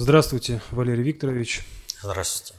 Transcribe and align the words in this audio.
Здравствуйте, 0.00 0.60
Валерий 0.70 1.02
Викторович. 1.02 1.64
Здравствуйте. 2.00 2.54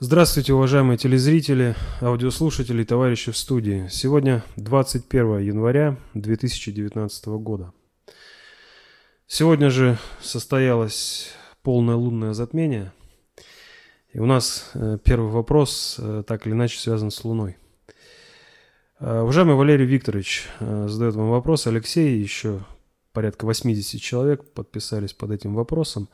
Здравствуйте, 0.00 0.52
уважаемые 0.52 0.98
телезрители, 0.98 1.76
аудиослушатели 2.00 2.82
и 2.82 2.84
товарищи 2.84 3.30
в 3.30 3.36
студии. 3.36 3.86
Сегодня 3.88 4.42
21 4.56 5.38
января 5.38 5.96
2019 6.14 7.26
года. 7.38 7.72
Сегодня 9.28 9.70
же 9.70 9.96
состоялось 10.20 11.28
полное 11.62 11.94
лунное 11.94 12.32
затмение. 12.32 12.92
И 14.12 14.18
у 14.18 14.26
нас 14.26 14.72
э, 14.74 14.98
первый 15.04 15.30
вопрос 15.30 16.00
э, 16.00 16.24
так 16.26 16.48
или 16.48 16.52
иначе 16.52 16.80
связан 16.80 17.12
с 17.12 17.22
Луной. 17.22 17.58
Э, 18.98 19.20
уважаемый 19.20 19.54
Валерий 19.54 19.86
Викторович 19.86 20.48
задает 20.58 21.14
вам 21.14 21.30
вопрос. 21.30 21.68
Алексей, 21.68 22.18
еще 22.18 22.64
порядка 23.12 23.44
80 23.44 24.00
человек 24.00 24.52
подписались 24.52 25.12
под 25.12 25.30
этим 25.30 25.54
вопросом. 25.54 26.08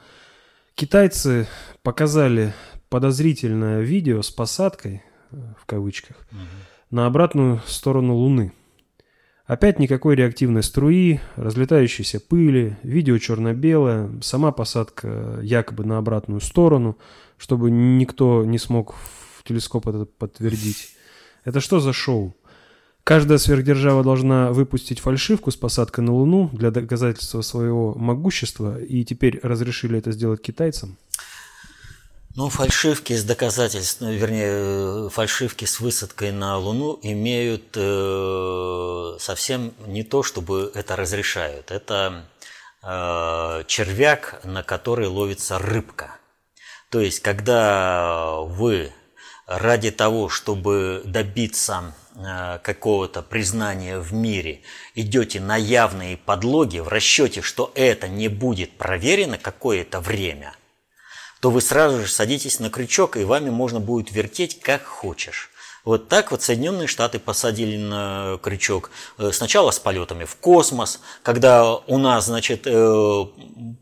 Китайцы 0.76 1.48
показали 1.82 2.52
подозрительное 2.90 3.80
видео 3.80 4.20
с 4.20 4.30
посадкой, 4.30 5.02
в 5.30 5.64
кавычках, 5.64 6.18
угу. 6.30 6.40
на 6.90 7.06
обратную 7.06 7.62
сторону 7.66 8.14
Луны. 8.14 8.52
Опять 9.46 9.78
никакой 9.78 10.16
реактивной 10.16 10.62
струи, 10.62 11.20
разлетающейся 11.36 12.20
пыли, 12.20 12.76
видео 12.82 13.16
черно-белое, 13.16 14.20
сама 14.20 14.52
посадка 14.52 15.38
якобы 15.40 15.86
на 15.86 15.96
обратную 15.96 16.42
сторону, 16.42 16.98
чтобы 17.38 17.70
никто 17.70 18.45
не 18.45 18.58
смог 18.58 18.96
в 19.38 19.45
телескоп 19.45 19.88
это 19.88 20.04
подтвердить. 20.04 20.95
Это 21.45 21.60
что 21.60 21.80
за 21.80 21.95
шоу? 21.95 22.36
Каждая 23.07 23.38
сверхдержава 23.38 24.02
должна 24.02 24.51
выпустить 24.51 24.99
фальшивку 24.99 25.52
с 25.52 25.57
посадкой 25.57 26.02
на 26.02 26.12
Луну 26.12 26.51
для 26.52 26.73
доказательства 26.73 27.40
своего 27.40 27.95
могущества, 27.95 28.80
и 28.80 29.04
теперь 29.04 29.38
разрешили 29.45 29.96
это 29.96 30.10
сделать 30.10 30.43
китайцам? 30.43 30.96
Ну, 32.35 32.48
фальшивки 32.48 33.13
с 33.13 33.23
доказательством, 33.23 34.10
вернее, 34.10 35.09
фальшивки 35.09 35.66
с 35.66 35.79
высадкой 35.79 36.32
на 36.32 36.59
Луну 36.59 36.98
имеют 37.01 37.76
э, 37.76 39.16
совсем 39.20 39.73
не 39.87 40.02
то, 40.02 40.24
чтобы 40.24 40.73
это 40.74 40.96
разрешают. 40.96 41.70
Это 41.70 42.24
э, 42.82 43.63
червяк, 43.68 44.41
на 44.43 44.65
который 44.65 45.07
ловится 45.07 45.60
рыбка. 45.60 46.16
То 46.91 47.01
есть, 47.01 47.20
когда 47.20 48.41
вы 48.41 48.91
ради 49.46 49.93
того, 49.93 50.29
чтобы 50.29 51.02
добиться 51.04 51.95
Э, 51.95 52.05
какого-то 52.62 53.22
признания 53.22 53.98
в 53.98 54.12
мире, 54.12 54.62
идете 54.95 55.40
на 55.40 55.56
явные 55.56 56.16
подлоги 56.16 56.78
в 56.78 56.88
расчете, 56.88 57.42
что 57.42 57.73
это 57.74 58.08
не 58.08 58.28
будет 58.28 58.78
проверено 58.78 59.38
какое-то 59.38 60.00
время, 60.00 60.54
то 61.40 61.50
вы 61.50 61.60
сразу 61.60 62.00
же 62.00 62.08
садитесь 62.08 62.58
на 62.58 62.70
крючок, 62.70 63.16
и 63.16 63.24
вами 63.24 63.50
можно 63.50 63.80
будет 63.80 64.12
вертеть 64.12 64.60
как 64.60 64.84
хочешь. 64.84 65.50
Вот 65.84 66.08
так 66.08 66.32
вот 66.32 66.42
Соединенные 66.42 66.88
Штаты 66.88 67.20
посадили 67.20 67.76
на 67.76 68.41
крючок 68.42 68.91
э, 69.19 69.30
сначала 69.32 69.70
с 69.70 69.78
полетами 69.78 70.25
в 70.25 70.34
космос, 70.34 71.00
когда 71.22 71.76
у 71.76 71.98
нас, 71.98 72.26
значит, 72.26 72.62
э, 72.66 73.25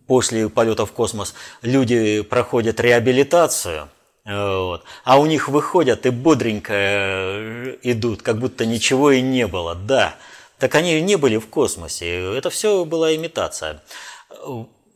после 0.07 0.51
полета 0.51 0.85
в 0.85 0.93
космос 0.93 1.35
люди 1.63 2.21
проходят 2.21 2.79
реабилитацию– 2.81 3.89
вот. 4.25 4.85
А 5.05 5.19
у 5.19 5.27
них 5.27 5.49
выходят 5.49 6.07
и 6.07 6.11
бодренько 6.11 6.73
э, 6.73 7.77
идут, 7.83 8.23
как 8.23 8.39
будто 8.39 8.65
ничего 8.65 9.11
и 9.11 9.21
не 9.21 9.47
было. 9.47 9.75
Да, 9.75 10.17
так 10.59 10.75
они 10.75 11.01
не 11.03 11.17
были 11.17 11.37
в 11.37 11.49
космосе. 11.49 12.35
Это 12.35 12.49
все 12.49 12.85
была 12.87 13.15
имитация. 13.15 13.83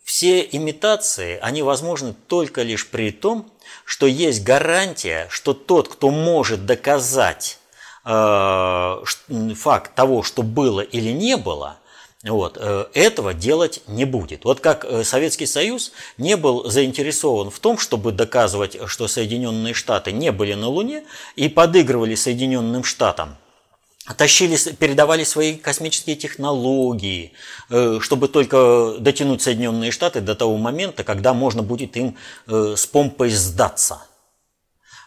Все 0.03 0.41
имитации, 0.41 1.39
они 1.43 1.63
возможны 1.63 2.15
только 2.27 2.63
лишь 2.63 2.89
при 2.89 3.11
том, 3.11 3.51
что 3.85 4.07
есть 4.07 4.43
гарантия, 4.43 5.27
что 5.29 5.53
тот, 5.53 5.89
кто 5.89 6.09
может 6.09 6.65
доказать 6.65 7.59
э, 8.07 8.97
факт 9.55 9.95
того, 9.95 10.23
что 10.23 10.43
было 10.43 10.81
или 10.81 11.11
не 11.11 11.37
было– 11.37 11.79
вот, 12.31 12.59
э, 12.61 12.87
этого 12.95 13.35
делать 13.35 13.83
не 13.87 14.05
будет. 14.05 14.45
Вот 14.45 14.61
как 14.61 14.85
э, 14.85 15.05
Советский 15.05 15.47
Союз 15.47 15.93
не 16.17 16.37
был 16.37 16.69
заинтересован 16.69 17.51
в 17.51 17.59
том, 17.59 17.79
чтобы 17.79 18.13
доказывать, 18.13 18.77
что 18.87 19.09
Соединенные 19.09 19.75
Штаты 19.75 20.13
не 20.13 20.33
были 20.33 20.55
на 20.55 20.69
Луне 20.69 21.05
и 21.37 21.49
подыгрывали 21.49 22.15
Соединенным 22.15 22.85
Штатам, 22.85 23.37
тащили, 24.17 24.57
передавали 24.73 25.25
свои 25.25 25.57
космические 25.57 26.17
технологии, 26.17 27.33
э, 27.71 27.99
чтобы 28.01 28.29
только 28.29 28.97
дотянуть 28.99 29.43
Соединенные 29.43 29.91
Штаты 29.91 30.21
до 30.21 30.35
того 30.35 30.57
момента, 30.57 31.05
когда 31.05 31.35
можно 31.35 31.63
будет 31.63 31.97
им 31.97 32.17
с 32.47 32.87
помпой 32.87 33.31
сдаться. 33.31 34.08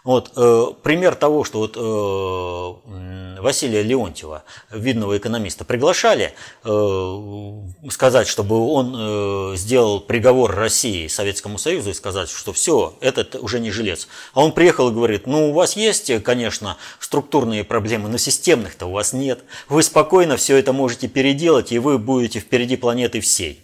Вот, 0.04 0.32
э, 0.36 0.66
пример 0.82 1.14
того, 1.16 1.44
что 1.44 1.60
вот 1.60 1.78
э, 1.78 3.40
Василия 3.40 3.84
Леонтьева, 3.84 4.44
видного 4.72 5.18
экономиста, 5.18 5.64
приглашали 5.64 6.34
э, 6.64 7.90
сказать, 7.90 8.28
чтобы 8.28 8.60
он 8.68 8.96
э, 8.98 9.56
сделал 9.58 10.00
приговор 10.00 10.56
России, 10.56 11.08
Советскому 11.08 11.60
Союзу 11.60 11.92
и 11.92 11.94
сказать, 11.94 12.30
что 12.30 12.52
все, 12.52 12.96
этот 13.00 13.36
уже 13.36 13.60
не 13.60 13.70
жилец. 13.70 14.08
А 14.34 14.44
он 14.44 14.54
приехал 14.54 14.90
и 14.90 14.94
говорит, 14.94 15.28
ну 15.28 15.52
у 15.52 15.54
вас 15.54 15.76
есть, 15.76 16.12
конечно, 16.24 16.78
структурные 17.00 17.64
проблемы, 17.64 18.10
но 18.10 18.18
системных-то 18.18 18.88
у 18.88 18.92
вас 18.94 19.14
нет. 19.14 19.44
Вы 19.70 19.84
спокойно 19.84 20.36
все 20.36 20.58
это 20.58 20.74
можете 20.74 21.08
переделать, 21.08 21.72
и 21.72 21.78
вы 21.78 22.00
будете 22.00 22.40
впереди 22.40 22.76
планеты 22.76 23.22
всей. 23.22 23.60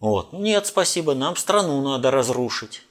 Вот. 0.00 0.34
Нет, 0.34 0.66
спасибо, 0.66 1.14
нам 1.14 1.36
страну 1.36 1.80
надо 1.82 2.10
разрушить. 2.10 2.82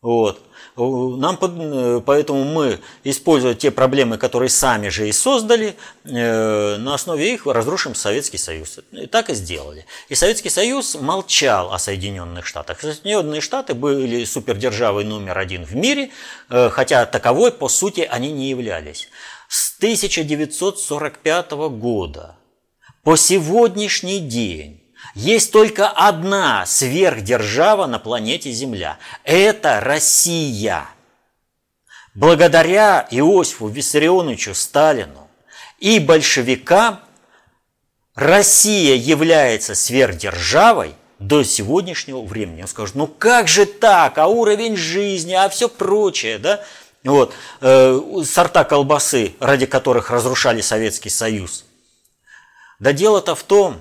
Вот. 0.00 0.40
Нам, 0.76 1.38
э, 1.40 2.00
поэтому 2.04 2.44
мы, 2.44 2.80
используя 3.04 3.54
те 3.54 3.70
проблемы, 3.70 4.18
которые 4.18 4.48
сами 4.48 4.88
же 4.88 5.08
и 5.08 5.12
создали, 5.12 5.76
э, 6.04 6.76
на 6.78 6.94
основе 6.94 7.32
их 7.32 7.46
разрушим 7.46 7.94
Советский 7.94 8.38
Союз. 8.38 8.80
И 8.90 9.06
так 9.06 9.30
и 9.30 9.34
сделали. 9.34 9.86
И 10.08 10.16
Советский 10.16 10.50
Союз 10.50 10.96
молчал 10.96 11.72
о 11.72 11.78
Соединенных 11.78 12.44
Штатах. 12.44 12.80
Соединенные 12.80 13.40
Штаты 13.40 13.74
были 13.74 14.24
супердержавой 14.24 15.04
номер 15.04 15.38
один 15.38 15.64
в 15.64 15.76
мире, 15.76 16.10
э, 16.50 16.70
хотя 16.70 17.06
таковой, 17.06 17.52
по 17.52 17.68
сути, 17.68 18.00
они 18.10 18.32
не 18.32 18.50
являлись. 18.50 19.08
С 19.48 19.78
1945 19.78 21.68
года 21.68 22.36
по 23.04 23.16
сегодняшний 23.16 24.18
день 24.18 24.83
есть 25.14 25.52
только 25.52 25.88
одна 25.88 26.66
сверхдержава 26.66 27.86
на 27.86 27.98
планете 27.98 28.50
Земля. 28.50 28.98
Это 29.22 29.80
Россия. 29.80 30.88
Благодаря 32.14 33.06
Иосифу 33.10 33.68
Виссарионовичу 33.68 34.54
Сталину 34.54 35.28
и 35.78 35.98
большевикам 35.98 37.00
Россия 38.14 38.94
является 38.96 39.74
сверхдержавой 39.74 40.94
до 41.18 41.42
сегодняшнего 41.42 42.22
времени. 42.22 42.62
Он 42.62 42.68
скажет, 42.68 42.94
ну 42.94 43.06
как 43.06 43.48
же 43.48 43.66
так, 43.66 44.18
а 44.18 44.26
уровень 44.26 44.76
жизни, 44.76 45.32
а 45.32 45.48
все 45.48 45.68
прочее, 45.68 46.38
да? 46.38 46.64
Вот, 47.04 47.34
э, 47.60 48.00
сорта 48.24 48.64
колбасы, 48.64 49.34
ради 49.38 49.66
которых 49.66 50.10
разрушали 50.10 50.60
Советский 50.60 51.10
Союз. 51.10 51.64
Да 52.78 52.92
дело-то 52.92 53.34
в 53.34 53.42
том, 53.42 53.80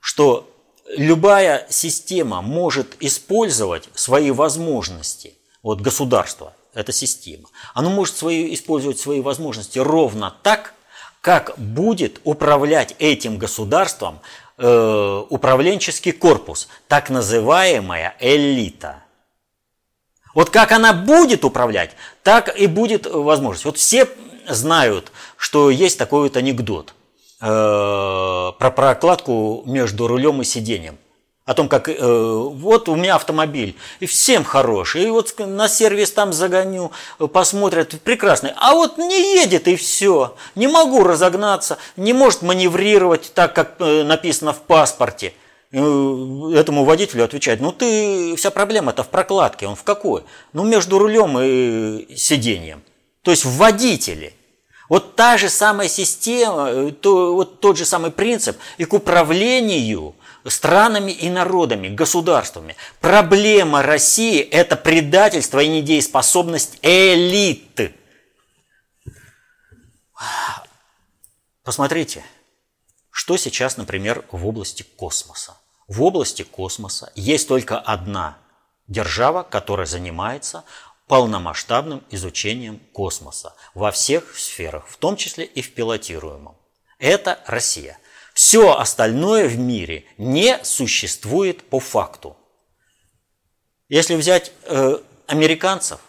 что 0.00 0.53
любая 0.88 1.66
система 1.70 2.42
может 2.42 2.96
использовать 3.00 3.88
свои 3.94 4.30
возможности. 4.30 5.34
Вот 5.62 5.80
государство– 5.80 6.52
это 6.74 6.92
система. 6.92 7.48
Оно 7.72 7.90
может 7.90 8.16
свои, 8.16 8.52
использовать 8.54 8.98
свои 8.98 9.20
возможности 9.20 9.78
ровно 9.78 10.34
так, 10.42 10.74
как 11.20 11.54
будет 11.56 12.20
управлять 12.24 12.94
этим 12.98 13.38
государством 13.38 14.20
э, 14.58 15.24
управленческий 15.30 16.12
корпус, 16.12 16.68
так 16.86 17.08
называемая 17.08 18.14
элита. 18.20 19.02
Вот 20.34 20.50
как 20.50 20.72
она 20.72 20.92
будет 20.92 21.44
управлять, 21.44 21.92
так 22.22 22.54
и 22.58 22.66
будет 22.66 23.06
возможность. 23.06 23.64
Вот 23.64 23.78
все 23.78 24.08
знают, 24.48 25.12
что 25.36 25.70
есть 25.70 25.98
такой 25.98 26.22
вот 26.22 26.36
анекдот– 26.36 26.94
Э, 27.46 28.52
про 28.58 28.70
прокладку 28.70 29.64
между 29.66 30.06
рулем 30.06 30.40
и 30.40 30.44
сиденьем. 30.44 30.96
О 31.44 31.52
том, 31.52 31.68
как 31.68 31.90
э, 31.90 31.94
вот 31.98 32.88
у 32.88 32.96
меня 32.96 33.16
автомобиль, 33.16 33.76
и 34.00 34.06
всем 34.06 34.44
хороший, 34.44 35.04
и 35.04 35.10
вот 35.10 35.34
на 35.38 35.68
сервис 35.68 36.10
там 36.10 36.32
загоню, 36.32 36.90
посмотрят, 37.34 38.00
прекрасный. 38.00 38.52
А 38.56 38.72
вот 38.72 38.96
не 38.96 39.34
едет 39.42 39.68
и 39.68 39.76
все, 39.76 40.36
не 40.54 40.68
могу 40.68 41.04
разогнаться, 41.04 41.76
не 41.98 42.14
может 42.14 42.40
маневрировать 42.40 43.32
так, 43.34 43.54
как 43.54 43.74
э, 43.78 44.04
написано 44.04 44.54
в 44.54 44.62
паспорте. 44.62 45.34
Э, 45.70 45.76
этому 46.54 46.84
водителю 46.84 47.24
отвечать, 47.24 47.60
ну 47.60 47.72
ты, 47.72 48.36
вся 48.36 48.50
проблема-то 48.52 49.02
в 49.02 49.08
прокладке, 49.08 49.66
он 49.66 49.76
в 49.76 49.82
какой? 49.82 50.22
Ну 50.54 50.64
между 50.64 50.98
рулем 50.98 51.38
и 51.38 52.16
сиденьем. 52.16 52.82
То 53.20 53.32
есть 53.32 53.44
в 53.44 53.58
водителе– 53.58 54.32
Вот 54.94 55.16
та 55.16 55.38
же 55.38 55.50
самая 55.50 55.88
система, 55.88 56.70
э, 56.70 56.92
то, 56.92 57.34
вот 57.34 57.58
тот 57.58 57.76
же 57.76 57.84
самый 57.84 58.12
принцип 58.12 58.56
и 58.78 58.84
к 58.84 58.92
управлению 58.92 60.14
странами 60.46 61.10
и 61.10 61.28
народами, 61.28 61.88
государствами. 61.88 62.76
Проблема 63.00 63.82
России– 63.82 64.38
это 64.52 64.76
предательство 64.76 65.58
и 65.58 65.66
недееспособность 65.66 66.78
элиты. 66.82 67.92
Посмотрите, 71.64 72.24
что 73.10 73.36
сейчас, 73.36 73.76
например, 73.76 74.24
в 74.30 74.46
области 74.46 74.84
космоса. 74.84 75.56
В 75.88 76.04
области 76.04 76.44
космоса 76.44 77.10
есть 77.16 77.48
только 77.48 77.80
одна 77.80 78.38
держава, 78.86 79.42
которая 79.42 79.88
занимается 79.88 80.62
полномасштабным 81.06 82.02
изучением 82.10 82.80
космоса 82.92 83.54
во 83.74 83.90
всех 83.90 84.36
сферах, 84.38 84.88
в 84.88 84.96
том 84.96 85.16
числе 85.16 85.44
и 85.44 85.62
в 85.62 85.74
пилотируемом. 85.74 86.56
Это 86.98 87.40
Россия. 87.46 87.98
Все 88.32 88.76
остальное 88.76 89.46
в 89.46 89.58
мире 89.58 90.06
не 90.18 90.58
существует 90.64 91.68
по 91.68 91.78
факту. 91.78 92.36
Если 93.88 94.16
взять 94.16 94.52
э, 94.64 94.98
американцев, 95.26 96.00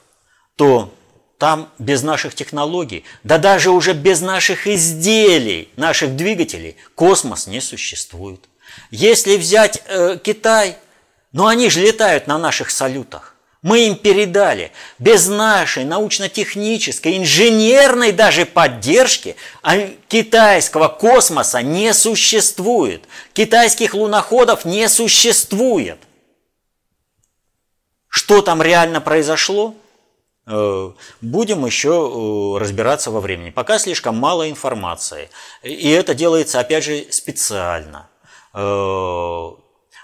то 0.56 0.94
там 1.38 1.69
без 1.77 2.01
наших 2.01 2.33
технологий, 2.33 3.03
да 3.24 3.38
даже 3.38 3.69
уже 3.69 3.94
без 3.94 4.21
наших 4.21 4.68
изделий, 4.68 5.69
наших 5.75 6.15
двигателей, 6.15 6.77
космос 6.95 7.47
не 7.47 7.62
существует. 7.62 8.45
Если 8.89 9.38
взять 9.38 9.83
э, 9.86 10.18
Китай, 10.24 10.77
ну 11.31 11.47
они 11.47 11.69
же 11.69 11.81
летают 11.81 12.27
на 12.27 12.38
наших 12.38 12.71
салютах. 12.71 13.34
Мы 13.65 13.88
им 13.88 13.95
передали. 13.95 14.71
Без 15.00 15.25
нашей 15.27 15.85
научно-технической, 15.85 17.17
инженерной 17.17 18.12
даже 18.12 18.45
поддержки 18.45 19.35
а 19.63 19.89
китайского 20.07 20.88
космоса 20.88 21.63
не 21.63 21.91
существует. 21.95 23.06
Китайских 23.33 23.95
луноходов 23.95 24.65
не 24.65 24.88
существует. 24.88 25.97
Что 28.07 28.44
там 28.44 28.62
реально 28.62 29.01
произошло? 29.01 29.73
Э, 30.45 30.91
будем 31.21 31.65
еще 31.65 31.89
э, 31.89 32.59
разбираться 32.61 33.09
во 33.09 33.19
времени. 33.19 33.50
Пока 33.50 33.79
слишком 33.79 34.15
мало 34.15 34.47
информации. 34.47 35.31
И 35.63 35.89
это 35.89 36.13
делается, 36.13 36.59
опять 36.59 36.83
же, 36.83 37.07
специально. 37.09 38.09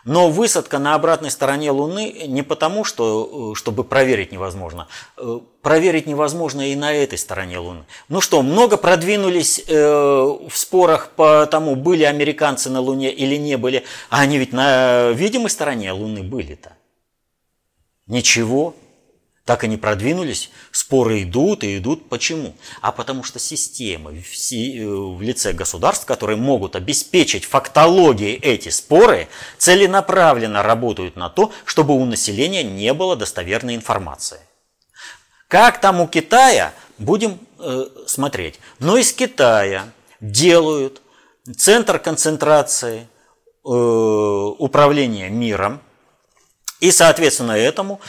Э, 0.06 0.10
но 0.10 0.30
высадка 0.30 0.80
на 0.80 0.96
обратной 0.96 1.32
стороне 1.32 1.72
Луны 1.72 2.26
не 2.28 2.42
потому, 2.42 2.84
что, 2.84 3.54
чтобы 3.56 3.84
проверить 3.84 4.32
невозможно. 4.32 4.88
Проверить 5.62 6.08
невозможно 6.08 6.72
и 6.72 6.76
на 6.76 6.94
этой 6.94 7.18
стороне 7.18 7.60
Луны. 7.60 7.86
Ну 8.10 8.22
что, 8.22 8.42
много 8.42 8.78
продвинулись 8.78 9.64
в 9.68 10.52
спорах 10.54 11.10
по 11.16 11.46
тому, 11.46 11.76
были 11.76 12.04
американцы 12.04 12.70
на 12.70 12.82
Луне 12.82 13.12
или 13.12 13.36
не 13.36 13.58
были. 13.58 13.84
А 14.10 14.22
они 14.22 14.38
ведь 14.38 14.54
на 14.54 15.12
видимой 15.12 15.50
стороне 15.50 15.92
Луны 15.92 16.24
были-то. 16.24 16.74
Ничего 18.08 18.74
так 19.52 19.66
они 19.66 19.76
продвинулись, 19.76 20.50
споры 20.72 21.24
идут 21.24 21.66
и 21.66 21.78
идут. 21.78 22.08
Почему? 22.08 22.56
А 22.80 22.94
потому 22.94 23.22
что 23.22 23.38
системы 23.38 24.24
в 24.24 25.22
лице 25.22 25.52
государств, 25.52 26.06
которые 26.06 26.38
могут 26.38 26.78
обеспечить 26.78 27.44
фактологией 27.44 28.38
эти 28.38 28.70
споры, 28.70 29.28
целенаправленно 29.58 30.64
работают 30.64 31.18
на 31.18 31.28
то, 31.28 31.52
чтобы 31.66 31.96
у 31.96 32.06
населения 32.06 32.64
не 32.64 32.94
было 32.94 33.18
достоверной 33.18 33.76
информации. 33.76 34.40
Как 35.50 35.82
там 35.82 36.00
у 36.00 36.08
Китая, 36.08 36.74
будем 36.98 37.38
э, 37.60 37.88
смотреть. 38.08 38.58
Но 38.80 38.96
из 38.96 39.12
Китая 39.12 39.92
делают 40.22 41.02
центр 41.58 42.00
концентрации 42.00 43.06
э, 43.66 43.68
управления 43.68 45.30
миром, 45.30 45.82
и, 46.80 46.90
соответственно, 46.90 47.52
этому 47.52 48.00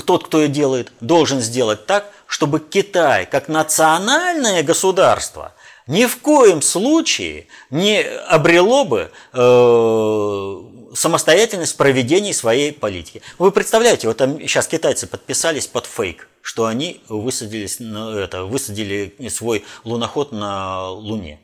тот, 0.00 0.26
кто 0.26 0.40
ее 0.40 0.48
делает, 0.48 0.92
должен 1.00 1.40
сделать 1.40 1.86
так, 1.86 2.10
чтобы 2.26 2.60
Китай, 2.60 3.26
как 3.26 3.48
национальное 3.48 4.62
государство, 4.62 5.52
ни 5.86 6.06
в 6.06 6.18
коем 6.18 6.62
случае 6.62 7.46
не 7.70 8.02
обрело 8.02 8.84
бы 8.84 9.10
э, 9.32 10.94
самостоятельность 10.94 11.74
в 11.74 11.76
проведении 11.76 12.32
своей 12.32 12.72
политики. 12.72 13.22
Вы 13.38 13.50
представляете, 13.50 14.08
вот 14.08 14.16
там 14.16 14.40
сейчас 14.40 14.68
китайцы 14.68 15.06
подписались 15.06 15.66
под 15.66 15.86
фейк, 15.86 16.28
что 16.40 16.66
они 16.66 17.02
высадились 17.08 17.80
на 17.80 18.16
это, 18.16 18.44
высадили 18.44 19.14
свой 19.28 19.64
луноход 19.84 20.32
на 20.32 20.88
Луне. 20.90 21.40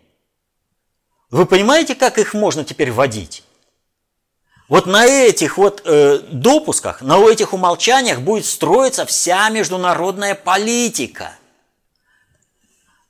Вы 1.30 1.44
понимаете, 1.44 1.94
как 1.94 2.18
их 2.18 2.32
можно 2.32 2.64
теперь 2.64 2.90
водить? 2.90 3.44
Вот 4.68 4.84
на 4.84 5.06
этих 5.06 5.56
вот 5.56 5.82
э, 5.86 6.18
допусках, 6.30 7.00
на 7.00 7.18
этих 7.26 7.54
умолчаниях 7.54 8.20
будет 8.20 8.44
строиться 8.44 9.06
вся 9.06 9.48
международная 9.48 10.34
политика. 10.34 11.32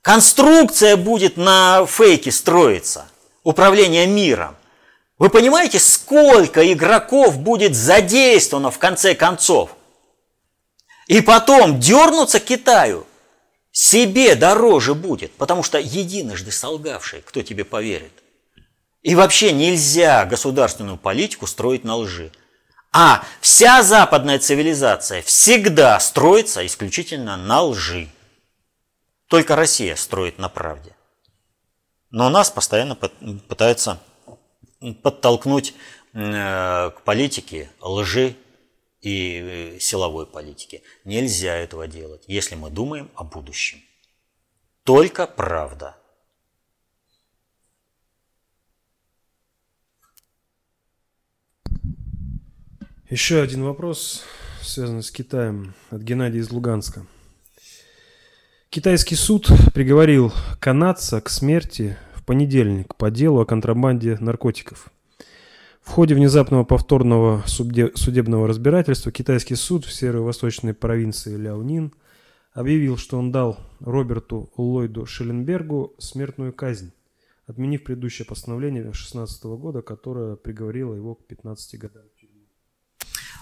Конструкция 0.01 0.95
будет 0.95 1.35
на 1.35 1.85
фейке 1.85 2.31
строиться, 2.31 3.07
управление 3.43 4.07
миром. 4.07 4.55
Вы 5.17 5.29
понимаете, 5.29 5.79
сколько 5.79 6.71
игроков 6.71 7.37
будет 7.37 7.75
задействовано 7.75 8.71
в 8.71 8.79
конце 8.79 9.13
концов? 9.13 9.71
И 11.07 11.19
потом 11.19 11.81
дернуться 11.81 12.39
Китаю 12.39 13.05
себе 13.73 14.35
дороже 14.35 14.93
будет, 14.93 15.33
потому 15.33 15.63
что 15.63 15.77
единожды 15.77 16.53
солгавший, 16.53 17.21
кто 17.21 17.41
тебе 17.41 17.65
поверит? 17.65 18.18
И 19.01 19.15
вообще 19.15 19.51
нельзя 19.51 20.25
государственную 20.25 20.97
политику 20.97 21.47
строить 21.47 21.83
на 21.83 21.95
лжи. 21.95 22.31
А 22.91 23.23
вся 23.39 23.83
западная 23.83 24.39
цивилизация 24.39 25.21
всегда 25.21 25.99
строится 25.99 26.65
исключительно 26.65 27.37
на 27.37 27.61
лжи. 27.61 28.09
Только 29.27 29.55
Россия 29.55 29.95
строит 29.95 30.39
на 30.39 30.49
правде. 30.49 30.95
Но 32.09 32.29
нас 32.29 32.49
постоянно 32.49 32.95
пытаются 32.95 33.99
подтолкнуть 35.03 35.75
э, 36.13 36.89
к 36.89 37.01
политике 37.03 37.69
лжи 37.79 38.35
и 39.01 39.75
э, 39.75 39.79
силовой 39.79 40.25
политики. 40.25 40.83
Нельзя 41.05 41.55
этого 41.55 41.87
делать, 41.87 42.23
если 42.27 42.55
мы 42.55 42.71
думаем 42.71 43.11
о 43.13 43.23
будущем. 43.23 43.81
Только 44.83 45.27
правда. 45.27 45.98
Еще 53.09 53.41
один 53.41 53.63
вопрос, 53.63 54.23
связанный 54.61 55.01
с 55.01 55.09
Китаем, 55.09 55.73
от 55.89 56.03
Геннадия 56.03 56.37
из 56.37 56.51
Луганска. 56.51 57.07
Китайский 58.69 59.15
суд 59.15 59.49
приговорил 59.73 60.31
канадца 60.59 61.19
к 61.19 61.27
смерти 61.27 61.97
в 62.13 62.23
понедельник 62.23 62.95
по 62.97 63.09
делу 63.09 63.41
о 63.41 63.47
контрабанде 63.47 64.15
наркотиков. 64.19 64.91
В 65.81 65.89
ходе 65.89 66.13
внезапного 66.13 66.63
повторного 66.65 67.41
судебного 67.47 68.47
разбирательства 68.47 69.11
китайский 69.11 69.55
суд 69.55 69.85
в 69.85 69.91
северо-восточной 69.91 70.75
провинции 70.75 71.35
Ляонин 71.35 71.91
объявил, 72.53 72.95
что 72.97 73.17
он 73.17 73.31
дал 73.31 73.57
Роберту 73.79 74.51
Ллойду 74.55 75.07
Шелленбергу 75.07 75.95
смертную 75.97 76.53
казнь, 76.53 76.93
отменив 77.47 77.85
предыдущее 77.85 78.27
постановление 78.27 78.83
2016 78.83 79.45
года, 79.45 79.81
которое 79.81 80.35
приговорило 80.35 80.93
его 80.93 81.15
к 81.15 81.25
15 81.25 81.79
годам. 81.79 82.03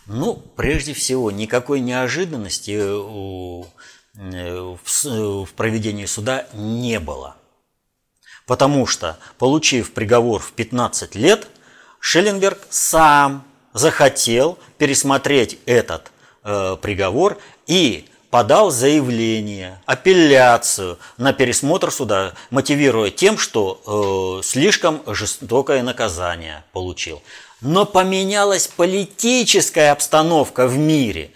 Ну, 0.08 0.36
прежде 0.56 0.94
всего, 0.94 1.32
никакой 1.32 1.82
неожиданности 1.82 2.78
э, 2.80 3.64
в 4.16 5.54
проведении 5.56 6.06
суда 6.06 6.48
не 6.54 7.00
было. 7.00 7.36
Потому 8.46 8.88
что, 8.88 9.18
получив 9.38 9.92
приговор 9.94 10.42
в 10.42 10.54
15 10.54 11.16
лет, 11.16 11.48
Шелленберг 12.00 12.60
сам 12.70 13.44
захотел 13.74 14.58
пересмотреть 14.78 15.60
этот 15.66 16.12
э, 16.44 16.78
приговор 16.82 17.38
и 17.66 18.08
подал 18.30 18.72
заявление, 18.72 19.82
апелляцию 19.86 20.98
на 21.18 21.34
пересмотр 21.34 21.92
суда, 21.92 22.34
мотивируя 22.50 23.10
тем, 23.10 23.38
что 23.38 24.40
э, 24.40 24.46
слишком 24.46 25.02
жестокое 25.06 25.84
наказание 25.84 26.64
получил 26.72 27.22
но 27.62 27.86
поменялась 27.86 28.68
политическая 28.68 29.92
обстановка 29.92 30.68
в 30.68 30.78
мире. 30.78 31.32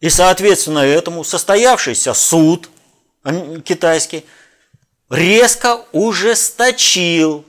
И, 0.00 0.10
соответственно, 0.10 0.80
этому 0.80 1.24
состоявшийся 1.24 2.14
суд 2.14 2.68
китайский 3.64 4.24
резко 5.10 5.84
ужесточил 5.92 7.44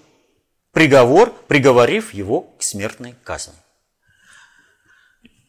приговор, 0.71 1.33
приговорив 1.47 2.13
его 2.13 2.41
к 2.57 2.63
смертной 2.63 3.15
казни. 3.23 3.53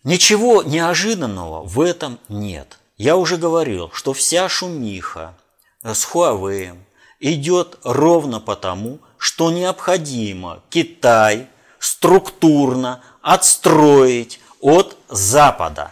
Ничего 0.03 0.63
неожиданного 0.63 1.63
в 1.63 1.81
этом 1.81 2.19
нет. 2.29 2.79
Я 2.97 3.17
уже 3.17 3.37
говорил, 3.37 3.91
что 3.93 4.13
вся 4.13 4.49
шумиха 4.49 5.35
с 5.83 6.07
Huawei, 6.07 6.77
идет 7.21 7.79
ровно 7.85 8.41
потому, 8.41 8.99
что 9.19 9.51
необходимо 9.51 10.63
Китай 10.71 11.49
структурно 11.81 13.03
отстроить 13.23 14.39
от 14.61 14.97
Запада. 15.09 15.91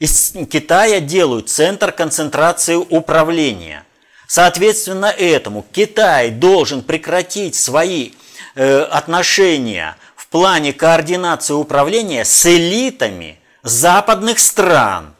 Из 0.00 0.32
Китая 0.50 1.00
делают 1.00 1.48
центр 1.48 1.92
концентрации 1.92 2.74
управления. 2.74 3.84
Соответственно 4.26 5.06
этому 5.06 5.64
Китай 5.70 6.30
должен 6.30 6.82
прекратить 6.82 7.54
свои 7.54 8.12
э, 8.54 8.80
отношения 8.80 9.96
в 10.16 10.26
плане 10.28 10.72
координации 10.72 11.54
управления 11.54 12.24
с 12.24 12.46
элитами 12.46 13.38
западных 13.62 14.38
стран. 14.38 15.14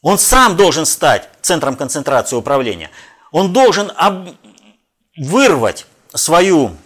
Он 0.00 0.18
сам 0.18 0.56
должен 0.56 0.86
стать 0.86 1.28
центром 1.42 1.76
концентрации 1.76 2.36
управления. 2.36 2.90
Он 3.32 3.52
должен 3.52 3.92
об... 3.96 4.28
вырвать 5.16 5.86
свою 6.14 6.76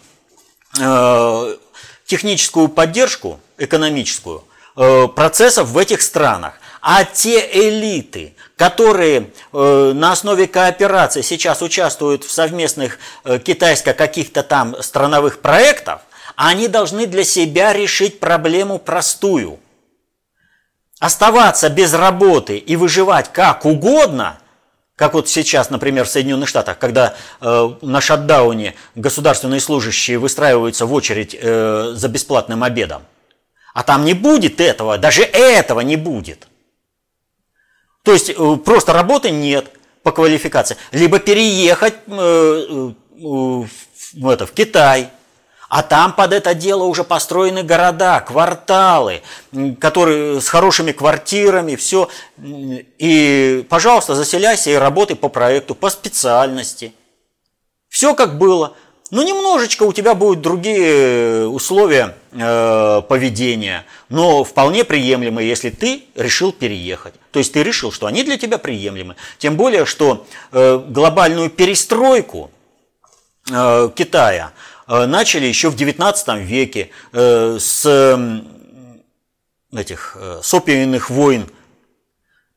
техническую 2.09 2.69
поддержку, 2.69 3.39
экономическую, 3.59 4.45
э, 4.77 5.07
процессов 5.09 5.69
в 5.69 5.79
этих 5.79 6.03
странах. 6.03 6.55
А 6.81 7.05
те 7.05 7.47
элиты, 7.53 8.35
которые 8.57 9.31
э, 9.53 9.93
на 9.95 10.13
основе 10.13 10.47
кооперации 10.47 11.21
сейчас 11.21 11.61
участвуют 11.61 12.25
в 12.25 12.31
совместных 12.31 12.99
э, 13.25 13.39
китайско 13.39 13.93
каких-то 13.93 14.43
там 14.43 14.81
страновых 14.83 15.41
проектов, 15.41 16.01
они 16.35 16.69
должны 16.69 17.07
для 17.07 17.25
себя 17.25 17.73
решить 17.73 18.21
проблему 18.21 18.79
простую. 18.79 19.59
Оставаться 21.01 21.69
без 21.69 21.93
работы 21.93 22.57
и 22.57 22.77
выживать 22.77 23.33
как 23.33 23.67
угодно, 23.67 24.39
как 24.99 25.15
вот 25.15 25.29
сейчас, 25.29 25.71
например, 25.71 26.07
в 26.07 26.11
Соединенных 26.11 26.49
Штатах, 26.49 26.77
когда 26.77 27.15
э, 27.41 27.71
на 27.83 28.01
шатдауне 28.01 28.75
государственные 28.97 29.61
служащие 29.61 30.19
выстраиваются 30.19 30.87
в 30.87 30.93
очередь 30.93 31.37
э, 31.41 31.93
за 31.95 32.09
бесплатным 32.09 32.65
обедом. 32.65 33.03
А 33.75 33.85
там 33.85 34.05
не 34.05 34.13
будет 34.13 34.61
этого, 34.61 34.99
даже 34.99 35.23
этого 35.23 35.81
не 35.83 35.95
будет. 35.95 36.49
То 38.03 38.13
есть 38.13 38.31
э, 38.31 38.57
просто 38.65 38.93
работы 38.93 39.31
нет 39.31 39.71
по 40.03 40.11
квалификации. 40.11 40.77
Либо 40.91 41.21
переехать 41.21 41.95
э, 42.09 42.11
э, 42.11 42.93
в, 43.21 44.29
это, 44.29 44.47
в 44.47 44.51
Китай, 44.51 45.11
а 45.69 45.83
там 45.83 46.15
под 46.15 46.33
это 46.33 46.55
дело 46.55 46.85
уже 46.85 47.05
построены 47.05 47.63
города, 47.63 48.21
кварталы, 48.21 49.23
которые 49.79 50.41
с 50.41 50.49
хорошими 50.49 50.93
квартирами, 50.93 51.77
все. 51.77 52.09
И, 52.39 53.67
пожалуйста, 53.69 54.15
заселяйся 54.15 54.71
и 54.71 54.75
работай 54.75 55.15
по 55.15 55.29
проекту, 55.29 55.75
по 55.75 55.91
специальности. 55.91 56.95
Все 57.89 58.15
как 58.15 58.39
было. 58.39 58.75
Но 59.11 59.23
немножечко 59.23 59.85
у 59.85 59.93
тебя 59.95 60.15
будут 60.15 60.43
другие 60.43 61.47
условия 61.49 62.15
э, 62.33 63.03
поведения, 63.09 63.87
но 64.11 64.45
вполне 64.45 64.85
приемлемые, 64.85 65.49
если 65.49 65.71
ты 65.71 66.05
решил 66.15 66.53
переехать. 66.53 67.15
То 67.31 67.39
есть 67.39 67.55
ты 67.55 67.63
решил, 67.63 67.91
что 67.91 68.07
они 68.07 68.23
для 68.23 68.37
тебя 68.37 68.59
приемлемы. 68.59 69.17
Тем 69.39 69.57
более, 69.57 69.87
что 69.87 70.27
э, 70.53 70.79
глобальную 70.89 71.49
перестройку 71.49 72.51
э, 73.51 73.91
Китая– 73.95 74.53
Э, 74.63 74.78
начали 74.89 75.47
еще 75.47 75.71
в 75.71 75.77
XIX 75.77 76.43
веке 76.43 76.91
э, 77.13 77.59
с 77.61 78.21
этих 79.73 80.17
э, 80.19 80.41
с 80.43 80.55
опиумных 80.55 81.11
войн, 81.11 81.47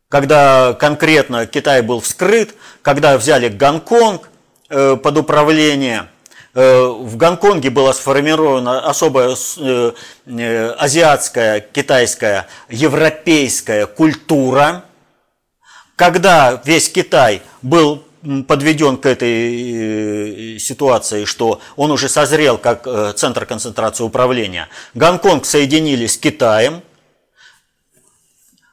когда 0.07 0.73
конкретно 0.73 1.45
Китай 1.45 1.81
был 1.81 1.99
вскрыт, 1.99 2.55
когда 2.81 3.17
взяли 3.17 3.49
Гонконг 3.49 4.29
под 4.69 5.17
управление. 5.17 6.07
В 6.53 7.17
Гонконге 7.17 7.69
была 7.69 7.93
сформирована 7.93 8.79
особая 8.79 9.35
азиатская, 10.25 11.59
китайская, 11.59 12.47
европейская 12.69 13.85
культура, 13.85 14.85
когда 15.97 16.61
весь 16.63 16.89
Китай 16.89 17.41
был 17.61 18.03
подведен 18.47 18.97
к 18.97 19.05
этой 19.05 20.55
э, 20.55 20.59
ситуации, 20.59 21.25
что 21.25 21.59
он 21.75 21.91
уже 21.91 22.09
созрел 22.09 22.57
как 22.57 22.85
э, 22.85 23.13
центр 23.15 23.45
концентрации 23.45 24.03
управления. 24.03 24.69
Гонконг 24.93 25.45
соединили 25.45 26.07
с 26.07 26.17
Китаем. 26.17 26.81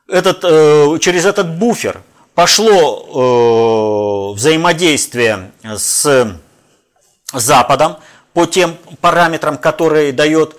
Этот, 0.07 0.45
э, 0.45 0.99
через 1.01 1.25
этот 1.27 1.59
буфер 1.59 2.03
пошло 2.35 4.33
взаимодействие 4.35 5.51
с 5.65 6.33
Западом 7.33 7.97
по 8.33 8.47
тем 8.47 8.77
параметрам, 9.01 9.59
которые 9.59 10.13
дает 10.13 10.55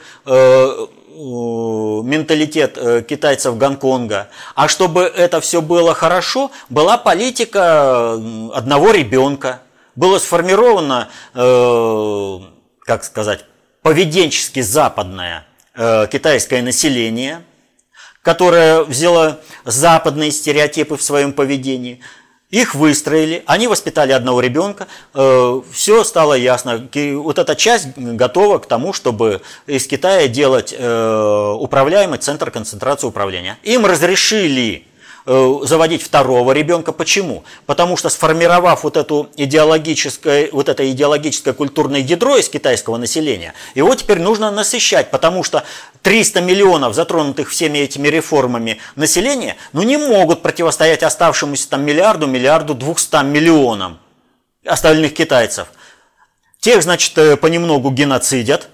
менталитет 1.20 2.78
э, 2.78 3.02
китайцев 3.02 3.58
Гонконга. 3.58 4.30
А 4.56 4.68
чтобы 4.68 5.02
это 5.02 5.42
все 5.42 5.62
было 5.62 5.94
хорошо, 5.94 6.52
была 6.70 6.98
политика 6.98 8.14
одного 8.54 8.92
ребенка. 8.92 9.62
Было 9.96 10.18
сформировано, 10.18 11.10
э, 11.34 12.40
как 12.82 13.04
сказать, 13.04 13.46
поведенчески 13.82 14.62
западное 14.62 15.46
э, 15.76 16.08
китайское 16.10 16.62
население, 16.62 17.44
которое 18.22 18.84
взяло 18.84 19.40
западные 19.66 20.32
стереотипы 20.32 20.96
в 20.96 21.02
своем 21.02 21.34
поведении– 21.34 22.02
их 22.50 22.74
выстроили, 22.74 23.44
они 23.46 23.68
воспитали 23.68 24.12
одного 24.12 24.42
ребенка, 24.42 24.88
э, 25.14 25.62
все 25.72 26.04
стало 26.04 26.34
ясно. 26.34 26.90
Вот 26.94 27.38
эта 27.38 27.56
часть 27.56 27.96
готова 27.96 28.58
к 28.58 28.66
тому, 28.66 28.92
чтобы 28.92 29.42
из 29.68 29.86
Китая 29.86 30.28
делать 30.28 30.74
э, 30.76 31.56
управляемый 31.60 32.18
центр 32.18 32.50
концентрации 32.50 33.06
управления. 33.06 33.60
Им 33.64 33.86
разрешили 33.86 34.86
заводить 35.30 36.02
второго 36.02 36.54
ребенка. 36.54 36.92
Почему? 36.92 37.44
Потому 37.68 37.98
что 37.98 38.10
сформировав 38.10 38.84
вот, 38.84 38.98
эту 38.98 39.30
идеологическое, 39.36 40.50
вот 40.52 40.70
это 40.70 40.90
идеологическое 40.92 41.54
культурное 41.54 42.00
ядро 42.00 42.38
из 42.38 42.50
китайского 42.50 42.98
населения, 42.98 43.54
его 43.76 43.94
теперь 43.94 44.20
нужно 44.20 44.50
насыщать, 44.50 45.12
потому 45.12 45.44
что 45.44 45.64
300 46.02 46.42
миллионов 46.42 46.96
затронутых 46.96 47.50
всеми 47.52 47.78
этими 47.78 48.08
реформами 48.08 48.80
населения, 48.96 49.56
ну 49.72 49.84
не 49.84 49.98
могут 49.98 50.42
противостоять 50.42 51.04
оставшемуся 51.04 51.70
там 51.70 51.84
миллиарду, 51.84 52.26
миллиарду, 52.26 52.74
двухстам 52.74 53.32
миллионам 53.32 54.00
остальных 54.66 55.14
китайцев. 55.14 55.68
Тех, 56.60 56.82
значит, 56.82 57.16
э, 57.20 57.38
понемногу 57.38 57.92
геноцидят, 57.92 58.70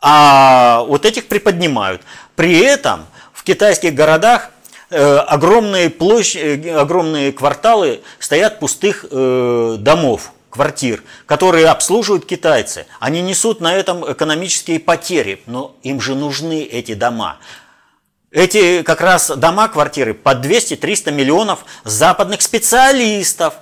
а 0.00 0.82
вот 0.88 1.06
этих 1.06 1.28
приподнимают. 1.28 2.02
При 2.34 2.58
этом 2.58 3.06
в 3.32 3.44
китайских 3.44 3.94
городах 3.94 4.50
Э, 4.59 4.59
огромные, 4.96 5.88
площади, 5.88 6.68
э, 6.68 6.76
огромные 6.76 7.32
кварталы 7.32 8.00
стоят 8.18 8.58
пустых 8.58 9.06
э, 9.10 9.76
домов, 9.78 10.32
квартир, 10.50 11.02
которые 11.26 11.68
обслуживают 11.68 12.26
китайцы. 12.26 12.86
Они 12.98 13.22
несут 13.22 13.60
на 13.60 13.74
этом 13.74 14.10
экономические 14.12 14.80
потери, 14.80 15.42
но 15.46 15.76
им 15.82 16.00
же 16.00 16.14
нужны 16.14 16.62
эти 16.62 16.94
дома. 16.94 17.38
Эти 18.32 18.82
как 18.82 19.00
раз 19.00 19.30
дома, 19.30 19.68
квартиры 19.68 20.14
под 20.14 20.44
200-300 20.44 21.12
миллионов 21.12 21.64
западных 21.84 22.42
специалистов. 22.42 23.54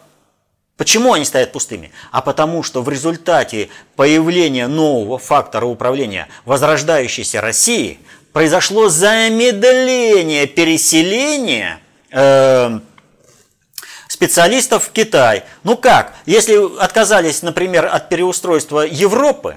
Почему 0.77 1.13
они 1.13 1.25
стоят 1.25 1.53
пустыми? 1.53 1.91
А 2.13 2.23
потому 2.23 2.63
что 2.63 2.83
в 2.83 2.89
результате 2.89 3.69
появления 3.97 4.69
нового 4.69 5.19
фактора 5.19 5.67
управления 5.67 6.29
возрождающейся 6.47 7.43
России– 7.43 7.99
произошло 8.33 8.89
замедление 8.89 10.47
переселения 10.47 11.81
э, 12.11 12.81
специалистов 14.09 14.85
в 14.85 14.93
Китай. 14.93 15.45
Ну 15.63 15.77
как? 15.77 16.15
Если 16.27 16.81
отказались, 16.81 17.43
например, 17.43 17.87
от 17.87 18.09
переустройства 18.09 18.81
Европы, 18.81 19.57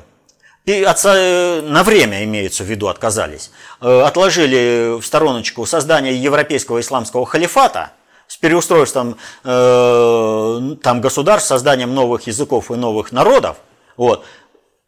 э, 0.65 1.61
на 1.61 1.83
время 1.83 2.23
имеется 2.23 2.63
в 2.63 2.67
виду 2.67 2.87
отказались, 2.87 3.51
э, 3.81 4.01
отложили 4.01 4.99
в 4.99 5.05
стороночку 5.05 5.65
создание 5.65 6.15
европейского 6.15 6.79
исламского 6.79 7.25
халифата 7.25 7.91
с 8.27 8.37
переустройством 8.37 9.17
э, 9.43 10.75
там 10.83 11.01
государств, 11.01 11.49
созданием 11.49 11.93
новых 11.93 12.27
языков 12.27 12.71
и 12.71 12.75
новых 12.75 13.11
народов, 13.11 13.57
вот, 13.97 14.25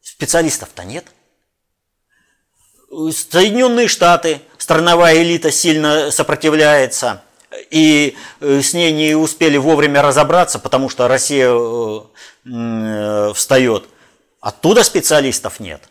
специалистов-то 0.02 0.84
нет. 0.84 1.06
Соединенные 3.12 3.88
Штаты, 3.88 4.42
страновая 4.58 5.22
элита 5.22 5.52
сильно 5.52 6.12
сопротивляется, 6.12 7.24
и 7.70 8.16
э, 8.40 8.62
с 8.62 8.74
ней 8.74 8.92
не 8.92 9.16
успели 9.16 9.58
вовремя 9.58 10.02
разобраться, 10.02 10.60
потому 10.60 10.90
что 10.90 11.08
Россия 11.08 11.50
э, 11.50 12.02
э, 12.46 13.34
встает. 13.34 13.86
Оттуда 14.40 14.84
специалистов 14.84 15.60
нет. 15.60 15.82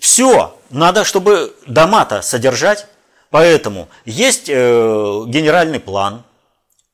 Все, 0.00 0.58
надо, 0.70 1.04
чтобы 1.04 1.54
дома-то 1.66 2.22
содержать, 2.22 2.86
поэтому 3.30 3.88
есть 4.04 4.48
генеральный 4.48 5.78
план, 5.78 6.24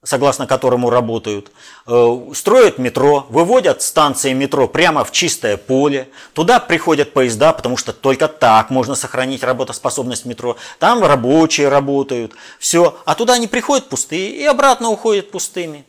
согласно 0.03 0.47
которому 0.47 0.89
работают, 0.89 1.53
э, 1.87 2.19
строят 2.35 2.79
метро, 2.79 3.27
выводят 3.29 3.83
станции 3.83 4.33
метро 4.33 4.67
прямо 4.67 5.05
в 5.05 5.13
чистое 5.13 5.59
поле, 5.59 6.09
туда 6.33 6.59
приходят 6.59 7.13
поезда, 7.13 7.53
потому 7.53 7.77
что 7.77 7.93
только 7.93 8.27
так 8.27 8.71
можно 8.71 8.95
сохранить 8.95 9.43
работоспособность 9.43 10.25
метро, 10.25 10.57
там 10.79 11.05
рабочие 11.05 11.69
работают, 11.69 12.33
все, 12.59 12.97
а 13.05 13.15
туда 13.15 13.35
они 13.35 13.47
приходят 13.47 13.89
пустые 13.89 14.31
и 14.31 14.45
обратно 14.45 14.89
уходят 14.89 15.31
пустыми. 15.31 15.85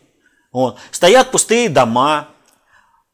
Вот. 0.51 0.77
Стоят 0.91 1.32
пустые 1.32 1.70
дома, 1.70 2.27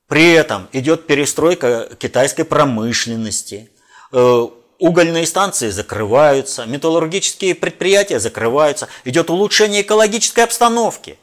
при 0.08 0.32
этом 0.32 0.68
идет 0.72 1.06
перестройка 1.06 1.89
китайской 2.00 2.44
промышленности, 2.44 3.70
э, 4.13 4.48
угольные 4.79 5.25
станции 5.25 5.69
закрываются, 5.69 6.65
металлургические 6.65 7.55
предприятия 7.55 8.19
закрываются, 8.19 8.88
идет 9.05 9.29
улучшение 9.29 9.81
экологической 9.81 10.43
обстановки. 10.43 11.17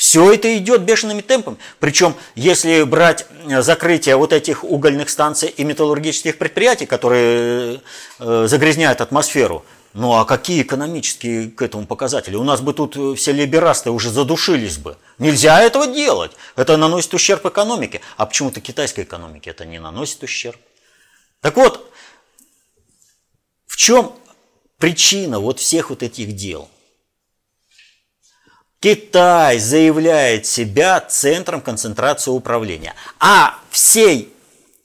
Все 0.00 0.32
это 0.32 0.56
идет 0.56 0.80
бешеными 0.80 1.20
темпами. 1.20 1.58
Причем, 1.78 2.14
если 2.34 2.84
брать 2.84 3.26
э, 3.46 3.60
закрытие 3.60 4.16
вот 4.16 4.32
этих 4.32 4.64
угольных 4.64 5.10
станций 5.10 5.50
и 5.50 5.62
металлургических 5.62 6.38
предприятий, 6.38 6.86
которые 6.86 7.82
э, 8.18 8.46
загрязняют 8.48 9.02
атмосферу, 9.02 9.62
ну 9.92 10.14
а 10.14 10.24
какие 10.24 10.62
экономические 10.62 11.50
к 11.50 11.60
этому 11.60 11.84
показатели? 11.84 12.34
У 12.36 12.44
нас 12.44 12.62
бы 12.62 12.72
тут 12.72 12.96
э, 12.96 13.14
все 13.14 13.32
либерасты 13.32 13.90
уже 13.90 14.08
задушились 14.08 14.78
бы. 14.78 14.96
Нельзя 15.18 15.60
этого 15.60 15.86
делать. 15.86 16.32
Это 16.56 16.78
наносит 16.78 17.12
ущерб 17.12 17.44
экономике. 17.44 18.00
А 18.16 18.24
почему-то 18.24 18.62
китайской 18.62 19.02
экономике 19.02 19.50
это 19.50 19.66
не 19.66 19.80
наносит 19.80 20.22
ущерб. 20.22 20.56
Так 21.42 21.56
вот, 21.56 21.92
в 23.70 23.76
чем 23.76 24.12
причина 24.78 25.38
вот 25.38 25.60
всех 25.60 25.90
вот 25.90 26.02
этих 26.02 26.34
дел? 26.34 26.68
Китай 28.80 29.60
заявляет 29.60 30.44
себя 30.44 30.98
центром 31.00 31.60
концентрации 31.60 32.32
управления, 32.32 32.96
а 33.20 33.60
всей 33.70 34.34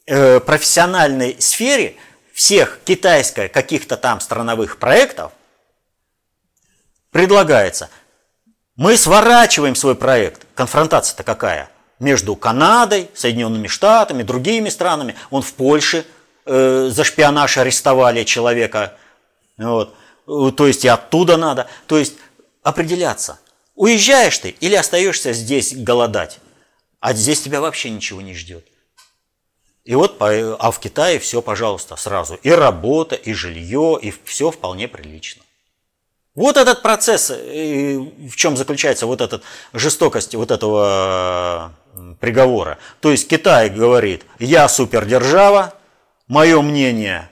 э, 0.06 0.40
профессиональной 0.40 1.36
сфере 1.42 1.96
всех 2.32 2.80
китайских 2.86 3.52
каких-то 3.52 3.98
там 3.98 4.20
страновых 4.20 4.78
проектов 4.78 5.32
предлагается, 7.10 7.90
мы 8.76 8.98
сворачиваем 8.98 9.74
свой 9.74 9.96
проект. 9.96 10.46
Конфронтация-то 10.54 11.24
какая? 11.24 11.72
Между 11.98 12.36
Канадой, 12.36 13.10
Соединенными 13.16 13.68
Штатами, 13.68 14.22
другими 14.22 14.70
странами. 14.70 15.16
Он 15.32 15.42
в 15.42 15.54
Польше 15.54 16.06
э, 16.46 16.90
за 16.92 17.04
шпионаж 17.04 17.58
арестовали 17.58 18.24
человека. 18.24 18.96
Вот. 19.58 19.96
То 20.26 20.68
есть 20.68 20.86
и 20.86 20.88
оттуда 20.88 21.38
надо. 21.38 21.68
То 21.88 21.98
есть 21.98 22.16
определяться, 22.64 23.40
уезжаешь 23.76 24.38
ты 24.40 24.50
или 24.50 24.76
остаешься 24.76 25.34
здесь 25.34 25.76
голодать. 25.76 26.40
А 27.00 27.14
здесь 27.14 27.42
тебя 27.42 27.62
вообще 27.62 27.92
ничего 27.92 28.22
не 28.22 28.34
ждет. 28.34 28.66
И 29.84 29.94
вот, 29.94 30.16
а 30.20 30.72
в 30.72 30.80
Китае 30.80 31.20
все, 31.20 31.44
пожалуйста, 31.44 31.96
сразу. 31.96 32.40
И 32.42 32.50
работа, 32.50 33.14
и 33.14 33.34
жилье, 33.34 34.00
и 34.02 34.12
все 34.24 34.50
вполне 34.50 34.88
прилично. 34.88 35.44
Вот 36.34 36.58
этот 36.58 36.82
процесс, 36.82 37.30
в 37.30 38.36
чем 38.36 38.58
заключается 38.58 39.06
вот 39.06 39.22
эта 39.22 39.42
жестокость 39.74 40.34
вот 40.34 40.50
этого 40.50 41.72
приговора. 42.20 42.80
То 43.00 43.12
есть 43.12 43.28
Китай 43.28 43.70
говорит, 43.70 44.26
я 44.40 44.68
супердержава, 44.68 45.75
мое 46.28 46.62
мнение 46.62 47.30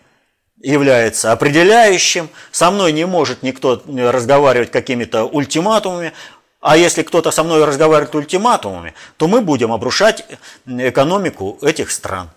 является 0.58 1.32
определяющим, 1.32 2.30
со 2.52 2.72
мной 2.72 2.94
не 2.94 3.06
может 3.06 3.44
никто 3.44 3.84
разговаривать 3.86 4.72
какими-то 4.72 5.26
ультиматумами, 5.26 6.14
а 6.62 6.78
если 6.78 7.04
кто-то 7.04 7.32
со 7.32 7.44
мной 7.44 7.66
разговаривает 7.66 8.16
ультиматумами, 8.16 8.94
то 9.18 9.28
мы 9.28 9.42
будем 9.42 9.74
обрушать 9.74 10.26
экономику 10.66 11.58
этих 11.62 11.92
стран. 11.92 12.30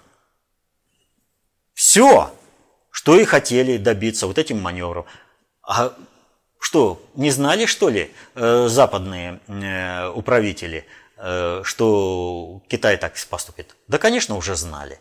Все, 1.74 2.34
что 2.90 3.14
и 3.20 3.24
хотели 3.24 3.76
добиться 3.76 4.26
вот 4.26 4.38
этим 4.38 4.60
маневром. 4.60 5.06
А 5.62 5.92
что, 6.58 7.00
не 7.14 7.30
знали, 7.30 7.66
что 7.66 7.88
ли, 7.88 8.12
э, 8.34 8.66
западные 8.68 9.40
э, 9.46 10.08
управители, 10.08 10.86
э, 11.18 11.60
что 11.62 12.60
Китай 12.66 12.96
так 12.96 13.14
поступит? 13.30 13.76
Да, 13.86 13.98
конечно, 13.98 14.36
уже 14.36 14.56
знали. 14.56 14.98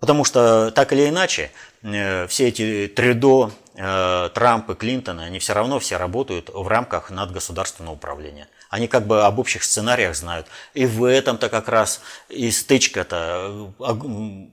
Потому 0.00 0.24
что 0.24 0.70
так 0.70 0.92
или 0.92 1.08
иначе, 1.08 1.52
э, 1.82 2.26
все 2.26 2.48
эти 2.48 2.88
Трюдо, 2.88 3.52
э, 3.74 4.30
Трамп 4.32 4.70
и 4.70 4.74
Клинтон, 4.74 5.20
они 5.20 5.38
все 5.38 5.52
равно 5.52 5.78
все 5.78 5.98
работают 5.98 6.48
в 6.48 6.66
рамках 6.66 7.10
надгосударственного 7.10 7.94
управления. 7.94 8.48
Они 8.70 8.88
как 8.88 9.06
бы 9.06 9.24
об 9.24 9.38
общих 9.38 9.62
сценариях 9.62 10.16
знают. 10.16 10.46
И 10.72 10.86
в 10.86 11.04
этом-то 11.04 11.50
как 11.50 11.68
раз 11.68 12.00
и 12.30 12.50
стычка-то, 12.50 13.70
э, 13.78 13.94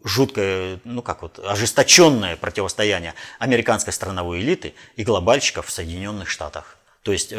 жуткое, 0.03 0.81
ну 0.83 1.01
как 1.01 1.21
вот, 1.21 1.39
ожесточенное 1.39 2.35
противостояние 2.35 3.13
американской 3.39 3.93
страновой 3.93 4.41
элиты 4.41 4.73
и 4.97 5.03
глобальщиков 5.03 5.67
в 5.67 5.71
Соединенных 5.71 6.29
Штатах. 6.29 6.77
То 7.03 7.13
есть 7.13 7.33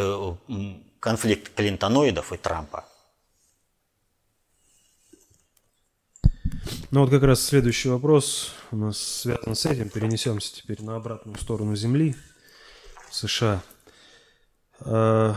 конфликт 0.98 1.54
клинтоноидов 1.54 2.32
и 2.32 2.38
Трампа. 2.38 2.87
Ну 6.90 7.00
вот 7.00 7.10
как 7.10 7.22
раз 7.22 7.42
следующий 7.42 7.90
вопрос 7.90 8.54
у 8.70 8.76
нас 8.76 8.98
связан 8.98 9.54
с 9.54 9.66
этим. 9.66 9.90
Перенесемся 9.90 10.54
теперь 10.54 10.82
на 10.82 10.96
обратную 10.96 11.38
сторону 11.38 11.76
Земли, 11.76 12.14
в 13.10 13.14
США. 13.14 13.62
А, 14.80 15.36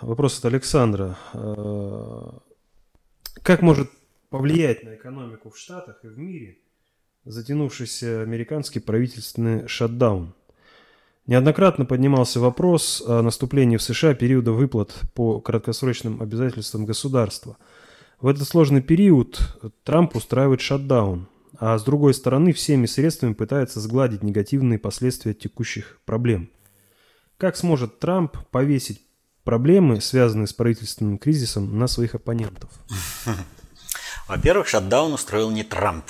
вопрос 0.00 0.38
от 0.38 0.44
Александра. 0.44 1.18
А, 1.32 2.38
как 3.42 3.62
может 3.62 3.90
повлиять 4.30 4.84
на 4.84 4.94
экономику 4.94 5.50
в 5.50 5.58
Штатах 5.58 6.04
и 6.04 6.06
в 6.06 6.16
мире 6.16 6.58
затянувшийся 7.24 8.22
американский 8.22 8.78
правительственный 8.80 9.66
шатдаун? 9.66 10.34
Неоднократно 11.26 11.84
поднимался 11.84 12.38
вопрос 12.38 13.02
о 13.06 13.22
наступлении 13.22 13.76
в 13.76 13.82
США 13.82 14.14
периода 14.14 14.52
выплат 14.52 14.94
по 15.14 15.40
краткосрочным 15.40 16.22
обязательствам 16.22 16.84
государства– 16.86 17.56
в 18.22 18.28
этот 18.28 18.48
сложный 18.48 18.80
период 18.80 19.40
Трамп 19.82 20.14
устраивает 20.14 20.60
шатдаун, 20.60 21.28
а 21.58 21.76
с 21.76 21.82
другой 21.82 22.14
стороны 22.14 22.52
всеми 22.52 22.86
средствами 22.86 23.34
пытается 23.34 23.80
сгладить 23.80 24.22
негативные 24.22 24.78
последствия 24.78 25.34
текущих 25.34 26.00
проблем. 26.04 26.48
Как 27.36 27.56
сможет 27.56 27.98
Трамп 27.98 28.36
повесить 28.52 29.02
проблемы, 29.42 30.00
связанные 30.00 30.46
с 30.46 30.52
правительственным 30.52 31.18
кризисом, 31.18 31.76
на 31.76 31.88
своих 31.88 32.14
оппонентов? 32.14 32.70
Во-первых, 34.28 34.68
шатдаун 34.68 35.12
устроил 35.12 35.50
не 35.50 35.64
Трамп. 35.64 36.04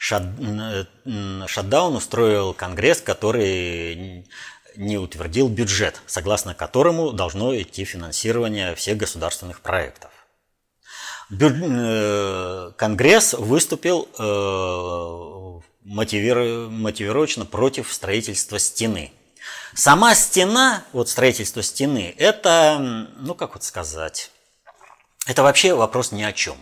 Шат... 0.00 0.24
Шатдаун 1.46 1.94
устроил 1.94 2.52
Конгресс, 2.52 3.00
который 3.00 4.26
не 4.76 4.98
утвердил 4.98 5.48
бюджет, 5.48 6.02
согласно 6.06 6.54
которому 6.54 7.12
должно 7.12 7.56
идти 7.56 7.84
финансирование 7.84 8.74
всех 8.74 8.98
государственных 8.98 9.60
проектов. 9.60 10.10
Э, 11.30 12.72
Конгресс 12.76 13.34
выступил 13.34 14.08
э, 14.18 15.60
мотивировочно 15.84 17.44
против 17.44 17.92
строительства 17.92 18.58
стены. 18.58 19.12
Сама 19.74 20.14
стена, 20.14 20.84
вот 20.92 21.10
строительство 21.10 21.62
стены, 21.62 22.14
это, 22.16 23.06
ну 23.18 23.34
как 23.34 23.54
вот 23.54 23.62
сказать, 23.62 24.30
это 25.26 25.42
вообще 25.42 25.74
вопрос 25.74 26.12
ни 26.12 26.22
о 26.22 26.32
чем. 26.32 26.56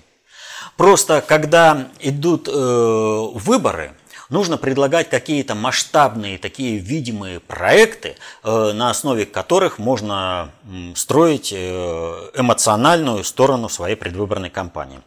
Просто 0.76 1.20
когда 1.26 1.88
идут 2.00 2.48
э, 2.48 2.50
выборы, 2.52 3.94
нужно 4.28 4.56
предлагать 4.58 5.08
какие-то 5.08 5.54
масштабные, 5.54 6.38
такие 6.38 6.78
видимые 6.78 7.40
проекты, 7.40 8.16
э, 8.42 8.72
на 8.72 8.90
основе 8.90 9.26
которых 9.26 9.78
можно 9.78 10.50
строить 10.94 11.52
э, 11.52 12.30
эмоциональную 12.34 13.24
сторону 13.24 13.68
своей 13.68 13.96
предвыборной 13.96 14.50
кампании. 14.50 15.00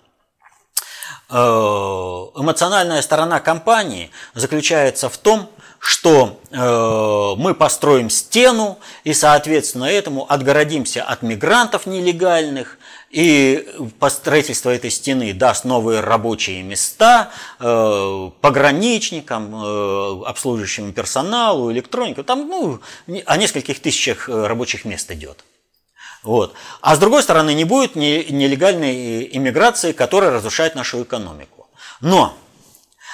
Э, 1.30 1.36
эмоциональная 1.36 3.02
сторона 3.04 3.40
кампании 3.40 4.10
заключается 4.34 5.10
в 5.10 5.18
том, 5.18 5.50
что 5.78 6.40
э, 6.50 7.36
мы 7.38 7.54
построим 7.54 8.10
стену 8.10 8.80
и, 9.04 9.14
соответственно, 9.14 9.86
этому 9.86 10.26
отгородимся 10.30 11.04
от 11.04 11.22
мигрантов 11.22 11.86
нелегальных, 11.86 12.79
и 13.10 13.68
строительство 14.10 14.70
этой 14.70 14.92
стены 14.92 15.34
даст 15.34 15.66
новые 15.66 16.02
рабочие 16.02 16.62
места 16.62 17.32
э, 17.60 18.30
пограничникам, 18.42 19.56
э, 19.56 20.26
обслуживающему 20.26 20.94
персоналу, 20.94 21.72
электронику. 21.72 22.24
Там 22.24 22.48
ну, 22.48 22.80
о 23.26 23.38
нескольких 23.38 23.80
тысячах 23.82 24.30
э, 24.30 24.48
рабочих 24.48 24.86
мест 24.86 25.10
идет. 25.12 25.44
Вот. 26.22 26.54
А 26.82 26.96
с 26.96 27.00
другой 27.00 27.24
стороны, 27.24 27.54
не 27.54 27.64
будет 27.64 27.96
нелегальной 27.96 29.30
иммиграции, 29.36 29.92
которая 29.92 30.32
разрушает 30.32 30.76
нашу 30.76 31.04
экономику. 31.04 31.68
Но 32.02 32.38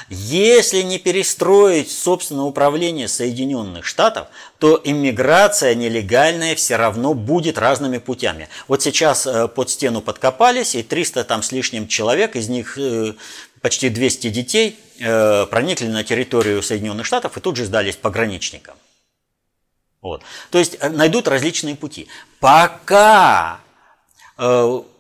Если 0.09 0.81
не 0.81 0.99
перестроить 0.99 1.91
собственное 1.91 2.43
управление 2.43 3.07
Соединенных 3.07 3.85
Штатов, 3.85 4.27
то 4.59 4.79
иммиграция 4.83 5.73
нелегальная 5.73 6.55
все 6.55 6.75
равно 6.75 7.13
будет 7.13 7.57
разными 7.57 7.97
путями. 7.97 8.49
Вот 8.67 8.83
сейчас 8.83 9.25
э, 9.25 9.47
под 9.47 9.69
стену 9.69 10.01
подкопались, 10.01 10.75
и 10.75 10.83
300 10.83 11.23
там 11.23 11.41
с 11.41 11.51
лишним 11.51 11.87
человек, 11.87 12.35
из 12.35 12.49
них 12.49 12.77
э, 12.77 13.13
почти 13.61 13.89
200 13.89 14.29
детей, 14.29 14.77
э, 14.99 15.45
проникли 15.47 15.87
на 15.87 16.03
территорию 16.03 16.61
Соединенных 16.61 17.05
Штатов 17.05 17.37
и 17.37 17.39
тут 17.39 17.55
же 17.55 17.65
сдались 17.65 17.95
пограничникам. 17.95 18.75
Вот. 20.01 20.21
То 20.51 20.59
есть 20.59 20.77
найдут 20.83 21.27
различные 21.27 21.75
пути. 21.75 22.07
Пока 22.39 23.59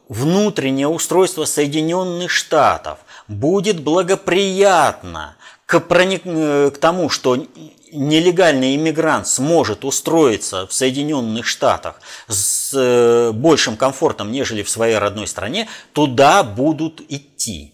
внутреннее 0.07 0.87
устройство 0.87 1.45
Соединенных 1.45 2.31
Штатов 2.31 2.99
будет 3.27 3.81
благоприятно 3.81 5.35
к, 5.65 5.79
проник... 5.79 6.21
Э, 6.25 6.71
к 6.73 6.77
тому, 6.77 7.09
что 7.09 7.37
нелегальный 7.91 8.75
иммигрант 8.75 9.27
сможет 9.27 9.85
устроиться 9.85 10.67
в 10.67 10.73
Соединенных 10.73 11.45
Штатах 11.45 12.01
с 12.27 12.71
э, 12.73 13.31
большим 13.31 13.77
комфортом, 13.77 14.31
нежели 14.31 14.63
в 14.63 14.69
своей 14.69 14.97
родной 14.97 15.27
стране, 15.27 15.67
туда 15.93 16.43
будут 16.43 17.01
идти. 17.09 17.73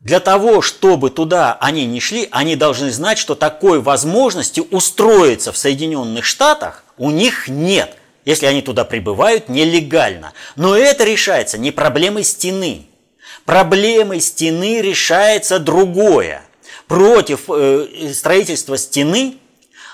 Для 0.00 0.18
того, 0.18 0.62
чтобы 0.62 1.10
туда 1.10 1.58
они 1.60 1.84
не 1.84 2.00
шли, 2.00 2.26
они 2.30 2.56
должны 2.56 2.90
знать, 2.90 3.18
что 3.18 3.34
такой 3.34 3.80
возможности 3.80 4.60
устроиться 4.60 5.52
в 5.52 5.58
Соединенных 5.58 6.24
Штатах 6.24 6.84
у 6.96 7.10
них 7.10 7.48
нет, 7.48 7.96
если 8.24 8.46
они 8.46 8.62
туда 8.62 8.84
прибывают 8.84 9.50
нелегально. 9.50 10.32
Но 10.56 10.74
это 10.74 11.04
решается 11.04 11.58
не 11.58 11.70
проблемой 11.70 12.24
стены– 12.24 12.86
Проблемой 13.44 14.20
стены 14.20 14.80
решается 14.80 15.58
другое. 15.58 16.42
Против 16.86 17.48
э, 17.48 18.12
строительства 18.12 18.76
стены, 18.76 19.36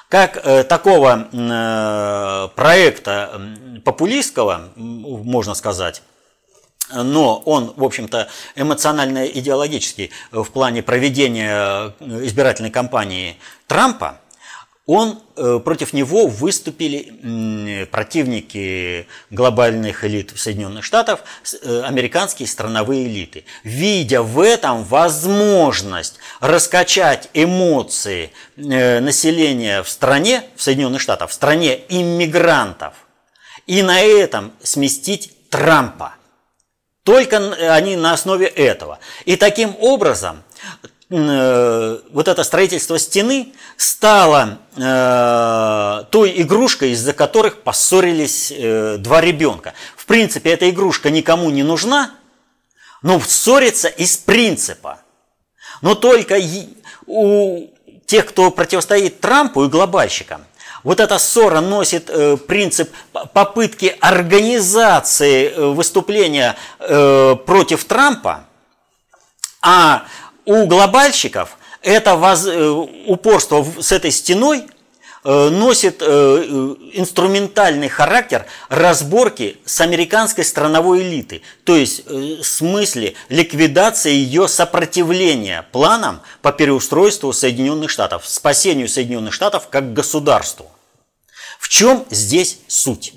как 0.09 0.39
э, 0.43 0.65
такого 0.65 1.29
э, 1.31 2.49
проекта 2.55 3.41
популистского, 3.85 4.71
можно 4.77 5.55
сказать, 5.55 6.03
но 6.93 7.39
он, 7.45 7.75
в 7.77 7.85
общем-то, 7.85 8.29
эмоционально-идеологический 8.55 10.11
в 10.31 10.45
плане 10.45 10.83
проведения 10.83 11.93
избирательной 12.01 12.71
кампании 12.71 13.37
Трампа– 13.67 14.21
он, 14.87 15.21
э, 15.37 15.61
против 15.65 15.93
него 15.93 16.29
выступили 16.29 17.87
противники 17.91 19.09
глобальных 19.31 20.05
элит 20.05 20.33
Соединенных 20.37 20.85
Штатов, 20.85 21.21
э, 21.63 21.83
американские 21.83 22.47
страновые 22.47 23.07
элиты, 23.07 23.45
видя 23.65 24.23
в 24.23 24.41
этом 24.41 24.85
возможность 24.85 26.19
раскачать 26.41 27.29
эмоции 27.35 28.31
э, 28.57 29.01
населения 29.01 29.83
в 29.83 29.89
стране, 29.89 30.45
в 30.55 30.63
Соединенных 30.63 31.01
Штатах, 31.01 31.31
в 31.31 31.33
стране 31.33 31.81
иммигрантов, 31.89 32.95
и 33.67 33.83
на 33.83 34.01
этом 34.01 34.53
сместить 34.63 35.51
Трампа. 35.51 36.15
Только 37.03 37.39
они 37.75 37.97
на 37.97 38.13
основе 38.13 38.47
этого. 38.47 38.99
И 39.25 39.37
таким 39.37 39.77
образом 39.81 40.43
Э, 41.09 41.99
вот 42.11 42.27
это 42.27 42.43
строительство 42.43 42.99
стены 42.99 43.53
стало 43.77 44.59
э, 44.77 46.05
той 46.11 46.43
игрушкой, 46.43 46.91
из-за 46.91 47.13
которых 47.13 47.63
поссорились 47.63 48.53
э, 48.53 48.97
два 48.99 49.21
ребенка. 49.21 49.75
В 49.97 50.07
принципе, 50.07 50.51
эта 50.51 50.69
игрушка 50.69 51.11
никому 51.11 51.51
не 51.51 51.63
нужна, 51.63 52.11
но 53.03 53.21
ссорится 53.21 53.87
из 53.87 54.17
принципа. 54.17 54.99
Но 55.81 55.95
только 55.95 56.41
у 57.07 57.69
тех, 58.07 58.27
кто 58.27 58.51
противостоит 58.51 59.21
Трампу 59.21 59.65
и 59.65 59.69
глобальщикам, 59.69 60.45
вот 60.83 61.01
эта 61.01 61.19
ссора 61.19 61.61
носит 61.61 62.11
э, 62.11 62.37
принцип 62.37 62.91
попытки 63.33 63.97
организации 64.01 65.51
э, 65.51 65.67
выступления 65.67 66.57
э, 66.81 67.37
против 67.47 67.85
Трампа, 67.85 68.45
а 69.63 70.05
у 70.47 70.67
глобальщиков 70.67 71.59
это 71.83 72.17
воз, 72.17 72.47
э, 72.47 72.69
упорство 73.07 73.65
с 73.81 73.93
этой 73.93 74.11
стеной 74.11 74.67
э, 75.25 75.49
носит 75.51 75.99
э, 76.01 76.07
инструментальный 76.95 77.89
характер 77.89 78.47
разборки 78.69 79.59
с 79.65 79.81
американской 79.81 80.45
страновой 80.45 81.03
элиты, 81.03 81.43
то 81.65 81.77
есть 81.77 82.07
в 82.07 82.43
смысле 82.43 83.15
ликвидации 83.29 84.13
ее 84.13 84.49
сопротивления 84.49 85.67
планам 85.73 86.23
по 86.43 86.53
переустройству 86.53 87.33
Соединенных 87.33 87.91
Штатов, 87.91 88.27
спасению 88.27 88.89
Соединенных 88.89 89.35
Штатов 89.35 89.69
как 89.69 89.93
государству. 89.93 90.71
В 91.59 91.69
чем 91.69 92.05
здесь 92.11 92.59
суть? 92.69 93.15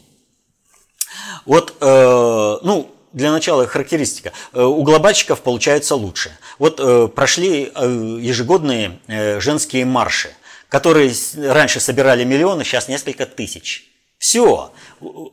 Вот, 1.45 1.75
ну, 1.81 2.89
для 3.13 3.31
начала 3.31 3.67
характеристика. 3.67 4.33
Э, 4.53 4.63
у 4.63 4.83
глобальщиков 4.83 5.41
получается 5.41 5.95
лучше. 5.95 6.31
Вот 6.57 6.79
э, 6.79 7.07
прошли 7.07 7.71
э, 7.73 8.17
ежегодные 8.21 8.99
женские 9.39 9.85
марши, 9.85 10.29
которые 10.69 11.13
раньше 11.37 11.79
собирали 11.79 12.23
миллионы, 12.23 12.63
сейчас 12.63 12.87
несколько 12.87 13.25
тысяч. 13.25 13.89
Все. 14.19 14.73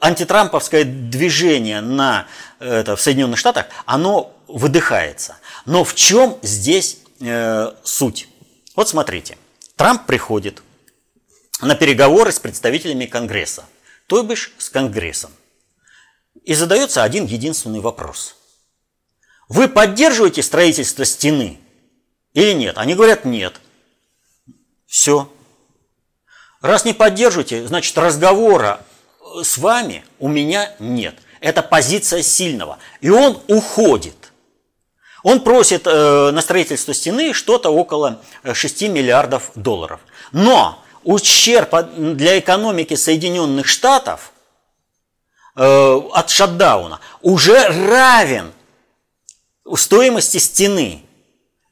Антитрамповское 0.01 0.85
движение 0.85 1.81
на, 1.81 2.29
это, 2.61 2.95
в 2.95 3.01
Соединенных 3.01 3.39
Штатах, 3.39 3.67
оно 3.85 4.33
выдыхается. 4.47 5.37
Но 5.67 5.83
в 5.83 5.95
чем 5.95 6.39
здесь 6.43 6.99
э, 7.21 7.73
суть? 7.83 8.29
Вот 8.77 8.89
смотрите. 8.89 9.37
Трамп 9.75 10.07
приходит 10.07 10.63
на 11.61 11.75
переговоры 11.75 12.31
с 12.33 12.39
представителями 12.39 13.07
Конгресса, 13.07 13.65
то 14.07 14.23
бишь 14.23 14.53
с 14.59 14.71
Конгрессом. 14.71 15.33
И 16.47 16.55
задается 16.55 17.03
один 17.03 17.27
единственный 17.27 17.81
вопрос. 17.81 18.37
Вы 19.49 19.69
поддерживаете 19.69 20.45
строительство 20.45 21.05
стены 21.05 21.59
или 22.35 22.53
нет? 22.53 22.79
Они 22.79 22.95
говорят 22.95 23.25
нет. 23.25 23.61
Все. 24.87 25.29
Раз 26.61 26.85
не 26.85 26.93
поддерживаете, 26.93 27.67
значит 27.67 27.99
разговора 27.99 28.81
с 29.43 29.59
вами 29.59 30.05
у 30.21 30.29
меня 30.29 30.73
нет. 30.79 31.17
Это 31.41 31.63
позиция 31.63 32.23
сильного. 32.23 32.79
И 33.01 33.11
он 33.11 33.43
уходит. 33.49 34.33
Он 35.25 35.41
просит 35.41 35.83
э, 35.87 36.31
на 36.31 36.41
строительство 36.41 36.95
стены 36.95 37.33
что-то 37.33 37.71
около 37.71 38.23
6 38.51 38.83
миллиардов 38.83 39.51
долларов. 39.57 40.01
Но 40.31 40.81
ущерб 41.03 41.75
для 41.97 42.39
экономики 42.39 42.95
Соединенных 42.95 43.67
Штатов– 43.67 44.31
Э, 45.59 46.01
от 46.13 46.29
шатдауна 46.29 47.01
уже 47.23 47.57
равен 47.89 48.53
стоимости 49.75 50.37
стены 50.37 51.03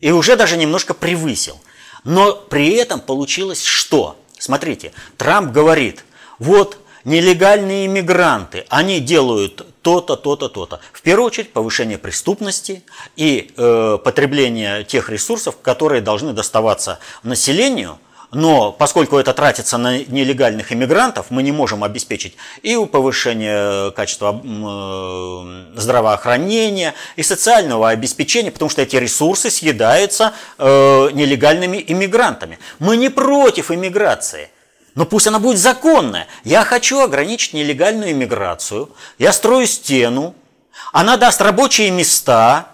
и 0.01 0.11
уже 0.11 0.37
даже 0.37 0.57
немножко 0.57 0.94
превысил. 0.94 1.61
Но 2.03 2.33
при 2.33 2.70
этом 2.77 3.01
получилось 3.01 3.62
что? 3.62 4.16
Смотрите, 4.38 4.92
Трамп 5.18 5.53
говорит, 5.53 6.07
вот 6.38 6.79
нелегальные 7.05 7.85
иммигранты, 7.85 8.64
они 8.70 9.01
делают 9.01 9.66
то-то, 9.83 10.16
то-то, 10.16 10.49
то-то. 10.49 10.81
В 10.90 11.03
первую 11.03 11.27
очередь 11.27 11.53
повышение 11.53 11.99
преступности 11.99 12.85
и 13.16 13.53
э, 13.55 13.99
потребление 14.03 14.85
тех 14.85 15.11
ресурсов, 15.11 15.59
которые 15.61 16.01
должны 16.01 16.33
доставаться 16.33 17.01
населению– 17.23 17.99
но 18.35 18.73
поскольку 18.73 19.16
это 19.16 19.33
тратится 19.33 19.79
на 19.79 19.99
нелегальных 19.99 20.73
иммигрантов, 20.73 21.27
мы 21.31 21.42
не 21.42 21.53
можем 21.53 21.85
обеспечить 21.85 22.37
и 22.62 22.77
повышение 22.87 23.92
качества 23.92 24.40
э, 24.42 25.79
здравоохранения, 25.79 26.94
и 27.16 27.23
социального 27.23 27.90
обеспечения, 27.90 28.51
потому 28.51 28.68
что 28.68 28.83
эти 28.83 28.97
ресурсы 28.97 29.51
съедаются 29.51 30.33
э, 30.59 31.11
нелегальными 31.12 31.83
иммигрантами. 31.87 32.59
Мы 32.79 32.97
не 32.97 33.09
против 33.09 33.70
иммиграции. 33.70 34.51
Но 34.94 35.07
пусть 35.07 35.27
она 35.27 35.38
будет 35.38 35.59
законная. 35.59 36.27
Я 36.44 36.64
хочу 36.64 37.01
ограничить 37.01 37.53
нелегальную 37.53 38.12
иммиграцию. 38.12 38.90
Я 39.18 39.33
строю 39.33 39.66
стену. 39.66 40.35
Она 40.92 41.16
даст 41.16 41.40
рабочие 41.40 41.90
места 41.90 42.68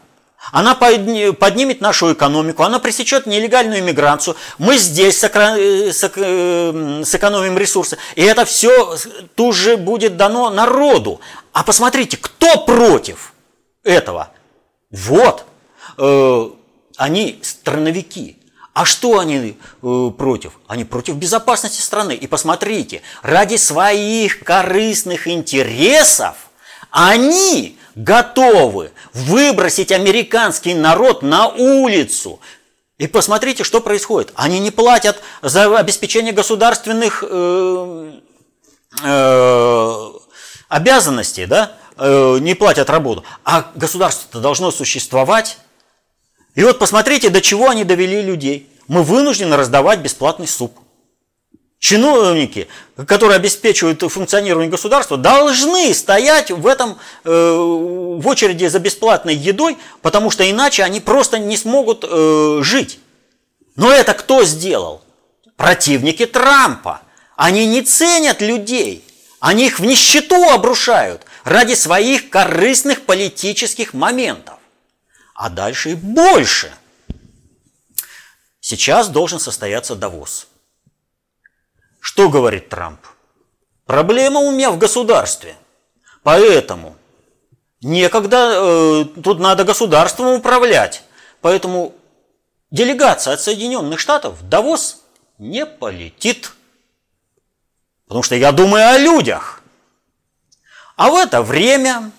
она 0.53 0.75
поднимет 0.75 1.81
нашу 1.81 2.13
экономику, 2.13 2.63
она 2.63 2.79
пресечет 2.79 3.27
нелегальную 3.27 3.81
иммиграцию. 3.81 4.37
Мы 4.59 4.77
здесь 4.79 5.23
э, 5.23 5.93
сэкономим 5.93 7.59
ресурсы. 7.59 7.99
И 8.17 8.23
это 8.23 8.45
все 8.45 8.97
тут 9.35 9.55
же 9.55 9.77
будет 9.77 10.17
дано 10.17 10.51
народу. 10.51 11.21
А 11.53 11.63
посмотрите, 11.63 12.17
кто 12.17 12.65
против 12.65 13.33
этого? 13.85 14.31
Вот, 14.91 15.45
э, 15.99 16.51
они 16.97 17.39
страновики. 17.43 18.37
А 18.73 18.85
что 18.85 19.19
они 19.19 19.57
э, 19.83 20.11
против? 20.17 20.53
Они 20.67 20.85
против 20.85 21.17
безопасности 21.17 21.81
страны. 21.81 22.15
И 22.15 22.27
посмотрите, 22.27 23.03
ради 23.23 23.57
своих 23.57 24.41
корыстных 24.41 25.27
интересов 25.27 26.50
они 26.90 27.79
готовы 27.94 28.92
выбросить 29.12 29.92
американский 29.92 30.74
народ 30.74 31.22
на 31.22 31.48
улицу, 31.48 32.40
И 32.98 33.07
посмотрите, 33.07 33.64
что 33.64 33.81
происходит. 33.81 34.31
Они 34.35 34.59
не 34.59 34.70
платят 34.70 35.22
за 35.40 35.79
обеспечение 35.79 36.35
государственных 36.35 37.24
э, 37.26 38.12
э, 39.03 40.11
обязанностей, 40.68 41.46
да? 41.46 41.72
Э, 41.96 42.37
не 42.40 42.55
платят 42.55 42.90
работу. 42.90 43.24
А 43.42 43.70
государство-то 43.74 44.40
должно 44.40 44.70
существовать. 44.70 45.57
И 46.55 46.62
вот 46.62 46.79
посмотрите, 46.79 47.31
до 47.31 47.40
чего 47.40 47.70
они 47.70 47.85
довели 47.85 48.20
людей. 48.20 48.68
Мы 48.87 49.03
вынуждены 49.03 49.57
раздавать 49.57 50.00
бесплатный 50.00 50.46
суп. 50.46 50.79
Чиновники, 51.81 52.69
которые 53.07 53.37
обеспечивают 53.37 54.03
функционирование 54.03 54.71
государства, 54.71 55.16
должны 55.16 55.95
стоять 55.95 56.51
в 56.51 56.66
этом 56.66 56.99
э, 57.25 57.31
в 57.31 58.29
очереди 58.29 58.66
за 58.66 58.79
бесплатной 58.79 59.35
едой, 59.35 59.79
потому 60.03 60.31
что 60.31 60.49
иначе 60.49 60.85
они 60.85 61.01
просто 61.01 61.38
не 61.38 61.57
смогут 61.57 62.05
э, 62.07 62.61
жить. 62.62 63.01
Но 63.77 63.90
это 63.90 64.12
кто 64.12 64.45
сделал? 64.45 65.03
Противники 65.57 66.27
Трампа. 66.27 67.01
Они 67.35 67.66
не 67.66 67.81
ценят 67.81 68.43
людей, 68.43 69.03
они 69.40 69.66
их 69.69 69.81
в 69.81 69.85
нищету 69.87 70.51
обрушают 70.51 71.23
ради 71.45 71.73
своих 71.73 72.29
корыстных 72.29 73.07
политических 73.07 73.95
моментов. 73.95 74.57
А 75.35 75.49
дальше 75.49 75.93
и 75.93 75.95
больше. 75.95 76.75
Сейчас 78.61 79.09
должен 79.09 79.40
состояться 79.40 79.95
Давос. 79.95 80.50
Что 82.01 82.29
говорит 82.31 82.69
Трамп? 82.69 83.01
Проблема 83.87 84.41
у 84.41 84.51
меня 84.51 84.71
в 84.71 84.79
государстве. 84.79 85.55
Поэтому 86.23 86.97
некогда, 87.83 88.53
э, 88.55 89.05
тут 89.23 89.39
надо 89.39 89.65
государством 89.65 90.29
управлять. 90.29 91.03
Поэтому 91.41 91.95
делегация 92.71 93.35
от 93.35 93.41
Соединенных 93.41 94.01
Штатов 94.01 94.41
в 94.41 94.49
Давос 94.49 95.03
не 95.39 95.67
полетит. 95.67 96.53
Потому 98.07 98.23
что 98.23 98.35
я 98.35 98.53
думаю 98.53 98.89
о 98.89 98.99
людях. 98.99 99.63
А 100.97 101.11
в 101.11 101.15
это 101.15 101.43
время, 101.43 102.11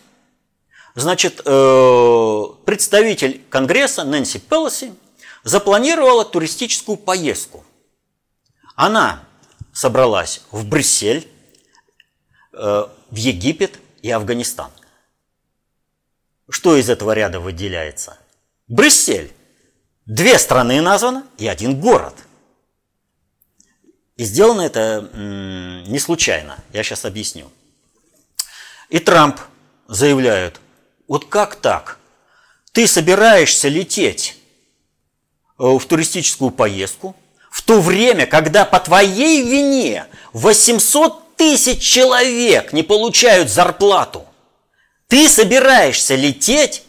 значит, 0.95 1.41
э, 1.45 2.43
представитель 2.65 3.41
Конгресса 3.49 4.03
Нэнси 4.03 4.39
Пелоси 4.39 4.93
запланировала 5.43 6.25
туристическую 6.25 6.97
поездку. 6.97 7.63
Она 8.75 9.23
собралась 9.73 10.41
в 10.51 10.65
Брюссель, 10.65 11.27
э, 12.53 12.57
в 13.09 13.15
Египет 13.15 13.79
и 14.01 14.11
Афганистан. 14.11 14.71
Что 16.49 16.75
из 16.75 16.89
этого 16.89 17.11
ряда 17.13 17.39
выделяется? 17.39 18.17
Брюссель. 18.67 19.31
Две 20.05 20.37
страны 20.39 20.81
названы 20.81 21.23
и 21.37 21.47
один 21.47 21.79
город. 21.79 22.15
И 24.17 24.23
сделано 24.23 24.61
это 24.61 25.09
не 25.13 25.99
случайно. 25.99 26.57
Я 26.73 26.83
сейчас 26.83 27.05
объясню. 27.05 27.49
И 28.89 28.99
Трамп 28.99 29.39
заявляет, 29.87 30.59
вот 31.07 31.25
как 31.25 31.55
так? 31.55 31.97
Ты 32.73 32.87
собираешься 32.87 33.67
лететь 33.67 34.37
э, 35.57 35.63
в 35.63 35.85
туристическую 35.85 36.51
поездку, 36.51 37.15
в 37.51 37.61
то 37.63 37.81
время, 37.81 38.25
когда 38.25 38.63
по 38.65 38.79
твоей 38.79 39.43
вине 39.43 40.05
800 40.31 41.35
тысяч 41.35 41.81
человек 41.83 42.71
не 42.71 42.81
получают 42.81 43.49
зарплату, 43.49 44.25
ты 45.07 45.27
собираешься 45.27 46.15
лететь 46.15 46.83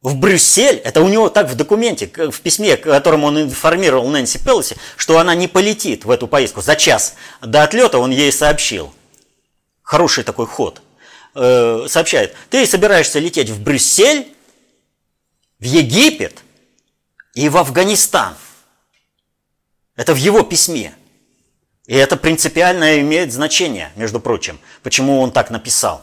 в 0.00 0.16
Брюссель, 0.16 0.76
это 0.76 1.02
у 1.02 1.08
него 1.08 1.28
так 1.28 1.48
в 1.50 1.54
документе, 1.54 2.10
в 2.30 2.40
письме, 2.40 2.78
которым 2.78 3.24
он 3.24 3.42
информировал 3.42 4.08
Нэнси 4.08 4.38
Пелоси, 4.38 4.76
что 4.96 5.18
она 5.18 5.34
не 5.34 5.46
полетит 5.46 6.06
в 6.06 6.10
эту 6.10 6.26
поездку. 6.26 6.62
За 6.62 6.74
час 6.74 7.14
до 7.42 7.62
отлета 7.62 7.98
он 7.98 8.10
ей 8.10 8.32
сообщил. 8.32 8.94
Хороший 9.82 10.24
такой 10.24 10.46
ход. 10.46 10.80
Э, 11.34 11.84
сообщает, 11.86 12.34
ты 12.48 12.66
собираешься 12.66 13.18
лететь 13.18 13.50
в 13.50 13.62
Брюссель, 13.62 14.26
в 15.58 15.64
Египет 15.64 16.38
и 17.34 17.50
в 17.50 17.58
Афганистан– 17.58 18.34
это 19.96 20.14
в 20.14 20.16
его 20.16 20.42
письме. 20.42 20.94
И 21.86 21.94
это 21.94 22.16
принципиально 22.16 23.00
имеет 23.00 23.32
значение, 23.32 23.92
между 23.96 24.20
прочим, 24.20 24.58
почему 24.82 25.20
он 25.20 25.32
так 25.32 25.50
написал. 25.50 26.02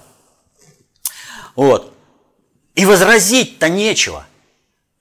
Вот. 1.56 1.94
И 2.76 2.86
возразить-то 2.86 3.70
нечего. 3.70 4.26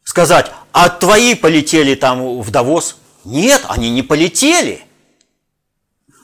Сказать, 0.04 0.50
а 0.72 0.88
твои 0.88 1.34
полетели 1.34 1.94
там 1.94 2.40
в 2.40 2.50
Давос? 2.50 2.96
Нет, 3.24 3.64
они 3.68 3.90
не 3.90 4.02
полетели. 4.02 4.84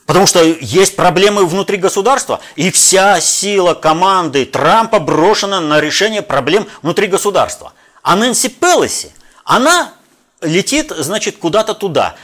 Потому 0.07 0.27
что 0.27 0.43
есть 0.43 0.97
проблемы 0.97 1.47
внутри 1.47 1.79
государства, 1.79 2.41
и 2.57 2.71
вся 2.71 3.21
сила 3.21 3.75
команды 3.75 4.45
Трампа 4.45 5.01
брошена 5.01 5.61
на 5.61 5.81
решение 5.81 6.23
проблем 6.23 6.67
внутри 6.83 7.07
государства. 7.07 7.73
А 8.03 8.17
Нэнси 8.17 8.49
Пелоси, 8.49 9.13
она 9.45 9.95
летит, 10.43 10.93
значит, 10.97 11.39
куда-то 11.39 11.75
туда. 11.75 12.17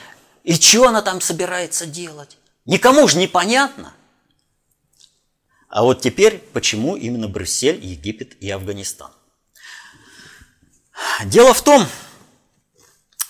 И 0.42 0.55
что 0.55 0.88
она 0.88 1.03
там 1.03 1.20
собирается 1.20 1.87
делать? 1.87 2.38
Никому 2.64 3.07
же 3.09 3.18
непонятно. 3.18 3.92
А 5.68 5.83
вот 5.83 6.00
теперь, 6.00 6.38
почему 6.53 6.96
именно 6.96 7.29
Брюссель, 7.29 7.85
Египет 7.85 8.40
и 8.42 8.50
Афганистан? 8.50 9.12
Дело 11.24 11.55
в 11.55 11.62
том, 11.62 11.87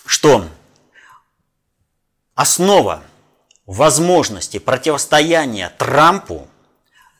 что 0.05 0.47
основа 2.33 3.03
возможности 3.65 4.57
противостояния 4.57 5.69
Трампу 5.77 6.49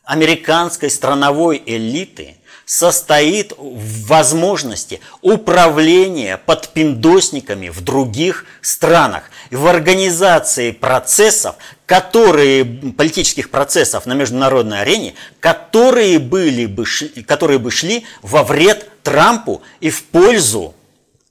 американской 0.04 0.89
страновой 0.89 1.62
элиты 1.65 2.40
состоит 2.65 3.54
в 3.58 4.08
возможности 4.08 5.02
управления 5.21 6.38
подпиндосниками 6.38 7.69
в 7.69 7.82
других 7.82 8.45
странах, 8.62 9.24
в 9.50 9.67
организации 9.67 10.71
процессов, 10.71 11.56
которые, 11.86 12.63
политических 12.63 13.50
процессов 13.50 14.06
на 14.06 14.13
международной 14.13 14.82
арене, 14.82 15.15
которые, 15.39 16.19
были 16.19 16.65
бы, 16.65 16.86
которые 17.28 17.60
бы 17.60 17.71
шли 17.71 18.06
во 18.21 18.43
вред 18.43 18.88
Трампу 19.04 19.62
и 19.80 19.89
в 19.89 20.06
пользу 20.06 20.74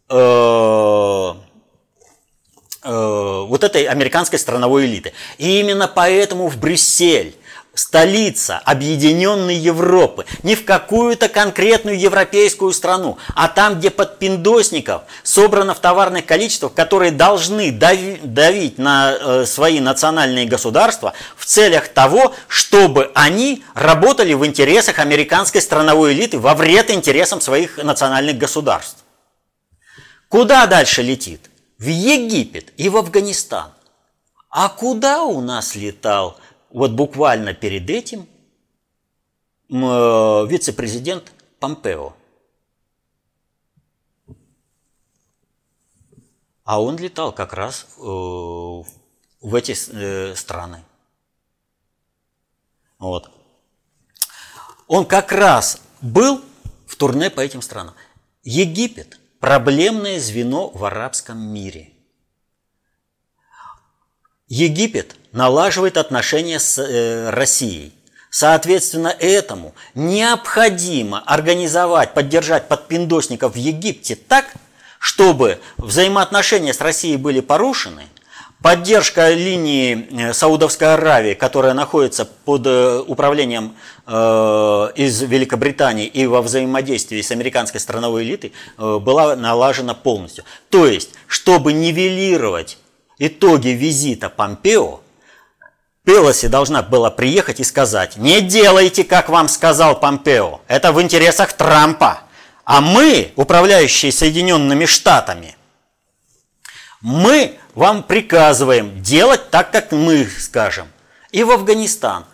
э, 0.08 1.34
э, 2.84 3.44
вот 3.48 3.64
этой 3.64 3.84
американской 3.84 4.38
страновой 4.38 4.86
элиты. 4.86 5.12
И 5.38 5.60
именно 5.60 5.88
поэтому 5.88 6.48
в 6.48 6.58
Брюссель 6.58 7.34
столица 7.80 8.58
объединенной 8.58 9.56
Европы, 9.56 10.26
не 10.42 10.54
в 10.54 10.66
какую-то 10.66 11.28
конкретную 11.28 11.98
европейскую 11.98 12.72
страну, 12.72 13.16
а 13.34 13.48
там, 13.48 13.78
где 13.78 13.90
подпиндосников 13.90 15.02
собрано 15.22 15.74
в 15.74 15.80
товарных 15.80 16.26
количествах, 16.26 16.74
которые 16.74 17.10
должны 17.10 17.72
давить 17.72 18.78
на 18.78 19.12
э, 19.12 19.46
свои 19.46 19.80
национальные 19.80 20.44
государства 20.44 21.14
в 21.36 21.46
целях 21.46 21.88
того, 21.88 22.34
чтобы 22.48 23.10
они 23.14 23.64
работали 23.74 24.34
в 24.34 24.44
интересах 24.44 24.98
американской 24.98 25.62
страновой 25.62 26.12
элиты 26.12 26.38
во 26.38 26.54
вред 26.54 26.90
интересам 26.90 27.40
своих 27.40 27.78
национальных 27.78 28.36
государств. 28.36 28.98
Куда 30.28 30.66
дальше 30.66 31.02
летит? 31.02 31.50
В 31.78 31.86
Египет 31.86 32.74
и 32.76 32.90
в 32.90 32.98
Афганистан. 32.98 33.70
А 34.50 34.68
куда 34.68 35.22
у 35.22 35.40
нас 35.40 35.76
летал 35.76 36.36
вот 36.70 36.92
буквально 36.92 37.54
перед 37.54 37.88
этим 37.90 38.26
э, 39.68 40.46
вице-президент 40.48 41.32
Помпео. 41.58 42.14
А 46.64 46.80
он 46.80 46.96
летал 46.96 47.32
как 47.32 47.52
раз 47.52 47.86
э, 47.98 48.00
в 48.00 49.54
эти 49.54 49.74
э, 49.92 50.34
страны. 50.36 50.84
Вот. 52.98 53.30
Он 54.86 55.04
как 55.06 55.32
раз 55.32 55.82
был 56.00 56.40
в 56.86 56.96
турне 56.96 57.30
по 57.30 57.40
этим 57.40 57.62
странам. 57.62 57.94
Египет– 58.42 59.18
проблемное 59.40 60.20
звено 60.20 60.68
в 60.68 60.84
арабском 60.84 61.38
мире. 61.40 61.92
Египет 64.50 65.16
налаживает 65.32 65.96
отношения 65.96 66.58
с 66.58 66.78
э, 66.78 67.30
Россией. 67.30 67.94
Соответственно, 68.28 69.08
этому 69.18 69.74
необходимо 69.94 71.20
организовать, 71.20 72.12
поддержать 72.12 72.68
подпиндосников 72.68 73.54
в 73.54 73.56
Египте 73.56 74.16
так, 74.16 74.44
чтобы 74.98 75.58
взаимоотношения 75.78 76.74
с 76.74 76.80
Россией 76.80 77.16
были 77.16 77.40
порушены, 77.40 78.02
Поддержка 78.62 79.30
линии 79.30 80.06
э, 80.10 80.32
Саудовской 80.34 80.92
Аравии, 80.92 81.32
которая 81.32 81.72
находится 81.72 82.26
под 82.26 82.66
э, 82.66 83.02
управлением 83.06 83.74
э, 84.06 84.12
из 84.96 85.22
Великобритании 85.22 86.06
и 86.06 86.26
во 86.26 86.42
взаимодействии 86.42 87.22
с 87.22 87.30
американской 87.30 87.80
страновой 87.80 88.24
элитой, 88.24 88.52
была 88.76 89.34
налажена 89.34 89.94
полностью. 89.94 90.44
То 90.68 90.86
есть, 90.86 91.10
чтобы 91.26 91.72
нивелировать 91.72 92.76
итоги 93.20 93.68
визита 93.68 94.28
Помпео, 94.28 95.02
Пелоси 96.04 96.48
должна 96.48 96.82
была 96.82 97.10
приехать 97.10 97.60
и 97.60 97.64
сказать, 97.64 98.16
не 98.16 98.40
делайте, 98.40 99.04
как 99.04 99.28
вам 99.28 99.48
сказал 99.48 100.00
Помпео, 100.00 100.62
это 100.66 100.92
в 100.92 101.00
интересах 101.00 101.52
Трампа. 101.52 102.22
А 102.64 102.80
мы, 102.80 103.32
управляющие 103.36 104.10
Соединенными 104.10 104.86
Штатами, 104.86 105.56
мы 107.00 107.58
вам 107.74 108.02
приказываем 108.02 109.02
делать 109.02 109.50
так, 109.50 109.70
как 109.70 109.92
мы 109.92 110.26
скажем. 110.26 110.88
И 111.30 111.44
в 111.44 111.50
Афганистан, 111.50 112.24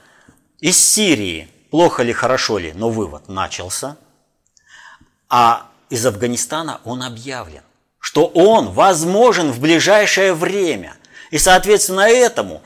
из 0.61 0.79
Сирии, 0.79 1.49
плохо 1.71 2.03
ли, 2.03 2.13
хорошо 2.13 2.59
ли, 2.59 2.73
но 2.75 2.91
вывод 2.91 3.29
начался. 3.29 3.97
А 5.29 5.69
из 5.91 6.05
Афганистана 6.07 6.81
он 6.85 7.03
объявлен, 7.03 7.63
что 8.07 8.27
он 8.27 8.71
возможен 8.71 9.51
в 9.51 9.59
ближайшее 9.59 10.33
время. 10.33 10.95
И, 11.33 11.39
соответственно, 11.39 12.03
этому 12.09 12.63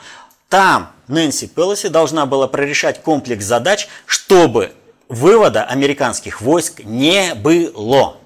там 0.50 0.92
Нэнси 1.08 1.46
Пелоси 1.46 1.88
должна 1.88 2.26
была 2.26 2.46
прорешать 2.46 3.02
комплекс 3.02 3.46
задач, 3.46 3.88
чтобы 4.04 4.74
вывода 5.08 5.64
американских 5.64 6.42
войск 6.42 6.80
не 6.84 7.34
было. 7.34 8.18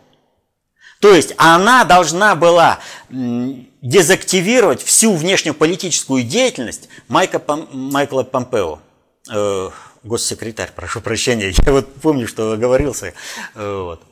То 0.99 1.15
есть 1.15 1.35
она 1.37 1.85
должна 1.85 2.35
была 2.35 2.81
дезактивировать 3.09 4.83
всю 4.83 5.15
внешнеполитическую 5.15 6.25
деятельность 6.25 6.89
Майка, 7.07 7.41
Майкла 7.71 8.25
Помпео. 8.25 8.81
Э, 9.31 9.71
госсекретарь, 10.03 10.73
прошу 10.75 11.01
прощения, 11.01 11.55
я 11.65 11.73
вот 11.73 11.95
помню, 11.95 12.27
что 12.27 12.51
оговорился. 12.51 13.15
Э, 13.55 13.83
вот. 13.85 14.03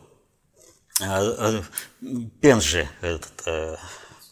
Э, 1.03 1.62
Пенжи, 2.41 2.88
этот, 3.01 3.33
э, 3.47 3.77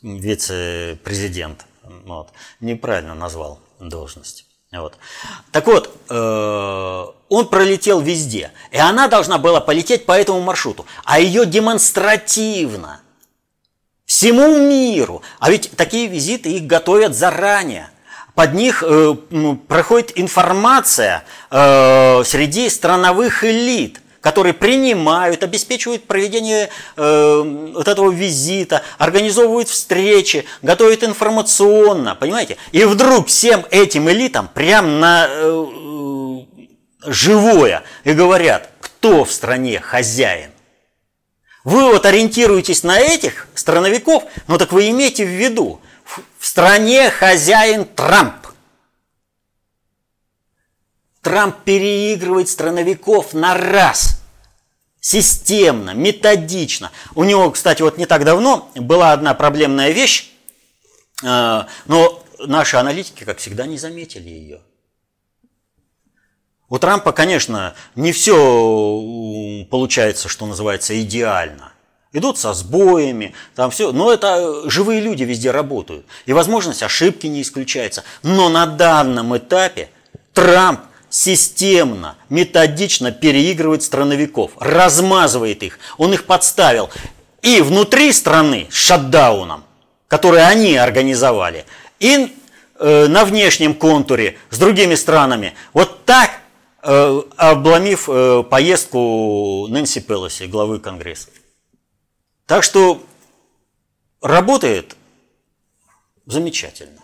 вице-президент, 0.02 1.64
вот, 1.82 2.30
неправильно 2.60 3.14
назвал 3.14 3.60
должность. 3.78 4.46
Вот. 4.72 4.96
Так 5.50 5.66
вот, 5.66 5.96
э, 6.08 7.06
он 7.28 7.48
пролетел 7.48 8.00
везде, 8.00 8.52
и 8.70 8.78
она 8.78 9.08
должна 9.08 9.38
была 9.38 9.60
полететь 9.60 10.06
по 10.06 10.12
этому 10.12 10.40
маршруту, 10.40 10.86
а 11.04 11.18
ее 11.18 11.44
демонстративно 11.44 13.00
всему 14.06 14.56
миру, 14.68 15.22
а 15.40 15.50
ведь 15.50 15.72
такие 15.76 16.06
визиты 16.06 16.52
их 16.52 16.66
готовят 16.66 17.16
заранее. 17.16 17.90
Под 18.34 18.54
них 18.54 18.84
э, 18.86 19.14
проходит 19.66 20.12
информация 20.14 21.24
э, 21.50 22.22
среди 22.24 22.68
страновых 22.68 23.42
элит– 23.44 24.00
которые 24.20 24.52
принимают, 24.52 25.42
обеспечивают 25.42 26.04
проведение 26.06 26.68
э, 26.96 27.70
вот 27.74 27.88
этого 27.88 28.10
визита, 28.10 28.82
организовывают 28.98 29.68
встречи, 29.68 30.44
готовят 30.62 31.04
информационно, 31.04 32.14
понимаете? 32.14 32.56
И 32.72 32.84
вдруг 32.84 33.28
всем 33.28 33.64
этим 33.70 34.10
элитам 34.10 34.48
прям 34.52 35.00
на 35.00 35.26
э, 35.28 35.66
живое 37.06 37.82
и 38.04 38.12
говорят, 38.12 38.70
кто 38.80 39.24
в 39.24 39.32
стране 39.32 39.80
хозяин. 39.80 40.50
Вы 41.64 41.92
вот 41.92 42.06
ориентируетесь 42.06 42.82
на 42.82 42.98
этих 42.98 43.48
страновиков, 43.54 44.24
но 44.48 44.56
так 44.58 44.72
вы 44.72 44.90
имейте 44.90 45.24
в 45.24 45.28
виду, 45.28 45.80
в 46.38 46.46
стране 46.46 47.10
хозяин 47.10 47.84
Трамп. 47.84 48.34
Трамп 51.22 51.56
переигрывает 51.64 52.48
страновиков 52.48 53.34
на 53.34 53.54
раз. 53.54 54.20
Системно, 55.00 55.94
методично. 55.94 56.90
У 57.14 57.24
него, 57.24 57.50
кстати, 57.50 57.82
вот 57.82 57.98
не 57.98 58.06
так 58.06 58.24
давно 58.24 58.70
была 58.74 59.12
одна 59.12 59.34
проблемная 59.34 59.90
вещь, 59.90 60.30
э, 61.22 61.64
но 61.86 62.22
наши 62.38 62.76
аналитики, 62.76 63.24
как 63.24 63.38
всегда, 63.38 63.66
не 63.66 63.78
заметили 63.78 64.28
ее. 64.28 64.60
У 66.68 66.78
Трампа, 66.78 67.12
конечно, 67.12 67.74
не 67.96 68.12
все 68.12 69.66
получается, 69.70 70.28
что 70.28 70.46
называется, 70.46 71.00
идеально. 71.02 71.72
Идут 72.12 72.38
со 72.38 72.54
сбоями, 72.54 73.34
там 73.54 73.70
все, 73.70 73.92
но 73.92 74.12
это 74.12 74.68
живые 74.68 75.00
люди 75.00 75.24
везде 75.24 75.50
работают. 75.50 76.06
И 76.26 76.32
возможность 76.32 76.82
ошибки 76.82 77.26
не 77.26 77.42
исключается. 77.42 78.04
Но 78.22 78.48
на 78.48 78.66
данном 78.66 79.36
этапе 79.36 79.90
Трамп 80.32 80.80
системно, 81.10 82.16
методично 82.28 83.10
переигрывает 83.12 83.82
страновиков, 83.82 84.52
размазывает 84.58 85.62
их, 85.62 85.78
он 85.98 86.14
их 86.14 86.24
подставил. 86.24 86.88
И 87.42 87.60
внутри 87.60 88.12
страны 88.12 88.68
с 88.70 88.74
шатдауном, 88.74 89.64
который 90.08 90.46
они 90.46 90.76
организовали, 90.76 91.66
и 91.98 92.34
э, 92.78 93.06
на 93.06 93.24
внешнем 93.24 93.74
контуре 93.74 94.38
с 94.50 94.58
другими 94.58 94.94
странами. 94.94 95.54
Вот 95.72 96.04
так, 96.04 96.30
э, 96.82 97.22
обломив 97.36 98.08
э, 98.08 98.42
поездку 98.42 99.66
Нэнси 99.68 100.00
Пелоси, 100.00 100.44
главы 100.44 100.78
Конгресса. 100.80 101.28
Так 102.46 102.62
что 102.62 103.02
работает 104.20 104.96
замечательно. 106.26 107.00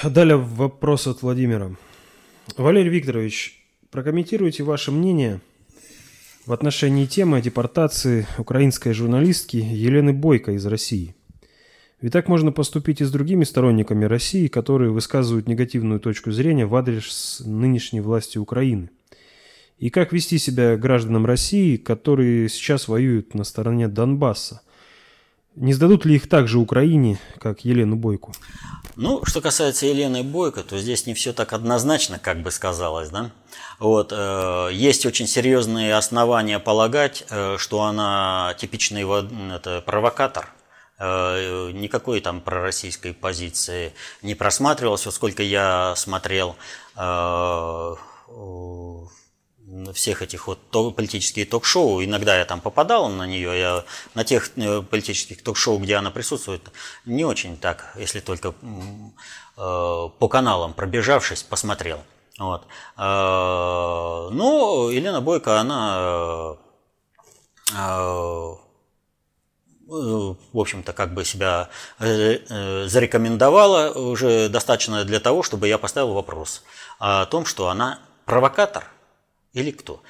Далее 0.00 0.36
вопрос 0.36 1.06
от 1.06 1.22
Владимира. 1.22 1.70
Валерий 2.56 2.90
Викторович, 2.90 3.62
прокомментируйте 3.90 4.64
ваше 4.64 4.90
мнение 4.90 5.40
в 6.46 6.52
отношении 6.52 7.04
темы 7.04 7.42
депортации 7.42 8.26
украинской 8.38 8.94
журналистки 8.94 9.58
Елены 9.58 10.12
Бойко 10.12 10.52
из 10.52 10.64
России. 10.66 11.14
Ведь 12.00 12.12
так 12.12 12.26
можно 12.26 12.52
поступить 12.52 13.00
и 13.00 13.04
с 13.04 13.12
другими 13.12 13.44
сторонниками 13.44 14.06
России, 14.06 14.48
которые 14.48 14.90
высказывают 14.90 15.46
негативную 15.46 16.00
точку 16.00 16.32
зрения 16.32 16.66
в 16.66 16.74
адрес 16.74 17.42
нынешней 17.44 18.00
власти 18.00 18.38
Украины. 18.38 18.90
И 19.78 19.90
как 19.90 20.12
вести 20.12 20.38
себя 20.38 20.76
гражданам 20.76 21.26
России, 21.26 21.76
которые 21.76 22.48
сейчас 22.48 22.88
воюют 22.88 23.34
на 23.34 23.44
стороне 23.44 23.88
Донбасса– 23.88 24.62
не 25.56 25.72
сдадут 25.72 26.04
ли 26.04 26.16
их 26.16 26.28
также 26.28 26.58
Украине, 26.58 27.18
как 27.38 27.64
Елену 27.64 27.96
Бойку? 27.96 28.32
Ну, 28.96 29.24
что 29.24 29.40
касается 29.40 29.86
Елены 29.86 30.22
Бойко, 30.22 30.62
то 30.62 30.78
здесь 30.78 31.06
не 31.06 31.14
все 31.14 31.32
так 31.32 31.52
однозначно, 31.52 32.18
как 32.18 32.42
бы 32.42 32.50
сказалось, 32.50 33.08
да. 33.08 33.30
Вот, 33.78 34.12
э, 34.12 34.68
есть 34.72 35.06
очень 35.06 35.26
серьезные 35.26 35.94
основания 35.94 36.58
полагать, 36.58 37.24
э, 37.30 37.56
что 37.58 37.82
она 37.82 38.54
типичный 38.58 39.04
это, 39.54 39.82
провокатор, 39.84 40.48
э, 40.98 41.70
никакой 41.72 42.20
там 42.20 42.40
пророссийской 42.40 43.14
позиции 43.14 43.92
не 44.20 44.34
просматривалось, 44.34 45.06
вот 45.06 45.14
сколько 45.14 45.42
я 45.42 45.94
смотрел 45.96 46.56
э, 46.96 47.94
всех 49.94 50.22
этих 50.22 50.46
вот 50.46 50.58
политических 50.94 51.48
ток-шоу, 51.48 52.04
иногда 52.04 52.38
я 52.38 52.44
там 52.44 52.60
попадал 52.60 53.08
на 53.08 53.26
нее, 53.26 53.58
я 53.58 53.84
на 54.14 54.24
тех 54.24 54.50
э, 54.56 54.82
политических 54.82 55.42
ток-шоу, 55.42 55.78
где 55.78 55.96
она 55.96 56.10
присутствует, 56.10 56.62
не 57.06 57.24
очень 57.24 57.56
так, 57.56 57.94
если 57.98 58.20
только 58.20 58.48
э, 58.48 58.52
по 59.56 60.28
каналам 60.28 60.74
пробежавшись, 60.74 61.42
посмотрел. 61.42 62.00
Вот. 62.38 62.66
Э, 62.96 64.28
но 64.32 64.90
Елена 64.90 65.20
Бойко, 65.20 65.58
она 65.60 66.56
в 67.74 68.58
общем-то, 70.54 70.92
как 70.92 71.14
бы 71.14 71.24
себя 71.24 71.70
зарекомендовала 71.98 73.92
уже 73.92 74.48
достаточно 74.48 75.04
для 75.04 75.20
того, 75.20 75.42
чтобы 75.42 75.68
я 75.68 75.78
поставил 75.78 76.12
вопрос 76.12 76.62
о 76.98 77.24
том, 77.26 77.46
что 77.46 77.68
она 77.68 77.98
провокатор– 78.26 78.84
или 79.52 79.70
кто? 79.70 80.02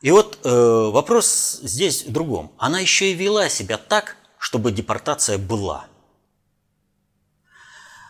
И 0.00 0.10
вот 0.10 0.38
э, 0.44 0.48
вопрос 0.48 1.60
здесь 1.62 2.04
в 2.04 2.12
другом. 2.12 2.52
Она 2.56 2.80
еще 2.80 3.10
и 3.10 3.14
вела 3.14 3.48
себя 3.48 3.76
так, 3.76 4.16
чтобы 4.38 4.72
депортация 4.72 5.36
была. 5.36 5.86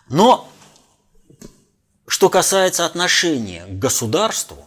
Но 0.08 0.48
что 2.06 2.28
касается 2.28 2.86
отношения 2.86 3.66
к 3.66 3.78
государству 3.78 4.66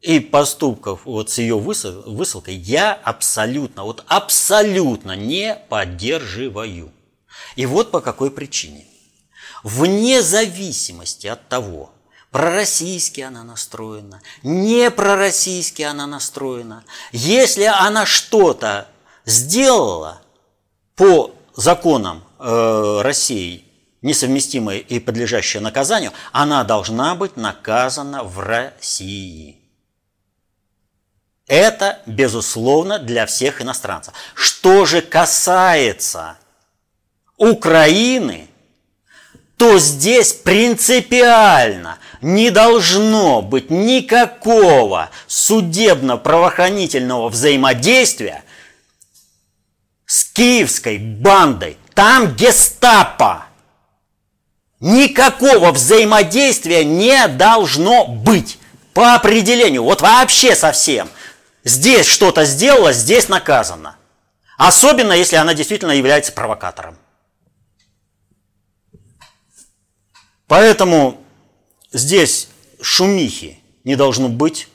и 0.00 0.20
поступков 0.20 1.04
вот 1.04 1.30
с 1.30 1.38
ее 1.38 1.58
высылкой, 1.58 2.54
я 2.54 2.94
абсолютно, 2.94 3.84
вот 3.84 4.04
абсолютно 4.08 5.16
не 5.16 5.54
поддерживаю. 5.68 6.92
И 7.56 7.66
вот 7.66 7.90
по 7.90 8.00
какой 8.00 8.30
причине. 8.30 8.86
Вне 9.64 10.22
зависимости 10.22 11.26
от 11.26 11.48
того, 11.48 11.92
пророссийски 12.30 13.20
она 13.20 13.44
настроена, 13.44 14.20
не 14.42 14.90
пророссийски 14.90 15.82
она 15.82 16.06
настроена. 16.06 16.84
Если 17.12 17.64
она 17.64 18.06
что-то 18.06 18.88
сделала 19.24 20.20
по 20.94 21.34
законам 21.54 22.24
э, 22.38 23.00
России, 23.02 23.64
несовместимое 24.02 24.78
и 24.78 25.00
подлежащее 25.00 25.60
наказанию, 25.60 26.12
она 26.32 26.64
должна 26.64 27.14
быть 27.14 27.36
наказана 27.36 28.22
в 28.22 28.38
России. 28.38 29.58
Это, 31.46 32.00
безусловно, 32.06 32.98
для 32.98 33.26
всех 33.26 33.62
иностранцев. 33.62 34.12
Что 34.34 34.84
же 34.84 35.00
касается 35.00 36.36
Украины, 37.38 38.47
то 39.58 39.78
здесь 39.78 40.32
принципиально 40.32 41.98
не 42.22 42.50
должно 42.50 43.42
быть 43.42 43.70
никакого 43.70 45.10
судебно-правоохранительного 45.26 47.28
взаимодействия 47.28 48.44
с 50.06 50.24
киевской 50.26 50.98
бандой. 50.98 51.76
Там 51.94 52.36
гестапо. 52.36 53.46
Никакого 54.78 55.72
взаимодействия 55.72 56.84
не 56.84 57.26
должно 57.26 58.06
быть 58.06 58.60
по 58.94 59.14
определению. 59.14 59.82
Вот 59.82 60.02
вообще 60.02 60.54
совсем. 60.54 61.08
Здесь 61.64 62.06
что-то 62.06 62.44
сделала, 62.44 62.92
здесь 62.92 63.28
наказано. 63.28 63.96
Особенно, 64.56 65.12
если 65.12 65.34
она 65.34 65.52
действительно 65.52 65.90
является 65.90 66.30
провокатором. 66.30 66.96
Поэтому 70.48 71.22
здесь 71.92 72.48
шумихи 72.80 73.60
не 73.84 73.94
должно 73.96 74.28
быть. 74.28 74.68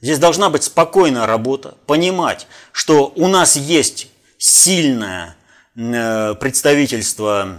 Здесь 0.00 0.18
должна 0.18 0.50
быть 0.50 0.62
спокойная 0.62 1.26
работа, 1.26 1.76
понимать, 1.86 2.46
что 2.70 3.12
у 3.16 3.26
нас 3.26 3.56
есть 3.56 4.08
сильное 4.38 5.36
э, 5.74 6.34
представительство 6.34 7.58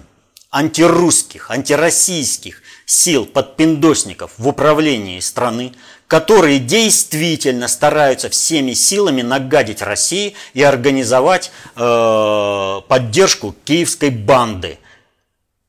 антирусских, 0.52 1.52
антироссийских 1.52 2.62
сил 2.86 3.26
подпиндосников 3.26 4.32
в 4.38 4.48
управлении 4.48 5.20
страны, 5.20 5.74
которые 6.08 6.60
действительно 6.60 7.68
стараются 7.68 8.30
всеми 8.30 8.74
силами 8.74 9.24
нагадить 9.24 9.82
России 9.82 10.36
и 10.54 10.62
организовать 10.62 11.52
э, 11.76 12.82
поддержку 12.88 13.56
киевской 13.66 14.12
банды. 14.12 14.78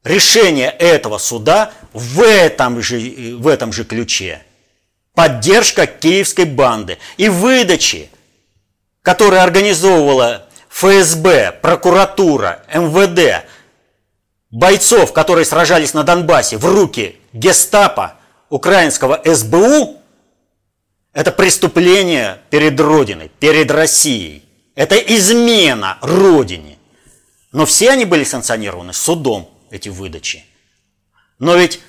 Решение 0.05 0.71
этого 0.71 1.19
суда 1.19 1.73
в 1.93 2.23
этом 2.23 2.81
же, 2.81 2.99
в 3.37 3.47
этом 3.47 3.73
же 3.73 3.85
ключе. 3.85 4.43
Поддержка 5.15 5.87
киевской 5.87 6.45
банды 6.45 6.99
и 7.17 7.29
выдачи, 7.29 8.09
которую 9.03 9.43
организовывала 9.43 10.47
ФСБ, 10.71 11.59
прокуратура, 11.61 12.63
МВД, 12.73 13.45
бойцов, 14.51 15.13
которые 15.13 15.45
сражались 15.45 15.95
на 15.95 16.05
Донбассе, 16.05 16.57
в 16.57 16.65
руки 16.65 17.17
гестапо, 17.33 18.15
украинского 18.49 19.21
СБУ, 19.25 19.99
это 21.13 21.33
преступление 21.33 22.39
перед 22.51 22.79
Родиной, 22.79 23.31
перед 23.41 23.71
Россией. 23.71 24.45
Это 24.75 24.97
измена 24.97 25.99
Родине. 26.01 26.79
Но 27.51 27.67
все 27.67 27.91
они 27.91 28.05
были 28.05 28.25
санкционированы 28.25 28.93
судом, 28.93 29.51
эти 29.71 29.89
выдачи. 29.89 30.45
Но 31.39 31.57
ведь 31.57 31.81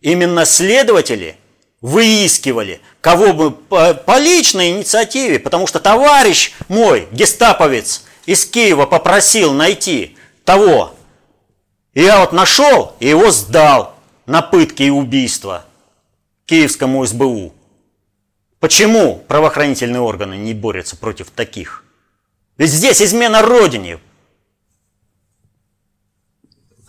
именно 0.00 0.44
следователи 0.44 1.36
выискивали, 1.80 2.80
кого 3.00 3.32
бы 3.32 3.50
по, 3.50 3.94
по 3.94 4.18
личной 4.18 4.70
инициативе, 4.70 5.38
потому 5.38 5.66
что 5.66 5.80
товарищ 5.80 6.52
мой, 6.68 7.08
гестаповец 7.12 8.04
из 8.26 8.44
Киева, 8.44 8.86
попросил 8.86 9.52
найти 9.52 10.16
того. 10.44 10.94
И 11.94 12.02
я 12.02 12.20
вот 12.20 12.32
нашел 12.32 12.94
и 13.00 13.08
его 13.08 13.30
сдал 13.30 13.96
на 14.26 14.42
пытки 14.42 14.84
и 14.84 14.90
убийства 14.90 15.64
киевскому 16.46 17.04
СБУ. 17.04 17.54
Почему 18.60 19.24
правоохранительные 19.26 20.00
органы 20.00 20.34
не 20.34 20.52
борются 20.52 20.96
против 20.96 21.30
таких? 21.30 21.84
Ведь 22.58 22.70
здесь 22.70 23.00
измена 23.00 23.40
Родине. 23.40 23.98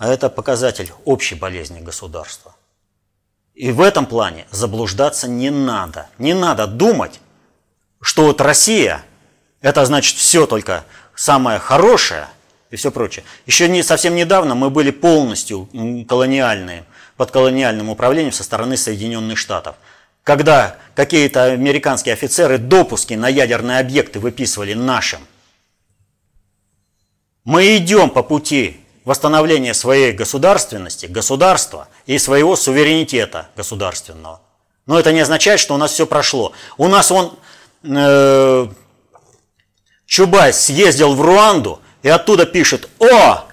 А 0.01 0.07
это 0.07 0.31
показатель 0.31 0.91
общей 1.05 1.35
болезни 1.35 1.79
государства. 1.79 2.55
И 3.53 3.71
в 3.71 3.81
этом 3.81 4.07
плане 4.07 4.47
заблуждаться 4.49 5.27
не 5.27 5.51
надо. 5.51 6.09
Не 6.17 6.33
надо 6.33 6.65
думать, 6.65 7.19
что 8.01 8.23
вот 8.23 8.41
Россия, 8.41 9.03
это 9.61 9.85
значит 9.85 10.17
все 10.17 10.47
только 10.47 10.85
самое 11.13 11.59
хорошее 11.59 12.27
и 12.71 12.77
все 12.77 12.89
прочее. 12.89 13.23
Еще 13.45 13.69
не, 13.69 13.83
совсем 13.83 14.15
недавно 14.15 14.55
мы 14.55 14.71
были 14.71 14.89
полностью 14.89 15.69
колониальные, 16.09 16.83
под 17.15 17.29
колониальным 17.29 17.89
управлением 17.89 18.33
со 18.33 18.43
стороны 18.43 18.77
Соединенных 18.77 19.37
Штатов– 19.37 19.75
когда 20.23 20.77
какие-то 20.93 21.45
американские 21.45 22.13
офицеры 22.13 22.59
допуски 22.59 23.15
на 23.15 23.27
ядерные 23.27 23.79
объекты 23.79 24.19
выписывали 24.19 24.75
нашим. 24.75 25.19
Мы 27.43 27.77
идем 27.77 28.11
по 28.11 28.21
пути 28.21 28.80
восстановления 29.05 29.73
своей 29.73 30.11
государственности, 30.11 31.05
государства 31.05 31.87
и 32.05 32.17
своего 32.17 32.55
суверенитета 32.55 33.49
государственного. 33.55 34.41
Но 34.85 34.99
это 34.99 35.11
не 35.11 35.21
означает, 35.21 35.59
что 35.59 35.75
у 35.75 35.77
нас 35.77 35.91
все 35.91 36.05
прошло. 36.05 36.53
У 36.77 36.87
нас 36.87 37.11
он 37.11 37.37
э, 37.83 38.67
Чубайс 40.05 40.59
съездил 40.59 41.13
в 41.13 41.21
Руанду 41.21 41.81
и 42.03 42.09
оттуда 42.09 42.45
пишет, 42.45 42.89
о, 42.99 43.45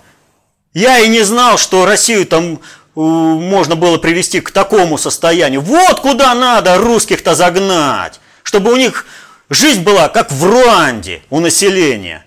я 0.75 0.99
и 0.99 1.09
не 1.09 1.23
знал, 1.23 1.59
что 1.59 1.87
Россию 1.87 2.27
там 2.27 2.61
можно 2.95 3.77
было 3.77 3.99
привести 3.99 4.41
к 4.41 4.51
такому 4.51 4.99
состоянию. 4.99 5.61
Вот 5.61 6.01
куда 6.01 6.35
надо 6.35 6.79
русских-то 6.79 7.35
загнать, 7.35 8.21
чтобы 8.43 8.73
у 8.73 8.77
них 8.77 9.07
жизнь 9.51 9.83
была 9.83 10.09
как 10.09 10.33
в 10.33 10.45
Руанде 10.45 11.23
у 11.31 11.41
населения. 11.41 12.25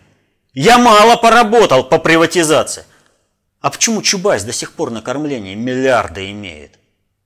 Я 0.53 0.77
мало 0.77 1.17
поработал 1.17 1.83
по 1.83 1.97
приватизации. 1.97 2.85
А 3.61 3.69
почему 3.69 4.01
Чубайс 4.01 4.43
до 4.43 4.51
сих 4.51 4.73
пор 4.73 4.89
на 4.89 5.03
кормление 5.03 5.55
миллиарды 5.55 6.31
имеет? 6.31 6.79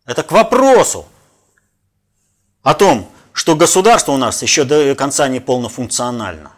Это 0.06 0.22
к 0.22 0.34
вопросу 0.34 1.08
о 2.62 2.74
том, 2.74 3.10
что 3.32 3.56
государство 3.56 4.12
у 4.12 4.18
нас 4.18 4.42
еще 4.42 4.66
до 4.66 4.94
конца 4.96 5.30
не 5.30 5.40
полнофункционально. 5.40 6.52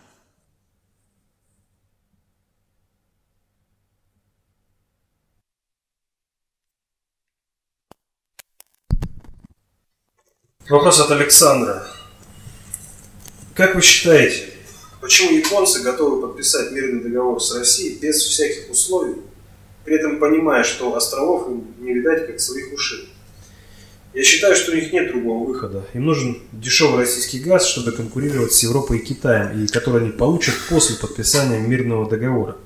Вопрос 10.67 10.99
от 10.99 11.11
Александра. 11.11 11.87
Как 13.53 13.75
вы 13.75 13.81
считаете, 13.81 14.53
почему 14.99 15.31
японцы 15.37 15.81
готовы 15.81 16.27
подписать 16.27 16.71
мирный 16.71 17.01
договор 17.01 17.41
с 17.41 17.55
Россией 17.55 17.97
без 17.99 18.21
всяких 18.21 18.69
условий, 18.69 19.21
при 19.87 19.95
этом 19.95 20.19
понимая, 20.19 20.65
что 20.65 20.93
островов 20.97 21.47
им 21.47 21.63
не 21.79 21.93
видать 21.93 22.27
как 22.27 22.41
своих 22.41 22.73
ушей? 22.73 23.07
Я 24.13 24.21
считаю, 24.21 24.53
что 24.53 24.73
у 24.73 24.75
них 24.75 24.91
нет 24.91 25.07
другого 25.07 25.47
выхода. 25.47 25.85
Им 25.93 26.05
нужен 26.05 26.39
дешевый 26.51 26.99
российский 26.99 27.39
газ, 27.39 27.65
чтобы 27.65 27.93
конкурировать 27.93 28.51
с 28.51 28.63
Европой 28.63 28.97
и 28.97 29.05
Китаем, 29.05 29.63
и 29.63 29.67
который 29.67 30.01
они 30.01 30.11
получат 30.11 30.55
после 30.69 30.97
подписания 30.97 31.59
мирного 31.59 32.09
договора. 32.09 32.57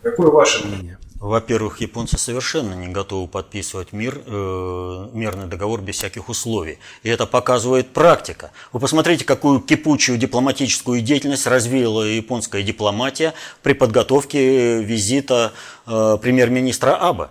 Какое 0.00 0.28
ваше 0.28 0.66
мнение? 0.66 0.96
Во-первых, 1.20 1.82
японцы 1.82 2.16
совершенно 2.16 2.72
не 2.72 2.88
готовы 2.88 3.28
подписывать 3.28 3.92
мир, 3.92 4.22
э, 4.24 5.08
мирный 5.12 5.46
договор 5.46 5.82
без 5.82 5.96
всяких 5.96 6.30
условий. 6.30 6.78
И 7.02 7.10
это 7.10 7.26
показывает 7.26 7.92
практика. 7.92 8.52
Вы 8.72 8.80
посмотрите, 8.80 9.26
какую 9.26 9.60
кипучую 9.60 10.16
дипломатическую 10.16 11.02
деятельность 11.02 11.46
развила 11.46 12.04
японская 12.04 12.62
дипломатия 12.62 13.34
при 13.62 13.74
подготовке 13.74 14.82
визита 14.82 15.52
э, 15.86 16.16
премьер-министра 16.22 16.96
Абе. 16.96 17.28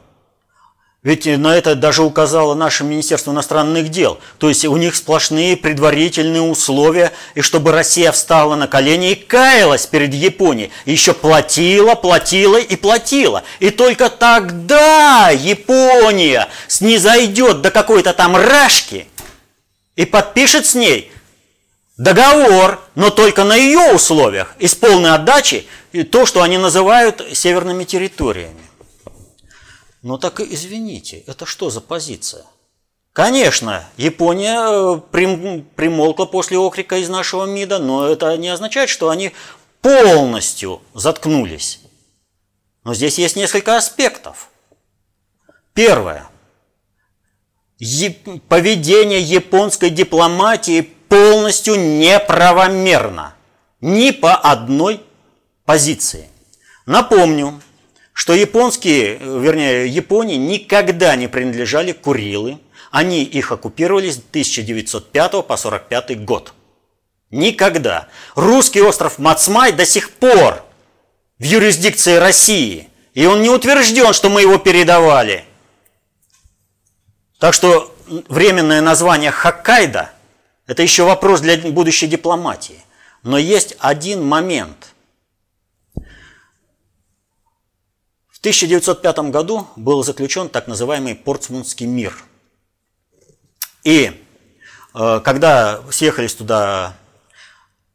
Ведь 1.02 1.26
на 1.26 1.56
это 1.56 1.76
даже 1.76 2.04
указало 2.04 2.56
наше 2.56 2.84
Министерство 2.84 3.32
иностранных 3.32 3.88
дел. 3.89 4.20
То 4.38 4.50
есть 4.50 4.66
у 4.66 4.76
них 4.76 4.97
сплошные 4.97 5.56
предварительные 5.56 6.41
условия, 6.41 7.14
и 7.36 7.41
чтобы 7.41 7.72
Россия 7.72 8.12
встала 8.12 8.56
на 8.56 8.68
колени 8.68 9.12
и 9.12 9.16
каялась 9.16 9.86
перед 9.86 10.14
Японией. 10.14 10.72
Еще 10.86 11.14
платила, 11.14 11.95
платила 11.95 12.58
и 12.58 12.76
платила. 12.76 13.43
И 13.62 13.70
только 13.70 14.10
тогда 14.10 15.30
Япония 15.30 16.50
снизойдет 16.68 17.62
до 17.62 17.72
какой-то 17.72 18.12
там 18.12 18.36
рашки 18.36 19.08
и 19.95 20.04
подпишет 20.04 20.66
с 20.66 20.76
ней 20.76 21.14
договор, 21.95 22.82
но 22.95 23.10
только 23.10 23.45
на 23.45 23.56
ее 23.56 23.93
условиях 23.93 24.54
и 24.60 24.68
с 24.68 24.76
полной 24.76 25.12
отдачей 25.12 25.66
то, 26.12 26.26
что 26.26 26.41
они 26.41 26.58
называют 26.58 27.26
северными 27.32 27.86
территориями. 27.86 28.68
Ну 30.02 30.18
так 30.18 30.39
извините, 30.39 31.24
это 31.28 31.45
что 31.45 31.70
за 31.70 31.82
позиция? 31.82 32.45
Конечно, 33.12 33.86
Япония 33.97 34.95
э, 34.95 35.62
примолкла 35.76 36.26
после 36.26 36.58
окрика 36.58 36.97
из 36.97 37.10
нашего 37.10 37.45
МИДа, 37.45 37.80
но 37.80 38.08
это 38.08 38.38
не 38.38 38.47
означает, 38.47 38.89
что 38.89 39.10
они 39.10 39.34
полностью 39.82 40.82
заткнулись. 40.93 41.82
Но 42.84 42.93
здесь 42.93 43.18
есть 43.20 43.36
несколько 43.36 43.76
аспектов. 43.76 44.50
Первое. 45.74 46.30
Поведение 48.47 49.22
японской 49.22 49.89
дипломатии 49.89 50.82
полностью 50.82 51.76
неправомерно. 51.76 53.36
Ни 53.82 54.12
по 54.12 54.36
одной 54.36 55.04
позиции. 55.66 56.30
Напомню, 56.86 57.62
что 58.20 58.34
японские, 58.34 59.15
вернее, 59.15 59.88
Японии 59.88 60.36
никогда 60.36 61.15
не 61.15 61.30
принадлежали 61.30 61.93
Курилы. 61.93 62.59
Они 62.91 63.24
их 63.24 63.53
оккупировали 63.53 64.11
с 64.11 64.17
1905 64.17 65.32
по 65.32 65.53
1945 65.53 66.26
год. 66.26 66.53
Никогда. 67.32 68.09
Русский 68.36 68.82
остров 68.82 69.20
Мацмай 69.20 69.72
до 69.72 69.86
сих 69.86 70.11
пор 70.11 70.65
в 71.38 71.43
юрисдикции 71.43 72.15
России. 72.15 72.89
И 73.13 73.26
он 73.26 73.41
не 73.41 73.49
утвержден, 73.49 74.11
что 74.11 74.28
мы 74.28 74.41
его 74.41 74.57
передавали. 74.57 75.45
Так 77.39 77.53
что 77.53 77.95
временное 78.28 78.82
название 78.82 79.32
Хоккайдо– 79.32 80.11
это 80.67 80.84
еще 80.84 81.03
вопрос 81.03 81.39
для 81.39 81.57
будущей 81.57 82.07
дипломатии. 82.07 82.84
Но 83.24 83.38
есть 83.38 83.78
один 83.80 84.26
момент. 84.26 84.93
В 88.40 88.42
1905 88.42 89.20
году 89.32 89.68
был 89.76 90.04
заключен 90.04 90.50
так 90.50 90.68
называемый 90.68 91.16
Портсмутский 91.16 91.86
мир. 91.86 92.18
И 93.84 94.12
э, 94.94 95.22
когда 95.24 95.82
съехались 95.92 96.36
туда 96.36 96.96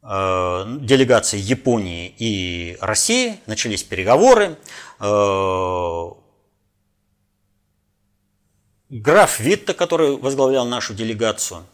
Э, 0.07 0.65
делегации 0.81 1.39
Японии 1.39 2.13
и 2.19 2.77
России, 2.79 3.39
начались 3.47 3.81
переговоры. 3.81 4.55
Э, 4.99 6.09
граф 8.89 9.39
Витта, 9.39 9.73
который 9.73 10.15
возглавлял 10.15 10.67
нашу 10.67 10.93
делегацию, 10.93 11.65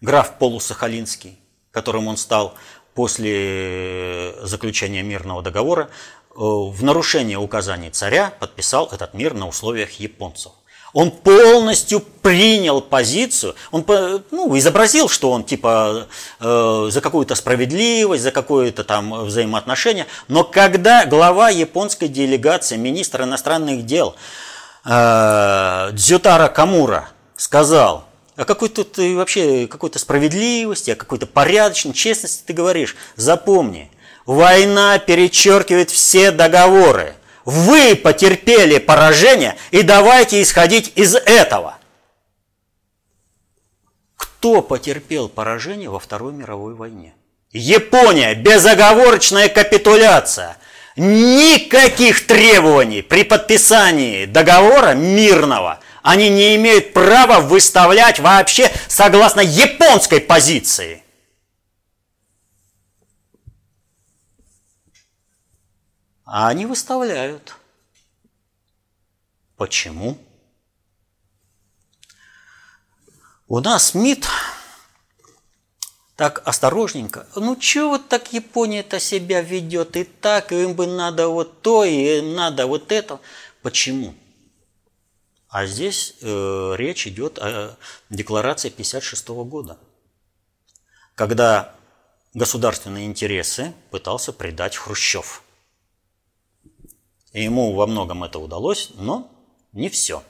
граф 0.00 0.38
Полусахалинский, 0.38 1.40
которым 1.72 2.06
он 2.06 2.16
стал 2.16 2.54
после 2.94 4.34
заключения 4.42 5.02
мирного 5.02 5.42
договора, 5.42 5.84
э, 5.84 5.88
в 6.36 6.82
нарушение 6.82 7.38
указаний 7.38 7.90
царя 7.90 8.32
подписал 8.38 8.88
этот 8.92 9.14
мир 9.14 9.34
на 9.34 9.48
условиях 9.48 9.92
японцев. 10.00 10.52
Он 10.92 11.10
полностью 11.12 12.00
принял 12.00 12.80
позицию, 12.80 13.54
он 13.70 13.84
ну, 14.32 14.58
изобразил, 14.58 15.08
что 15.08 15.30
он 15.30 15.44
типа 15.44 16.08
э, 16.40 16.88
за 16.90 17.00
какую-то 17.00 17.36
справедливость, 17.36 18.24
за 18.24 18.32
какое-то 18.32 18.82
там 18.82 19.24
взаимоотношение. 19.24 20.06
Но 20.26 20.42
когда 20.42 21.06
глава 21.06 21.50
японской 21.50 22.08
делегации, 22.08 22.76
министр 22.76 23.22
иностранных 23.22 23.86
дел 23.86 24.16
э, 24.84 25.90
Дзютара 25.92 26.48
Камура 26.48 27.10
сказал, 27.36 28.09
о 28.40 28.44
какой 28.44 28.68
тут 28.68 28.96
вообще 28.98 29.66
какой-то 29.66 29.98
справедливости, 29.98 30.90
о 30.90 30.96
какой-то 30.96 31.26
порядочной 31.26 31.92
честности 31.92 32.42
ты 32.46 32.52
говоришь, 32.52 32.96
запомни, 33.16 33.90
война 34.26 34.98
перечеркивает 34.98 35.90
все 35.90 36.30
договоры– 36.30 37.14
вы 37.44 37.96
потерпели 37.96 38.78
поражение, 38.78 39.56
и 39.70 39.82
давайте 39.82 40.42
исходить 40.42 40.92
из 40.94 41.14
этого. 41.14 41.78
Кто 44.16 44.62
потерпел 44.62 45.28
поражение 45.28 45.90
во 45.90 45.98
Второй 45.98 46.32
мировой 46.32 46.74
войне? 46.74 47.14
Япония, 47.50 48.34
безоговорочная 48.34 49.48
капитуляция. 49.48 50.56
Никаких 50.96 52.26
требований 52.26 53.02
при 53.02 53.24
подписании 53.24 54.26
договора 54.26 54.94
мирного 54.94 55.80
они 56.02 56.28
не 56.28 56.56
имеют 56.56 56.92
права 56.92 57.40
выставлять 57.40 58.20
вообще 58.20 58.70
согласно 58.88 59.40
японской 59.40 60.20
позиции. 60.20 61.02
А 66.24 66.48
они 66.48 66.64
выставляют. 66.66 67.56
Почему? 69.56 70.16
У 73.48 73.58
нас 73.58 73.94
МИД 73.94 74.28
так 76.14 76.46
осторожненько. 76.46 77.26
Ну, 77.34 77.60
что 77.60 77.88
вот 77.88 78.08
так 78.08 78.32
Япония-то 78.32 79.00
себя 79.00 79.40
ведет? 79.40 79.96
И 79.96 80.04
так, 80.04 80.52
им 80.52 80.74
бы 80.74 80.86
надо 80.86 81.28
вот 81.28 81.62
то, 81.62 81.84
и 81.84 82.18
им 82.18 82.34
надо 82.34 82.66
вот 82.66 82.92
это. 82.92 83.18
Почему? 83.62 84.14
А 85.50 85.66
здесь 85.66 86.14
э, 86.20 86.74
речь 86.76 87.06
идет 87.06 87.38
о 87.38 87.76
декларации 88.08 88.68
1956 88.68 89.28
года, 89.48 89.78
когда 91.14 91.74
государственные 92.34 93.06
интересы 93.06 93.74
пытался 93.90 94.32
предать 94.32 94.76
Хрущев– 94.76 95.42
и 97.32 97.44
ему 97.44 97.72
во 97.74 97.86
многом 97.86 98.24
это 98.24 98.38
удалось, 98.38 98.90
но 98.94 99.30
не 99.72 99.88
все. 99.88 100.22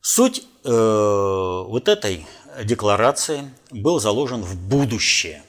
Суть 0.00 0.44
э, 0.64 0.68
вот 0.68 1.88
этой 1.88 2.26
декларации 2.64 3.52
был 3.70 4.00
заложен 4.00 4.42
в 4.42 4.56
будущее, 4.56 5.44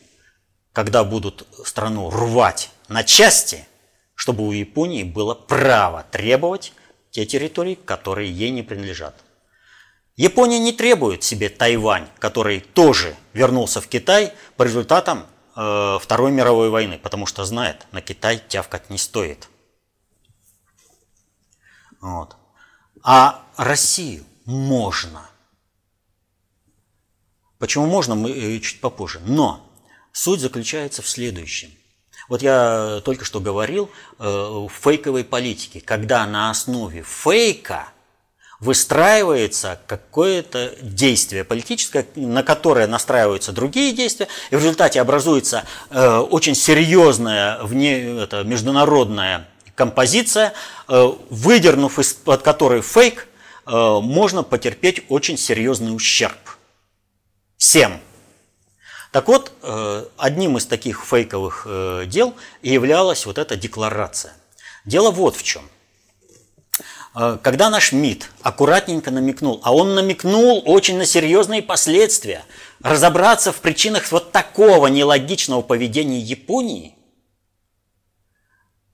когда 0.74 1.04
будут 1.04 1.48
страну 1.66 2.12
рвать 2.12 2.70
на 2.88 3.04
части, 3.04 3.68
чтобы 4.14 4.48
у 4.48 4.52
Японии 4.52 5.04
было 5.04 5.34
право 5.34 6.06
требовать 6.12 6.74
те 7.14 7.28
территории, 7.28 7.76
которые 7.76 8.32
ей 8.32 8.50
не 8.50 8.64
принадлежат. 8.64 9.14
Япония 10.16 10.58
не 10.58 10.74
требует 10.74 11.24
себе 11.24 11.48
Тайвань, 11.48 12.08
который 12.18 12.60
тоже 12.60 13.16
вернулся 13.34 13.82
в 13.82 13.88
Китай 13.88 14.34
по 14.58 14.64
результатам 14.64 15.28
э, 15.56 16.00
Второй 16.02 16.32
мировой 16.32 16.72
войны, 16.72 16.98
потому 16.98 17.28
что 17.28 17.46
знает, 17.46 17.86
на 17.92 18.02
Китай 18.02 18.42
тявкать 18.48 18.90
не 18.90 18.98
стоит. 18.98 19.48
Вот. 22.02 22.36
А 23.04 23.46
Россию 23.58 24.26
можно. 24.46 25.30
Почему 27.60 27.86
можно, 27.86 28.16
мы 28.16 28.32
э, 28.32 28.60
чуть 28.60 28.82
попозже. 28.82 29.22
Но 29.24 29.72
суть 30.12 30.40
заключается 30.40 31.04
в 31.04 31.08
следующем. 31.08 31.72
Вот 32.30 32.42
я 32.42 33.02
только 33.04 33.26
что 33.26 33.40
говорил 33.40 33.90
э, 34.18 34.24
в 34.26 34.70
фейковой 34.70 35.24
политике, 35.24 35.82
когда 35.82 36.26
на 36.26 36.50
основе 36.50 37.04
фейка 37.04 37.90
выстраивается 38.60 39.80
какое-то 39.88 40.74
действие 40.82 41.44
политическое, 41.44 42.08
на 42.16 42.44
которое 42.44 42.88
настраиваются 42.88 43.52
другие 43.52 43.92
действия, 43.92 44.30
и 44.52 44.56
в 44.56 44.60
результате 44.60 45.02
образуется 45.02 45.66
э, 45.90 46.18
очень 46.18 46.56
серьезная 46.56 47.62
вне, 47.62 48.22
это, 48.22 48.44
международная 48.44 49.50
композиция, 49.76 50.54
э, 50.88 51.12
выдернув 51.30 52.00
из-под 52.00 52.42
которой 52.42 52.82
фейк, 52.82 53.28
можно 53.66 54.44
потерпеть 54.44 55.04
очень 55.08 55.38
серьезный 55.38 55.96
ущерб. 55.96 56.36
Всем. 57.56 58.02
Так 59.14 59.30
вот, 59.30 59.54
э, 59.62 60.06
одним 60.18 60.58
из 60.58 60.66
таких 60.66 61.06
фейковых 61.06 61.66
дел 62.08 62.34
являлась 62.62 63.26
вот 63.26 63.38
эта 63.38 63.56
декларация. 63.56 64.34
Дело 64.84 65.12
вот 65.12 65.38
в 65.38 65.44
чем. 65.44 65.62
Когда 67.14 67.70
наш 67.70 67.92
МИД 67.92 68.28
аккуратненько 68.42 69.12
намекнул, 69.12 69.62
а 69.64 69.72
он 69.72 69.94
намекнул 69.94 70.64
очень 70.66 70.98
на 70.98 71.06
серьезные 71.06 71.62
последствия, 71.62 72.44
разобраться 72.82 73.52
в 73.52 73.58
причинах 73.58 74.12
вот 74.12 74.32
такого 74.32 74.88
нелогичного 74.88 75.62
поведения 75.62 76.20
Японии– 76.20 76.93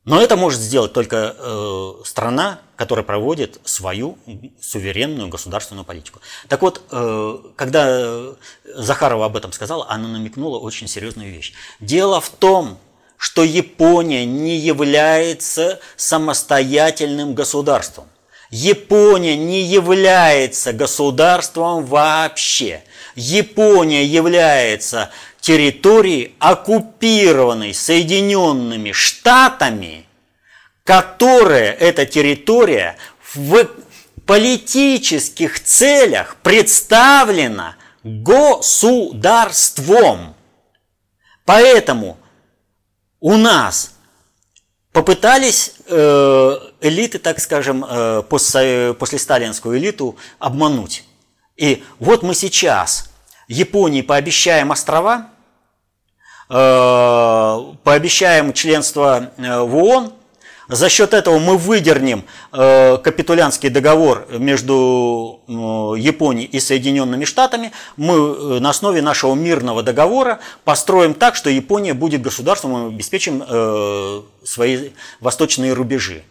но 0.09 0.19
это 0.19 0.35
может 0.35 0.59
сделать 0.59 0.91
только 0.91 1.35
э, 1.37 1.93
страна, 2.03 2.59
которая 2.75 3.05
проводит 3.05 3.59
свою 3.63 4.17
суверенную 4.59 5.27
государственную 5.29 5.85
политику. 5.85 6.19
Так 6.47 6.63
вот, 6.63 6.81
э, 6.89 7.37
когда 7.55 8.33
Захарова 8.65 9.27
об 9.27 9.37
этом 9.37 9.51
сказала, 9.51 9.85
она 9.87 10.07
намекнула 10.07 10.57
очень 10.57 10.87
серьезную 10.87 11.31
вещь. 11.31 11.53
Дело 11.79 12.19
в 12.21 12.29
том, 12.29 12.79
что 13.17 13.43
Япония 13.43 14.25
не 14.25 14.57
является 14.57 15.79
самостоятельным 15.95 17.35
государством. 17.35 18.05
Япония 18.49 19.37
не 19.37 19.61
является 19.61 20.73
государством 20.73 21.85
вообще. 21.85 22.81
Япония 23.15 24.03
является 24.03 25.11
территории, 25.39 26.35
оккупированной 26.39 27.73
Соединенными 27.73 28.91
Штатами, 28.91 30.05
которая, 30.83 31.71
эта 31.73 32.07
территория, 32.07 32.97
в 33.33 33.69
политических 34.25 35.63
целях 35.63 36.35
представлена 36.41 37.75
государством. 38.03 40.35
Поэтому 41.45 42.17
у 43.19 43.37
нас 43.37 43.93
попытались 44.99 45.75
э, 45.87 46.57
элиты, 46.81 47.19
так 47.19 47.39
скажем, 47.39 47.85
э, 47.87 48.21
после, 48.27 48.93
сталинскую 49.17 49.77
элиту 49.77 50.17
обмануть. 50.39 51.05
И 51.55 51.85
вот 51.99 52.21
мы 52.21 52.35
сейчас 52.35 53.09
Японии 53.47 54.01
пообещаем 54.01 54.71
острова, 54.71 55.29
э, 56.49 57.59
пообещаем 57.85 58.51
членство 58.51 59.31
в 59.37 59.73
ООН, 59.73 60.11
за 60.69 60.87
счет 60.87 61.15
этого 61.15 61.39
мы 61.39 61.57
выдернем 61.57 62.23
э, 62.51 62.97
капитулянский 62.97 63.69
договор 63.69 64.27
между 64.29 65.41
э, 65.47 65.51
Японией 65.99 66.47
и 66.47 66.59
Соединенными 66.59 67.25
Штатами. 67.25 67.71
Мы 67.97 68.13
э, 68.13 68.59
на 68.59 68.69
основе 68.69 69.01
нашего 69.01 69.33
мирного 69.33 69.81
договора 69.81 70.39
построим 70.65 71.15
так, 71.15 71.35
что 71.35 71.49
Япония 71.49 71.95
будет 71.95 72.21
государством 72.21 72.91
и 72.91 72.93
обеспечим 72.93 73.43
э, 73.47 74.21
свои 74.43 74.91
восточные 75.19 75.73
рубежи. 75.73 76.23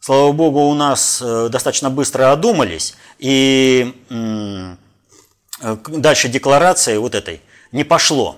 Слава 0.00 0.32
богу, 0.32 0.62
у 0.62 0.74
нас 0.74 1.22
э, 1.24 1.48
достаточно 1.50 1.90
быстро 1.90 2.32
одумались, 2.32 2.96
и 3.20 3.94
э, 4.10 5.76
дальше 5.86 6.28
декларации 6.28 6.96
вот 6.96 7.14
этой 7.14 7.40
не 7.70 7.84
пошло. 7.84 8.36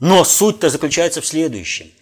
Но 0.00 0.24
суть-то 0.24 0.70
заключается 0.70 1.20
в 1.20 1.26
следующем– 1.26 1.88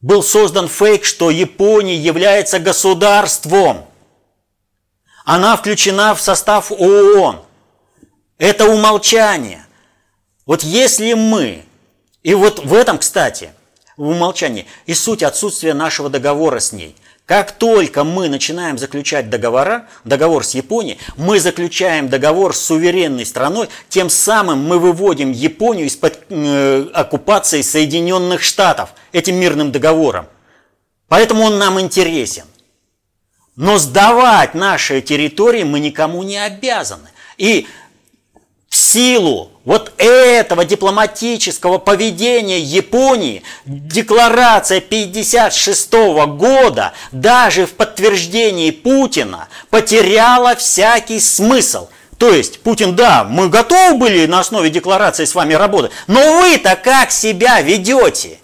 был 0.00 0.22
создан 0.22 0.68
фейк, 0.68 1.04
что 1.04 1.30
Япония 1.30 1.96
является 1.96 2.58
государством. 2.58 3.86
Она 5.24 5.56
включена 5.56 6.14
в 6.14 6.20
состав 6.20 6.72
ООН. 6.72 7.40
Это 8.38 8.66
умолчание. 8.66 9.66
Вот 10.46 10.62
если 10.62 11.12
мы, 11.12 11.64
и 12.22 12.34
вот 12.34 12.64
в 12.64 12.74
этом, 12.74 12.98
кстати, 12.98 13.52
в 13.96 14.08
умолчании, 14.08 14.66
и 14.86 14.94
суть 14.94 15.22
отсутствия 15.22 15.74
нашего 15.74 16.08
договора 16.08 16.60
с 16.60 16.72
ней– 16.72 16.96
как 17.30 17.52
только 17.52 18.02
мы 18.02 18.28
начинаем 18.28 18.76
заключать 18.76 19.30
договора, 19.30 19.86
договор 20.02 20.42
с 20.42 20.56
Японией, 20.56 20.98
мы 21.16 21.38
заключаем 21.38 22.08
договор 22.08 22.56
с 22.56 22.58
суверенной 22.58 23.24
страной, 23.24 23.68
тем 23.88 24.10
самым 24.10 24.66
мы 24.66 24.80
выводим 24.80 25.30
Японию 25.30 25.86
из-под 25.86 26.24
э, 26.28 26.86
оккупации 26.92 27.62
Соединенных 27.62 28.42
Штатов 28.42 28.90
этим 29.12 29.36
мирным 29.36 29.70
договором. 29.70 30.26
Поэтому 31.06 31.44
он 31.44 31.56
нам 31.56 31.78
интересен. 31.78 32.46
Но 33.54 33.78
сдавать 33.78 34.54
наши 34.54 35.00
территории 35.00 35.62
мы 35.62 35.78
никому 35.78 36.24
не 36.24 36.36
обязаны. 36.36 37.10
И 37.38 37.68
силу 38.80 39.50
вот 39.64 39.92
этого 39.98 40.64
дипломатического 40.64 41.78
поведения 41.78 42.58
Японии 42.58 43.42
декларация 43.66 44.78
1956 44.78 45.92
года 46.36 46.92
даже 47.12 47.66
в 47.66 47.72
подтверждении 47.72 48.70
Путина 48.70 49.48
потеряла 49.68 50.56
всякий 50.56 51.20
смысл. 51.20 51.88
То 52.18 52.30
есть, 52.30 52.60
Путин, 52.60 52.96
да, 52.96 53.24
мы 53.24 53.48
готовы 53.48 53.96
были 53.96 54.26
на 54.26 54.40
основе 54.40 54.70
декларации 54.70 55.24
с 55.24 55.34
вами 55.34 55.54
работать, 55.54 55.92
но 56.06 56.40
вы-то 56.40 56.76
как 56.76 57.10
себя 57.10 57.60
ведете? 57.60 58.38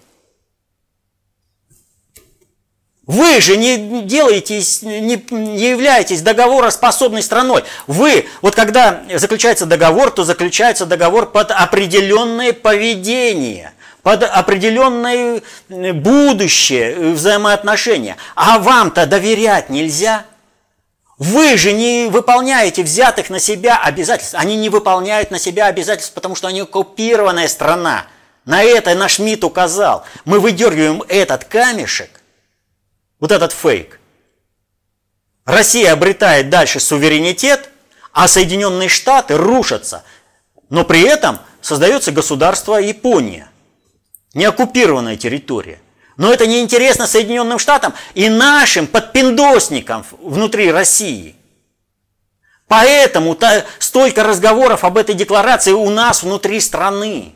Вы 3.06 3.40
же 3.40 3.56
не 3.56 4.02
делаетесь, 4.02 4.82
не, 4.82 5.24
не 5.30 5.70
являетесь 5.70 6.22
договороспособной 6.22 7.22
страной. 7.22 7.62
Вы, 7.86 8.26
вот 8.42 8.56
когда 8.56 9.02
заключается 9.14 9.64
договор, 9.64 10.10
то 10.10 10.24
заключается 10.24 10.86
договор 10.86 11.30
под 11.30 11.52
определенное 11.52 12.52
поведение, 12.52 13.72
под 14.02 14.24
определенное 14.24 15.40
э, 15.68 15.92
будущее 15.92 16.94
э, 16.94 17.12
взаимоотношения. 17.12 18.16
А 18.34 18.58
вам-то 18.58 19.06
доверять 19.06 19.70
нельзя. 19.70 20.24
Вы 21.16 21.56
же 21.56 21.72
не 21.72 22.08
выполняете 22.10 22.82
взятых 22.82 23.30
на 23.30 23.38
себя 23.38 23.78
обязательств. 23.78 24.34
Они 24.36 24.56
не 24.56 24.68
выполняют 24.68 25.30
на 25.30 25.38
себя 25.38 25.66
обязательств, 25.66 26.12
потому 26.12 26.34
что 26.34 26.48
они 26.48 26.60
оккупированная 26.62 27.46
страна. 27.46 28.06
На 28.44 28.64
это 28.64 28.96
наш 28.96 29.20
МИД 29.20 29.44
указал. 29.44 30.04
Мы 30.24 30.40
выдергиваем 30.40 31.04
этот 31.08 31.44
камешек, 31.44 32.15
вот 33.20 33.32
этот 33.32 33.52
фейк. 33.52 33.98
Россия 35.44 35.92
обретает 35.92 36.50
дальше 36.50 36.80
суверенитет, 36.80 37.70
а 38.12 38.28
Соединенные 38.28 38.88
Штаты 38.88 39.36
рушатся. 39.36 40.04
Но 40.70 40.84
при 40.84 41.02
этом 41.02 41.38
создается 41.60 42.10
государство 42.10 42.76
Япония, 42.76 43.48
не 44.34 44.44
оккупированная 44.44 45.16
территория. 45.16 45.80
Но 46.16 46.32
это 46.32 46.46
не 46.46 46.60
интересно 46.60 47.06
Соединенным 47.06 47.58
Штатам 47.58 47.94
и 48.14 48.28
нашим 48.28 48.86
подпиндосникам 48.86 50.04
внутри 50.20 50.72
России. 50.72 51.36
Поэтому 52.68 53.38
столько 53.78 54.24
разговоров 54.24 54.82
об 54.82 54.98
этой 54.98 55.14
декларации 55.14 55.72
у 55.72 55.88
нас 55.90 56.22
внутри 56.22 56.58
страны. 56.60 57.34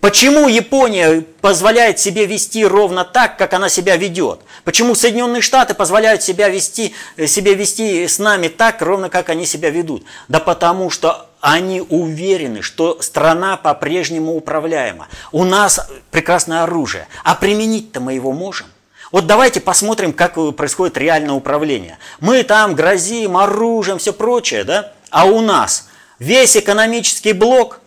Почему 0.00 0.48
Япония 0.48 1.22
позволяет 1.40 1.98
себе 1.98 2.26
вести 2.26 2.64
ровно 2.64 3.04
так, 3.04 3.36
как 3.36 3.54
она 3.54 3.68
себя 3.68 3.96
ведет? 3.96 4.40
Почему 4.64 4.94
Соединенные 4.94 5.42
Штаты 5.42 5.74
позволяют 5.74 6.22
себя 6.22 6.48
вести, 6.48 6.94
э, 7.16 7.26
себе 7.26 7.54
вести 7.54 8.06
с 8.06 8.18
нами 8.18 8.48
так, 8.48 8.82
ровно 8.82 9.08
как 9.08 9.30
они 9.30 9.46
себя 9.46 9.70
ведут? 9.70 10.04
Да 10.28 10.38
потому 10.38 10.90
что 10.90 11.28
они 11.40 11.80
уверены, 11.80 12.62
что 12.62 13.00
страна 13.00 13.56
по-прежнему 13.56 14.34
управляема. 14.34 15.08
У 15.32 15.44
нас 15.44 15.88
прекрасное 16.10 16.62
оружие, 16.64 17.08
а 17.24 17.34
применить-то 17.34 18.00
мы 18.00 18.14
его 18.14 18.32
можем. 18.32 18.66
Вот 19.12 19.26
давайте 19.26 19.60
посмотрим, 19.60 20.12
как 20.12 20.34
происходит 20.56 20.96
реальное 20.98 21.34
управление. 21.34 21.98
Мы 22.20 22.42
там 22.42 22.74
грозим 22.74 23.36
оружием, 23.36 23.98
все 23.98 24.12
прочее, 24.12 24.64
да? 24.64 24.92
А 25.10 25.24
у 25.24 25.40
нас 25.40 25.88
весь 26.18 26.56
экономический 26.56 27.32
блок 27.32 27.80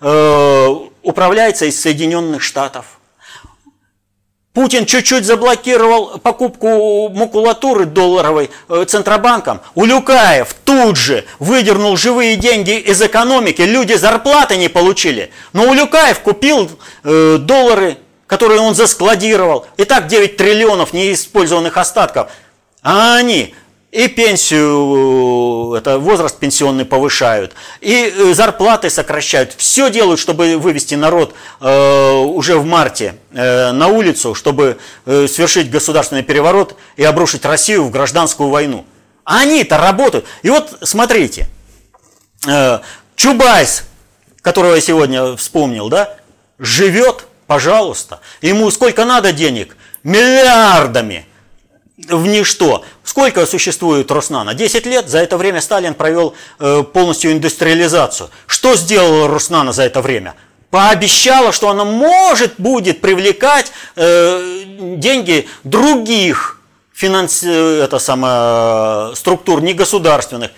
э, 0.00 0.76
управляется 1.02 1.66
из 1.66 1.80
Соединенных 1.80 2.42
Штатов. 2.42 2.98
Путин 4.52 4.84
чуть-чуть 4.84 5.24
заблокировал 5.24 6.18
покупку 6.18 7.08
макулатуры 7.08 7.86
долларовой 7.86 8.50
э, 8.68 8.84
Центробанком. 8.86 9.62
Улюкаев 9.74 10.54
тут 10.64 10.98
же 10.98 11.24
выдернул 11.38 11.96
живые 11.96 12.36
деньги 12.36 12.78
из 12.78 13.00
экономики. 13.00 13.62
Люди 13.62 13.94
зарплаты 13.94 14.58
не 14.58 14.68
получили. 14.68 15.30
Но 15.54 15.70
Улюкаев 15.70 16.20
купил 16.20 16.70
э, 17.02 17.38
доллары, 17.38 17.96
которые 18.26 18.60
он 18.60 18.74
заскладировал. 18.74 19.66
И 19.78 19.86
так 19.86 20.06
9 20.06 20.36
триллионов 20.36 20.92
неиспользованных 20.92 21.78
остатков. 21.78 22.30
А 22.82 23.16
они 23.16 23.54
и 23.92 24.08
пенсию, 24.08 25.74
это 25.74 25.98
возраст 25.98 26.38
пенсионный 26.38 26.86
повышают, 26.86 27.52
и 27.82 28.10
э, 28.10 28.32
зарплаты 28.32 28.88
сокращают. 28.88 29.52
Все 29.58 29.90
делают, 29.90 30.18
чтобы 30.18 30.56
вывести 30.56 30.94
народ 30.94 31.34
э, 31.60 32.12
уже 32.14 32.56
в 32.56 32.64
марте 32.64 33.16
э, 33.32 33.70
на 33.72 33.88
улицу, 33.88 34.34
чтобы 34.34 34.78
э, 35.04 35.26
совершить 35.28 35.70
государственный 35.70 36.22
переворот 36.22 36.74
и 36.96 37.04
обрушить 37.04 37.44
Россию 37.44 37.84
в 37.84 37.90
гражданскую 37.90 38.48
войну. 38.48 38.86
Они-то 39.24 39.76
работают. 39.76 40.24
И 40.42 40.48
вот 40.48 40.78
смотрите, 40.80 41.46
э, 42.48 42.78
Чубайс, 43.14 43.84
которого 44.40 44.74
я 44.74 44.80
сегодня 44.80 45.36
вспомнил, 45.36 45.90
да, 45.90 46.16
живет, 46.58 47.26
пожалуйста, 47.46 48.20
ему 48.40 48.70
сколько 48.70 49.04
надо 49.04 49.34
денег? 49.34 49.76
Миллиардами– 50.02 51.26
в 52.08 52.26
ничто. 52.26 52.84
Сколько 53.04 53.46
существует 53.46 54.10
Роснана? 54.10 54.54
10 54.54 54.86
лет. 54.86 55.08
За 55.08 55.18
это 55.18 55.36
время 55.36 55.60
Сталин 55.60 55.94
провел 55.94 56.34
э, 56.58 56.82
полностью 56.82 57.32
индустриализацию. 57.32 58.30
Что 58.46 58.76
сделала 58.76 59.28
Роснана 59.28 59.72
за 59.72 59.82
это 59.84 60.00
время? 60.00 60.34
Пообещала, 60.70 61.52
что 61.52 61.68
она 61.68 61.84
может 61.84 62.54
будет 62.58 63.00
привлекать 63.00 63.72
э, 63.96 64.64
деньги 64.96 65.48
других 65.64 66.60
финанс... 66.92 67.42
это 67.42 67.98
самое, 67.98 69.14
структур 69.16 69.60
негосударственных. 69.62 70.50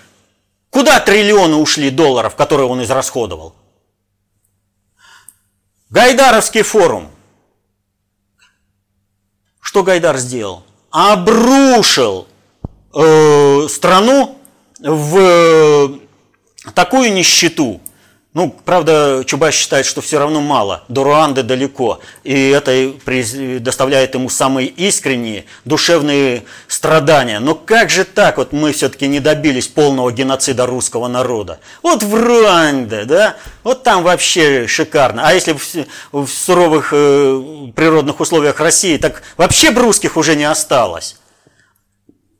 Куда 0.70 1.00
триллионы 1.00 1.56
ушли 1.56 1.90
долларов, 1.90 2.36
которые 2.36 2.66
он 2.68 2.82
израсходовал? 2.82 3.54
Гайдаровский 5.90 6.62
форум. 6.62 7.10
Что 9.60 9.82
Гайдар 9.82 10.16
сделал? 10.18 10.64
Обрушил 10.94 12.28
э, 12.94 13.66
страну 13.68 14.38
в 14.78 15.98
такую 16.72 17.12
нищету, 17.12 17.80
Ну, 18.34 18.52
правда, 18.64 19.22
Чубайс 19.24 19.54
считает, 19.54 19.86
что 19.86 20.00
все 20.00 20.18
равно 20.18 20.40
мало, 20.40 20.82
до 20.88 21.04
Руанды 21.04 21.44
далеко, 21.44 22.00
и 22.24 22.48
это 22.48 22.92
доставляет 23.60 24.14
ему 24.14 24.28
самые 24.28 24.66
искренние 24.66 25.44
душевные 25.64 26.42
страдания. 26.66 27.38
Но 27.38 27.54
как 27.54 27.90
же 27.90 28.04
так 28.04 28.38
вот 28.38 28.52
мы 28.52 28.72
все-таки 28.72 29.06
не 29.06 29.20
добились 29.20 29.68
полного 29.68 30.10
геноцида 30.10 30.66
русского 30.66 31.06
народа? 31.06 31.60
Вот 31.80 32.02
в 32.02 32.12
Руанде, 32.12 33.04
да, 33.04 33.36
вот 33.62 33.84
там 33.84 34.02
вообще 34.02 34.66
шикарно. 34.66 35.28
А 35.28 35.32
если 35.32 35.56
в, 36.10 36.26
суровых 36.26 36.88
э, 36.90 37.70
природных 37.76 38.18
условиях 38.18 38.58
России, 38.58 38.96
так 38.96 39.22
вообще 39.36 39.70
бы 39.70 39.82
русских 39.82 40.16
уже 40.16 40.34
не 40.34 40.44
осталось. 40.44 41.18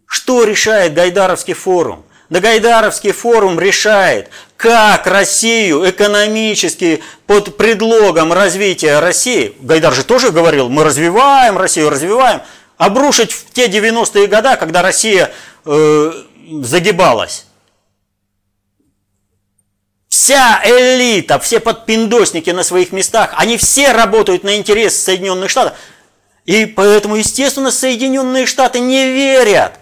Что 0.07 0.42
решает 0.42 0.95
Гайдаровский 0.95 1.55
форум? 1.55 2.05
Да 2.31 2.41
Гайдаровский 2.41 3.12
форум 3.12 3.61
решает, 3.61 4.31
как 4.57 5.07
Россию 5.07 5.89
экономически 5.89 7.03
под 7.27 7.57
предлогом 7.59 8.33
развития 8.33 8.99
России, 8.99 9.55
Гайдар 9.61 9.93
же 9.93 10.05
тоже 10.05 10.31
говорил, 10.31 10.70
мы 10.70 10.85
развиваем 10.85 11.59
Россию, 11.59 11.91
развиваем, 11.91 12.41
обрушить 12.79 13.33
в 13.33 13.53
те 13.53 13.68
90-е 13.68 14.27
годы, 14.27 14.57
когда 14.57 14.81
Россия 14.81 15.33
э, 15.66 16.12
загибалась. 16.62 17.47
Вся 20.09 20.62
элита, 20.64 21.39
все 21.41 21.61
подпиндосники 21.61 22.51
на 22.51 22.62
своих 22.62 22.93
местах, 22.93 23.35
они 23.37 23.59
все 23.59 23.93
работают 23.93 24.45
на 24.45 24.57
интерес 24.57 24.97
Соединенных 24.97 25.51
Штатов. 25.51 25.77
И 26.47 26.66
поэтому, 26.66 27.16
естественно, 27.16 27.70
Соединенные 27.70 28.47
Штаты 28.47 28.81
не 28.81 29.12
верят, 29.12 29.72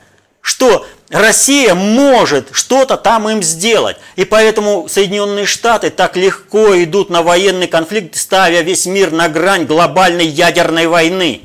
что 0.43 0.87
Россия 1.09 1.75
может 1.75 2.49
что-то 2.53 2.99
там 2.99 3.29
им 3.31 3.43
сделать. 3.43 3.97
И 4.17 4.25
поэтому 4.25 4.89
Соединенные 4.89 5.47
Штаты 5.47 5.89
так 5.89 6.17
легко 6.17 6.83
идут 6.83 7.09
на 7.09 7.23
военный 7.23 7.69
конфликт, 7.69 8.17
ставя 8.17 8.61
весь 8.61 8.85
мир 8.85 9.13
на 9.13 9.29
грань 9.29 9.65
глобальной 9.65 10.27
ядерной 10.27 10.89
войны. 10.89 11.43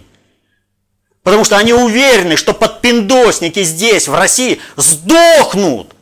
Потому 1.24 1.45
что 1.45 1.58
они 1.58 1.74
уверены, 1.74 2.38
что 2.38 2.54
подпиндосники 2.54 3.64
здесь, 3.64 4.08
в 4.08 4.16
России, 4.16 4.60
сдохнут, 4.78 5.93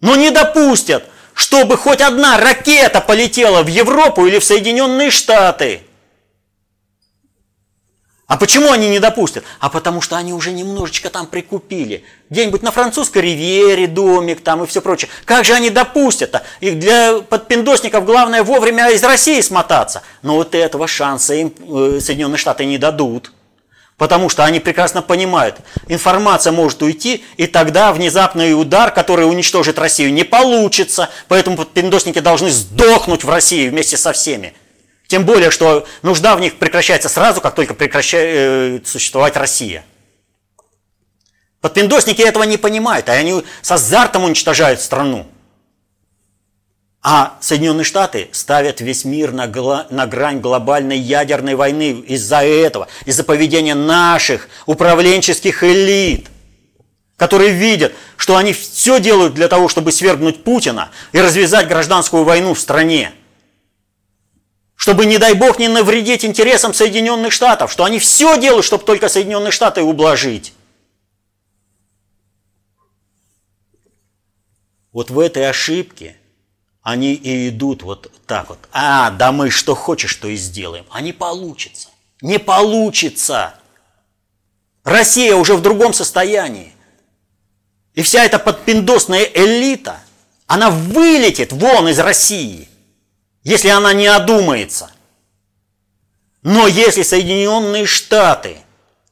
но 0.00 0.16
не 0.16 0.30
допустят, 0.30 1.04
чтобы 1.34 1.76
хоть 1.76 2.00
одна 2.00 2.38
ракета 2.38 3.00
полетела 3.00 3.62
в 3.62 3.68
Европу 3.68 4.26
или 4.26 4.38
в 4.38 4.44
Соединенные 4.44 5.10
Штаты– 5.10 5.82
а 8.28 8.36
почему 8.36 8.72
они 8.72 8.88
не 8.88 8.98
допустят? 8.98 9.44
А 9.60 9.68
потому 9.68 10.00
что 10.00 10.16
они 10.16 10.32
уже 10.32 10.50
немножечко 10.50 11.10
там 11.10 11.26
прикупили. 11.26 12.04
Где-нибудь 12.28 12.62
на 12.62 12.72
французской 12.72 13.22
ривьере 13.22 13.86
домик 13.86 14.40
там 14.40 14.64
и 14.64 14.66
все 14.66 14.82
прочее. 14.82 15.08
Как 15.24 15.44
же 15.44 15.54
они 15.54 15.70
допустят-то? 15.70 16.42
И 16.58 16.72
для 16.72 17.20
подпиндосников 17.20 18.04
главное 18.04 18.42
вовремя 18.42 18.90
из 18.90 19.04
России 19.04 19.40
смотаться. 19.40 20.02
Но 20.22 20.34
вот 20.34 20.56
этого 20.56 20.88
шанса 20.88 21.34
им 21.34 21.54
э, 21.60 22.00
Соединенные 22.00 22.38
Штаты 22.38 22.64
не 22.64 22.78
дадут. 22.78 23.30
Потому 23.96 24.28
что 24.28 24.44
они 24.44 24.60
прекрасно 24.60 25.00
понимают, 25.00 25.56
информация 25.88 26.52
может 26.52 26.82
уйти, 26.82 27.24
и 27.38 27.46
тогда 27.46 27.94
внезапный 27.94 28.52
удар, 28.60 28.90
который 28.90 29.26
уничтожит 29.26 29.78
Россию, 29.78 30.12
не 30.12 30.24
получится. 30.24 31.08
Поэтому 31.28 31.56
подпиндосники 31.56 32.18
должны 32.18 32.50
сдохнуть 32.50 33.24
в 33.24 33.30
России 33.30 33.68
вместе 33.68 33.96
со 33.96 34.12
всеми. 34.12 34.52
Тем 35.06 35.24
более, 35.24 35.50
что 35.50 35.86
нужда 36.02 36.36
в 36.36 36.40
них 36.40 36.58
прекращается 36.58 37.08
сразу, 37.08 37.40
как 37.40 37.54
только 37.54 37.74
прекращает 37.74 38.82
э, 38.82 38.86
существовать 38.86 39.36
Россия. 39.36 39.84
Подпиндосники 41.60 42.22
этого 42.22 42.42
не 42.42 42.56
понимают, 42.56 43.08
а 43.08 43.12
они 43.12 43.44
с 43.62 43.70
азартом 43.70 44.24
уничтожают 44.24 44.80
страну. 44.80 45.26
А 47.02 47.38
Соединенные 47.40 47.84
Штаты 47.84 48.28
ставят 48.32 48.80
весь 48.80 49.04
мир 49.04 49.30
на, 49.30 49.46
гла- 49.46 49.86
на 49.90 50.06
грань 50.06 50.40
глобальной 50.40 50.98
ядерной 50.98 51.54
войны 51.54 51.92
из-за 52.00 52.42
этого, 52.44 52.88
из-за 53.04 53.22
поведения 53.22 53.76
наших 53.76 54.48
управленческих 54.66 55.62
элит, 55.62 56.26
которые 57.16 57.50
видят, 57.52 57.92
что 58.16 58.36
они 58.36 58.52
все 58.52 58.98
делают 58.98 59.34
для 59.34 59.46
того, 59.46 59.68
чтобы 59.68 59.92
свергнуть 59.92 60.42
Путина 60.42 60.90
и 61.12 61.20
развязать 61.20 61.68
гражданскую 61.68 62.24
войну 62.24 62.54
в 62.54 62.58
стране 62.58 63.12
чтобы, 64.76 65.06
не 65.06 65.18
дай 65.18 65.32
бог, 65.32 65.58
не 65.58 65.68
навредить 65.68 66.24
интересам 66.24 66.74
Соединенных 66.74 67.32
Штатов, 67.32 67.72
что 67.72 67.84
они 67.84 67.98
все 67.98 68.38
делают, 68.38 68.64
чтобы 68.64 68.84
только 68.84 69.08
Соединенные 69.08 69.50
Штаты 69.50 69.82
ублажить. 69.82 70.52
Вот 74.92 75.10
в 75.10 75.18
этой 75.18 75.48
ошибке 75.48 76.16
они 76.82 77.14
и 77.14 77.48
идут 77.48 77.82
вот 77.82 78.12
так 78.26 78.50
вот. 78.50 78.58
А, 78.70 79.10
да 79.10 79.32
мы 79.32 79.50
что 79.50 79.74
хочешь, 79.74 80.10
что 80.10 80.28
и 80.28 80.36
сделаем. 80.36 80.86
А 80.90 81.00
не 81.00 81.12
получится. 81.12 81.88
Не 82.20 82.38
получится. 82.38 83.54
Россия 84.84 85.34
уже 85.34 85.54
в 85.54 85.62
другом 85.62 85.92
состоянии. 85.92 86.72
И 87.94 88.02
вся 88.02 88.24
эта 88.24 88.38
подпиндосная 88.38 89.24
элита, 89.24 90.00
она 90.46 90.70
вылетит 90.70 91.52
вон 91.52 91.88
из 91.88 91.98
России– 91.98 92.68
если 93.46 93.68
она 93.68 93.92
не 93.92 94.08
одумается. 94.08 94.90
Но 96.42 96.66
если 96.66 97.02
Соединенные 97.02 97.86
Штаты 97.86 98.56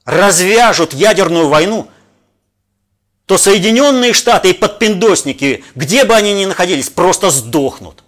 развяжут 0.04 0.92
ядерную 0.92 1.48
войну, 1.48 1.88
то 3.26 3.38
Соединенные 3.38 4.12
Штаты 4.12 4.50
и 4.50 4.52
подпиндосники, 4.52 5.64
где 5.76 6.02
бы 6.02 6.16
они 6.16 6.34
ни 6.34 6.46
находились, 6.46 6.90
просто 6.90 7.30
сдохнут. 7.30 8.02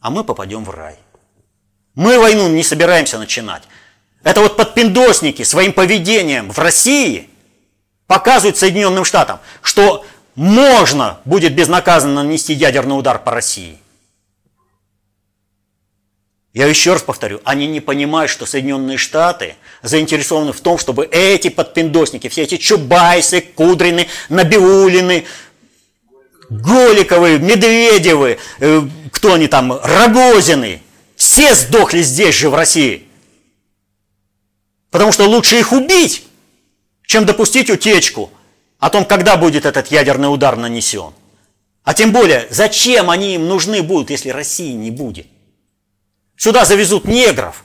А 0.00 0.10
мы 0.10 0.24
попадем 0.24 0.64
в 0.64 0.70
рай. 0.70 0.96
Мы 1.94 2.18
войну 2.18 2.48
не 2.48 2.64
собираемся 2.64 3.18
начинать. 3.18 3.62
Это 4.24 4.40
вот 4.40 4.56
подпиндосники 4.56 5.44
своим 5.44 5.72
поведением 5.72 6.50
в 6.50 6.58
России 6.58 7.30
показывают 8.08 8.56
Соединенным 8.56 9.04
Штатам, 9.04 9.38
что 9.62 10.04
можно 10.34 11.20
будет 11.24 11.54
безнаказанно 11.54 12.24
нанести 12.24 12.52
ядерный 12.52 12.98
удар 12.98 13.20
по 13.20 13.30
России. 13.30 13.78
Я 16.52 16.66
еще 16.66 16.92
раз 16.92 17.02
повторю, 17.02 17.40
они 17.44 17.66
не 17.66 17.80
понимают, 17.80 18.30
что 18.30 18.44
Соединенные 18.44 18.98
Штаты 18.98 19.56
заинтересованы 19.82 20.52
в 20.52 20.60
том, 20.60 20.76
чтобы 20.76 21.06
эти 21.06 21.48
подпиндосники, 21.48 22.28
все 22.28 22.42
эти 22.42 22.58
Чубайсы, 22.58 23.40
Кудрины, 23.40 24.06
Набиулины, 24.28 25.24
Голиковы, 26.50 27.38
Медведевы, 27.38 28.38
э, 28.60 28.82
кто 29.10 29.32
они 29.32 29.48
там, 29.48 29.72
Рогозины, 29.82 30.82
все 31.16 31.54
сдохли 31.54 32.02
здесь 32.02 32.34
же, 32.34 32.50
в 32.50 32.54
России. 32.54 33.04
Потому 34.90 35.10
что 35.10 35.24
лучше 35.24 35.58
их 35.58 35.72
убить, 35.72 36.22
чем 37.06 37.24
допустить 37.24 37.70
утечку 37.70 38.30
о 38.78 38.90
том, 38.90 39.06
когда 39.06 39.38
будет 39.38 39.64
этот 39.64 39.90
ядерный 39.90 40.30
удар 40.30 40.58
нанесен. 40.58 41.14
А 41.82 41.94
тем 41.94 42.12
более, 42.12 42.46
зачем 42.50 43.08
они 43.08 43.36
им 43.36 43.48
нужны 43.48 43.82
будут, 43.82 44.10
если 44.10 44.28
России 44.28 44.72
не 44.72 44.90
будет? 44.90 45.26
Сюда 46.36 46.64
завезут 46.64 47.04
негров, 47.04 47.62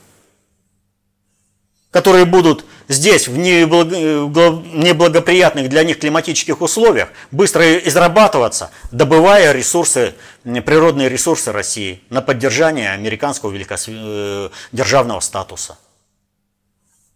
которые 1.90 2.26
будут 2.26 2.64
здесь, 2.88 3.28
в 3.28 3.36
неблагоприятных 3.36 5.68
для 5.68 5.84
них 5.84 5.98
климатических 5.98 6.60
условиях, 6.60 7.10
быстро 7.30 7.78
израбатываться, 7.78 8.70
добывая 8.92 9.52
ресурсы, 9.52 10.14
природные 10.44 11.08
ресурсы 11.08 11.52
России 11.52 12.02
на 12.10 12.20
поддержание 12.22 12.92
американского 12.92 13.50
великодержавного 13.50 15.20
статуса. 15.20 15.78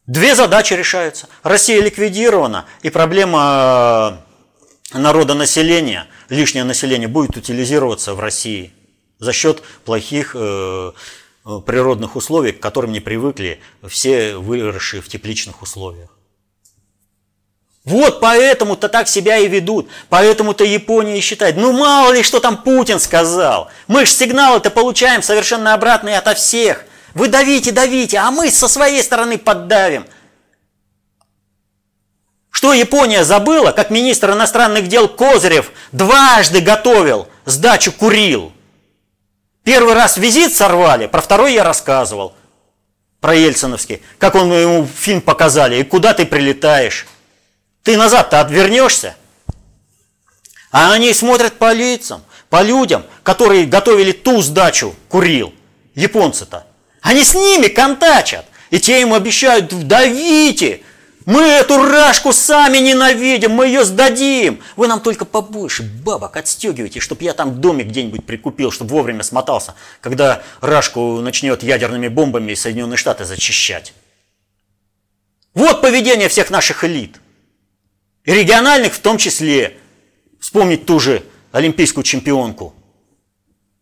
Две 0.06 0.34
задачи 0.34 0.74
решаются. 0.74 1.28
Россия 1.42 1.80
ликвидирована, 1.80 2.66
и 2.82 2.90
проблема 2.90 4.18
народонаселения, 4.92 6.06
лишнее 6.28 6.64
население 6.64 7.08
будет 7.08 7.36
утилизироваться 7.36 8.14
в 8.14 8.20
России 8.20 8.72
за 9.20 9.32
счет 9.32 9.62
плохих 9.84 10.34
э, 10.34 10.40
Э, 10.42 10.92
природных 11.44 12.16
условий, 12.16 12.52
к 12.52 12.60
которым 12.60 12.92
не 12.92 13.00
привыкли 13.00 13.60
все 13.86 14.36
выросшие 14.36 15.02
в 15.02 15.08
тепличных 15.08 15.62
условиях. 15.62 16.08
Вот 17.84 18.20
поэтому-то 18.20 18.88
так 18.88 19.08
себя 19.08 19.38
и 19.38 19.48
ведут, 19.48 19.88
поэтому-то 20.08 20.62
Япония 20.62 21.20
считает, 21.20 21.56
ну 21.56 21.72
мало 21.72 22.12
ли 22.12 22.22
что 22.22 22.38
там 22.38 22.62
Путин 22.62 23.00
сказал, 23.00 23.70
мы 23.88 24.06
же 24.06 24.12
сигналы-то 24.12 24.70
получаем 24.70 25.20
совершенно 25.20 25.74
обратные 25.74 26.18
ото 26.18 26.34
всех. 26.34 26.84
Вы 27.14 27.26
давите, 27.26 27.72
давите, 27.72 28.18
а 28.18 28.30
мы 28.30 28.50
со 28.50 28.68
своей 28.68 29.02
стороны 29.02 29.36
поддавим. 29.36 30.06
Что 32.50 32.72
Япония 32.72 33.24
забыла, 33.24 33.72
как 33.72 33.90
министр 33.90 34.30
иностранных 34.30 34.86
дел 34.86 35.08
Козырев 35.08 35.72
дважды 35.90 36.60
готовил 36.60 37.26
сдачу 37.46 37.90
Курил– 37.90 38.52
Первый 39.64 39.94
раз 39.94 40.16
визит 40.16 40.54
сорвали, 40.54 41.06
про 41.06 41.20
второй 41.20 41.54
я 41.54 41.62
рассказывал, 41.62 42.34
про 43.20 43.34
Ельциновский, 43.34 44.02
как 44.18 44.34
он 44.34 44.52
ему 44.52 44.86
фильм 44.86 45.20
показали, 45.20 45.76
и 45.76 45.84
куда 45.84 46.14
ты 46.14 46.26
прилетаешь. 46.26 47.06
Ты 47.84 47.96
назад-то 47.96 48.40
отвернешься. 48.40 49.16
А 50.72 50.92
они 50.92 51.12
смотрят 51.12 51.54
по 51.54 51.72
лицам, 51.72 52.24
по 52.48 52.62
людям, 52.62 53.04
которые 53.22 53.66
готовили 53.66 54.12
ту 54.12 54.40
сдачу 54.40 54.94
Курил, 55.08 55.54
японцы-то. 55.94 56.66
Они 57.00 57.24
с 57.24 57.34
ними 57.34 57.68
контачат. 57.68 58.46
И 58.70 58.80
те 58.80 59.02
им 59.02 59.12
обещают, 59.12 59.68
давите, 59.86 60.80
мы 61.24 61.42
эту 61.42 61.82
рашку 61.82 62.32
сами 62.32 62.78
ненавидим, 62.78 63.52
мы 63.52 63.66
ее 63.66 63.84
сдадим. 63.84 64.60
Вы 64.76 64.88
нам 64.88 65.00
только 65.00 65.24
побольше 65.24 65.82
бабок 65.82 66.36
отстегивайте, 66.36 67.00
чтобы 67.00 67.24
я 67.24 67.32
там 67.32 67.60
домик 67.60 67.88
где-нибудь 67.88 68.24
прикупил, 68.24 68.70
чтобы 68.70 68.92
вовремя 68.92 69.22
смотался, 69.22 69.74
когда 70.00 70.42
рашку 70.60 71.20
начнет 71.20 71.62
ядерными 71.62 72.08
бомбами 72.08 72.54
Соединенные 72.54 72.96
Штаты 72.96 73.24
зачищать. 73.24 73.94
Вот 75.54 75.80
поведение 75.80 76.28
всех 76.28 76.50
наших 76.50 76.84
элит. 76.84 77.20
И 78.24 78.32
региональных 78.32 78.94
в 78.94 78.98
том 79.00 79.18
числе. 79.18 79.76
Вспомнить 80.40 80.86
ту 80.86 80.98
же 80.98 81.22
олимпийскую 81.52 82.02
чемпионку– 82.02 82.74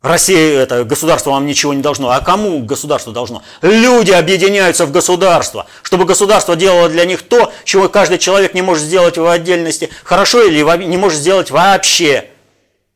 Россия, 0.02 0.60
это 0.60 0.84
государство 0.84 1.30
вам 1.30 1.44
ничего 1.44 1.74
не 1.74 1.82
должно. 1.82 2.10
А 2.10 2.20
кому 2.20 2.60
государство 2.60 3.12
должно? 3.12 3.42
Люди 3.60 4.10
объединяются 4.10 4.86
в 4.86 4.92
государство, 4.92 5.66
чтобы 5.82 6.06
государство 6.06 6.56
делало 6.56 6.88
для 6.88 7.04
них 7.04 7.20
то, 7.20 7.52
чего 7.64 7.88
каждый 7.90 8.16
человек 8.16 8.54
не 8.54 8.62
может 8.62 8.84
сделать 8.84 9.18
в 9.18 9.26
отдельности 9.26 9.90
хорошо 10.02 10.42
или 10.42 10.62
не 10.86 10.96
может 10.96 11.18
сделать 11.18 11.50
вообще. 11.50 12.30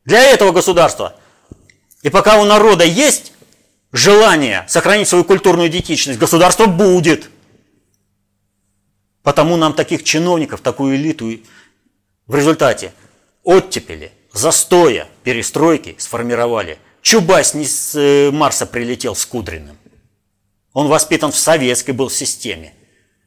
Для 0.03 0.19
этого 0.23 0.51
государства. 0.51 1.15
И 2.01 2.09
пока 2.09 2.39
у 2.39 2.45
народа 2.45 2.83
есть 2.83 3.33
желание 3.91 4.65
сохранить 4.67 5.07
свою 5.07 5.23
культурную 5.23 5.69
идентичность, 5.69 6.17
государство 6.17 6.65
будет. 6.65 7.29
Потому 9.21 9.57
нам 9.57 9.73
таких 9.73 10.03
чиновников, 10.03 10.61
такую 10.61 10.95
элиту 10.95 11.39
в 12.25 12.35
результате 12.35 12.93
оттепели, 13.43 14.11
застоя, 14.33 15.07
перестройки 15.23 15.95
сформировали– 15.99 16.79
Чубайс 17.05 17.53
не 17.53 17.65
с 17.65 17.93
э, 17.93 18.31
Марса 18.31 18.65
прилетел 18.65 19.15
с 19.15 19.27
Кудриным. 19.27 19.77
Он 20.73 20.87
воспитан 20.87 21.31
в 21.31 21.37
советской 21.37 21.91
был 21.91 22.09
системе. 22.09 22.73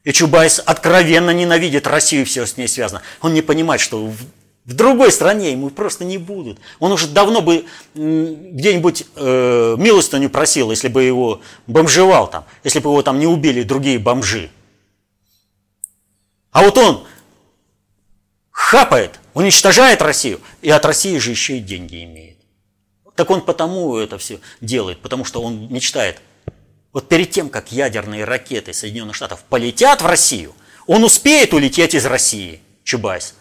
И 0.03 0.11
Чубайс 0.11 0.59
откровенно 0.59 1.29
ненавидит 1.29 1.87
Россию 1.87 2.23
и 2.23 2.25
все 2.25 2.45
с 2.45 2.57
ней 2.57 2.67
связано. 2.67 3.01
Он 3.21 3.33
не 3.33 3.41
понимает, 3.41 3.79
что 3.79 4.05
в, 4.05 4.17
в 4.65 4.73
другой 4.73 5.13
стране 5.13 5.53
ему 5.53 5.69
просто 5.69 6.03
не 6.03 6.17
будут. 6.17 6.59
Он 6.79 6.91
уже 6.91 7.07
давно 7.07 7.41
бы 7.41 7.67
где-нибудь 7.93 9.05
э, 9.15 9.75
милостыню 9.79 10.29
просил, 10.29 10.71
если 10.71 10.89
бы 10.89 11.01
его 11.01 11.39
бомжевал 11.65 12.29
там, 12.29 12.43
если 12.65 12.79
бы 12.79 12.89
его 12.89 13.01
там 13.01 13.17
не 13.17 13.27
убили 13.27 13.63
другие 13.63 13.97
бомжи. 13.97 14.49
А 16.51 16.63
вот 16.63 16.77
он 16.77 17.07
хапает, 18.51 19.21
уничтожает 19.33 20.01
Россию, 20.01 20.41
и 20.61 20.69
от 20.69 20.83
России 20.83 21.17
же 21.17 21.31
еще 21.31 21.59
и 21.59 21.61
деньги 21.61 22.03
имеет. 22.03 22.38
Так 23.19 23.31
он 23.31 23.41
потому 23.41 23.97
это 23.97 24.17
все 24.17 24.39
делает, 24.61 25.01
потому 25.01 25.25
что 25.25 25.41
он 25.41 25.67
мечтает. 25.69 26.21
Вот 26.93 27.09
перед 27.09 27.29
тем, 27.31 27.49
как 27.49 27.69
ядерные 27.69 28.23
ракеты 28.23 28.71
Соединенных 28.71 29.13
Штатов 29.13 29.43
полетят 29.49 30.01
в 30.01 30.05
Россию, 30.05 30.55
он 30.87 31.03
успеет 31.03 31.53
улететь 31.53 31.93
из 31.95 32.05
России, 32.05 32.61
Чубайс. 32.85 33.35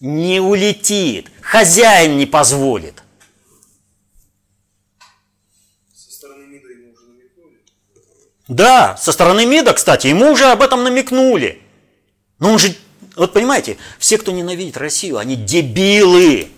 Не 0.00 0.40
улетит, 0.40 1.30
хозяин 1.40 2.18
не 2.18 2.26
позволит. 2.26 3.02
Да, 8.48 8.98
со 8.98 9.12
стороны 9.12 9.46
МИДа, 9.46 9.72
кстати, 9.72 10.08
ему 10.08 10.30
уже 10.32 10.44
об 10.44 10.60
этом 10.60 10.84
намекнули. 10.84 11.62
Но 12.38 12.52
он 12.52 12.58
же, 12.58 12.76
вот 13.16 13.32
понимаете, 13.32 13.78
все, 13.98 14.18
кто 14.18 14.30
ненавидит 14.30 14.76
Россию, 14.76 15.16
они 15.16 15.36
дебилы. 15.36 16.50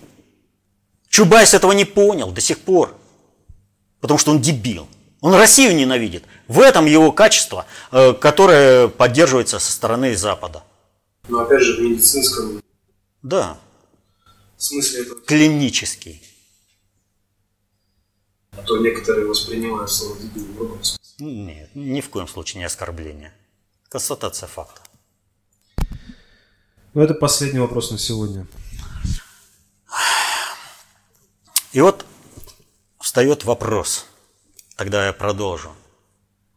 Чубайс 1.14 1.54
этого 1.54 1.70
не 1.70 1.84
понял 1.84 2.32
до 2.32 2.40
сих 2.40 2.58
пор, 2.58 2.92
потому 4.00 4.18
что 4.18 4.32
он 4.32 4.40
дебил. 4.40 4.88
Он 5.20 5.32
Россию 5.32 5.76
ненавидит. 5.76 6.24
В 6.48 6.58
этом 6.58 6.86
его 6.86 7.12
качество, 7.12 7.66
э, 7.92 8.14
которое 8.14 8.88
поддерживается 8.88 9.60
со 9.60 9.70
стороны 9.70 10.16
Запада. 10.16 10.64
Но 11.28 11.38
опять 11.38 11.62
же 11.62 11.76
в 11.76 11.80
медицинском 11.82 12.60
да. 13.22 13.60
смысле 14.56 15.02
это... 15.02 15.14
Клинический. 15.24 16.20
А 18.50 18.62
то 18.62 18.78
некоторые 18.78 19.28
воспринимают 19.28 19.92
слово 19.92 20.18
дебил 20.18 20.46
в 20.46 20.54
другом 20.56 20.82
смысле. 20.82 21.04
Нет, 21.20 21.70
ни 21.76 22.00
в 22.00 22.10
коем 22.10 22.26
случае 22.26 22.58
не 22.58 22.64
оскорбление. 22.64 23.32
Констатация 23.88 24.48
факта. 24.48 24.80
Ну, 26.92 27.02
это 27.02 27.14
последний 27.14 27.60
вопрос 27.60 27.92
на 27.92 27.98
сегодня. 27.98 28.48
И 31.74 31.80
вот 31.80 32.06
встает 33.00 33.42
вопрос, 33.42 34.06
тогда 34.76 35.06
я 35.06 35.12
продолжу. 35.12 35.74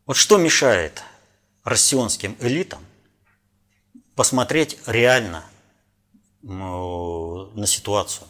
Вот 0.06 0.16
что 0.16 0.38
мешает 0.38 1.02
россионским 1.64 2.38
элитам 2.40 2.86
посмотреть 4.16 4.78
реально 4.86 5.44
на 6.44 7.66
ситуацию? 7.66 8.28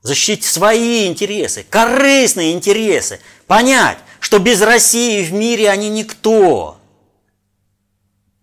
Защитить 0.00 0.44
свои 0.44 1.08
интересы, 1.08 1.66
корыстные 1.68 2.52
интересы, 2.52 3.20
понять, 3.48 3.98
что 4.20 4.38
без 4.38 4.62
России 4.62 5.24
в 5.24 5.32
мире 5.32 5.70
они 5.70 5.88
никто. 5.88 6.78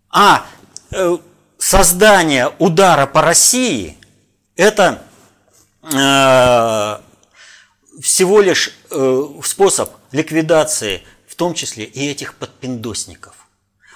А 0.09 0.45
э, 0.91 1.17
создание 1.57 2.51
удара 2.59 3.05
по 3.05 3.21
России– 3.21 3.97
это 4.57 5.01
э, 5.83 7.10
всего 7.99 8.41
лишь 8.41 8.73
э, 8.89 9.27
способ 9.43 9.91
ликвидации, 10.11 11.01
в 11.27 11.35
том 11.35 11.53
числе 11.53 11.85
и 11.85 12.09
этих 12.09 12.35
подпиндосников. 12.35 13.35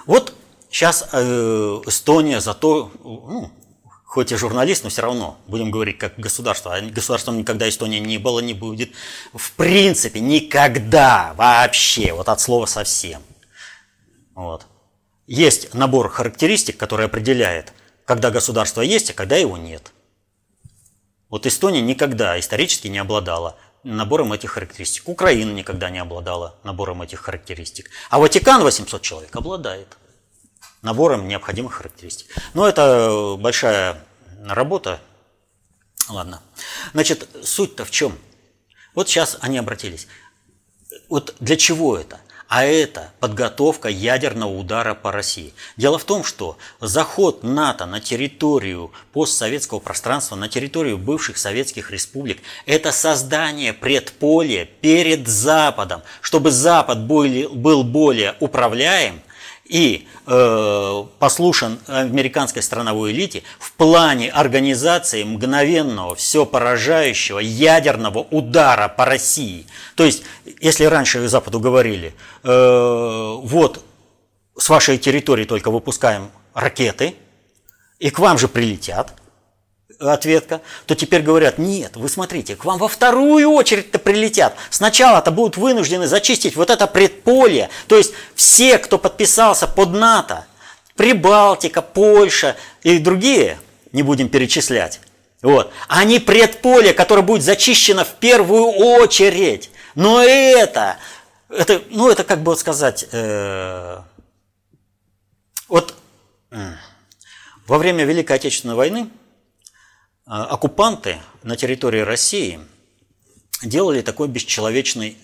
Вот 0.06 0.34
сейчас 0.70 1.08
э, 1.12 1.82
Эстония 1.86 2.40
за 2.40 2.54
то, 2.54 2.90
ну, 3.02 3.50
хоть 4.04 4.32
и 4.32 4.36
журналист, 4.36 4.84
но 4.84 4.90
все 4.90 5.02
равно 5.02 5.38
будем 5.46 5.70
говорить 5.70 5.98
как 5.98 6.18
государство. 6.18 6.74
А 6.74 6.80
государством 6.80 7.36
никогда 7.38 7.68
Эстония 7.68 8.00
не 8.00 8.18
было, 8.18 8.40
не 8.40 8.54
будет. 8.54 8.92
В 9.34 9.52
принципе, 9.52 10.20
никогда 10.20 11.34
вообще, 11.36 12.12
вот 12.12 12.28
от 12.28 12.40
слова 12.40 12.66
совсем. 12.66 13.22
Вот. 14.34 14.66
Есть 15.26 15.74
набор 15.74 16.08
характеристик, 16.08 16.76
который 16.76 17.06
определяет, 17.06 17.72
когда 18.04 18.30
государство 18.30 18.80
есть, 18.80 19.10
а 19.10 19.14
когда 19.14 19.36
его 19.36 19.56
нет. 19.56 19.92
Вот 21.28 21.46
Эстония 21.46 21.80
никогда 21.80 22.38
исторически 22.38 22.86
не 22.88 22.98
обладала 22.98 23.56
набором 23.86 24.32
этих 24.32 24.52
характеристик. 24.52 25.08
Украина 25.08 25.52
никогда 25.52 25.90
не 25.90 25.98
обладала 25.98 26.56
набором 26.64 27.02
этих 27.02 27.20
характеристик. 27.20 27.90
А 28.10 28.18
Ватикан 28.18 28.62
800 28.62 29.00
человек 29.00 29.36
обладает 29.36 29.96
набором 30.82 31.28
необходимых 31.28 31.74
характеристик. 31.74 32.34
Но 32.54 32.68
это 32.68 33.36
большая 33.38 34.04
работа. 34.44 35.00
Ладно. 36.08 36.42
Значит, 36.92 37.28
суть-то 37.42 37.84
в 37.84 37.90
чем? 37.90 38.18
Вот 38.94 39.08
сейчас 39.08 39.38
они 39.40 39.58
обратились. 39.58 40.08
Вот 41.08 41.34
для 41.40 41.56
чего 41.56 41.96
это? 41.96 42.20
А 42.48 42.64
это 42.64 43.12
подготовка 43.20 43.88
ядерного 43.88 44.56
удара 44.56 44.94
по 44.94 45.12
России. 45.12 45.52
Дело 45.76 45.98
в 45.98 46.04
том, 46.04 46.24
что 46.24 46.56
заход 46.80 47.42
НАТО 47.42 47.86
на 47.86 48.00
территорию 48.00 48.92
постсоветского 49.12 49.80
пространства, 49.80 50.36
на 50.36 50.48
территорию 50.48 50.98
бывших 50.98 51.38
советских 51.38 51.90
республик, 51.90 52.38
это 52.66 52.92
создание 52.92 53.72
предполя 53.72 54.68
перед 54.80 55.26
Западом, 55.26 56.02
чтобы 56.20 56.50
Запад 56.50 57.00
был 57.06 57.84
более 57.84 58.36
управляем 58.40 59.20
и 59.68 60.06
э, 60.26 61.04
послушан 61.18 61.78
американской 61.86 62.62
страновой 62.62 63.12
элите 63.12 63.42
в 63.58 63.72
плане 63.72 64.30
организации 64.30 65.24
мгновенного, 65.24 66.14
все 66.14 66.46
поражающего 66.46 67.38
ядерного 67.38 68.20
удара 68.30 68.88
по 68.88 69.04
России. 69.04 69.66
То 69.94 70.04
есть, 70.04 70.22
если 70.60 70.84
раньше 70.84 71.26
Западу 71.28 71.60
говорили, 71.60 72.14
э, 72.42 73.36
вот 73.42 73.84
с 74.56 74.68
вашей 74.68 74.98
территории 74.98 75.44
только 75.44 75.70
выпускаем 75.70 76.30
ракеты, 76.54 77.14
и 77.98 78.10
к 78.10 78.18
вам 78.18 78.38
же 78.38 78.48
прилетят– 78.48 79.14
ответка, 79.98 80.60
то 80.86 80.94
теперь 80.94 81.22
говорят, 81.22 81.58
нет, 81.58 81.96
вы 81.96 82.08
смотрите, 82.08 82.56
к 82.56 82.64
вам 82.64 82.78
во 82.78 82.88
вторую 82.88 83.50
очередь-то 83.50 83.98
прилетят. 83.98 84.54
Сначала-то 84.70 85.30
будут 85.30 85.56
вынуждены 85.56 86.06
зачистить 86.06 86.56
вот 86.56 86.70
это 86.70 86.86
предполье. 86.86 87.70
То 87.86 87.96
есть 87.96 88.12
все, 88.34 88.78
кто 88.78 88.98
подписался 88.98 89.66
под 89.66 89.92
НАТО, 89.92 90.46
Прибалтика, 90.96 91.82
Польша 91.82 92.56
и 92.82 92.98
другие, 92.98 93.58
не 93.92 94.02
будем 94.02 94.28
перечислять, 94.28 95.00
вот, 95.42 95.70
они 95.88 96.18
предполе, 96.18 96.92
которое 96.94 97.22
будет 97.22 97.42
зачищено 97.42 98.04
в 98.04 98.14
первую 98.14 98.64
очередь. 98.64 99.70
Но 99.94 100.22
это, 100.22 100.96
это 101.50 101.82
ну 101.90 102.10
это 102.10 102.24
как 102.24 102.42
бы 102.42 102.56
сказать, 102.56 103.06
э, 103.12 103.98
вот 105.68 105.94
во 107.66 107.78
время 107.78 108.04
Великой 108.04 108.36
Отечественной 108.36 108.74
войны 108.74 109.08
оккупанты 110.26 111.18
на 111.42 111.56
территории 111.56 112.00
России 112.00 112.60
делали 113.62 114.02
такой 114.02 114.28
бесчеловечный 114.28 115.16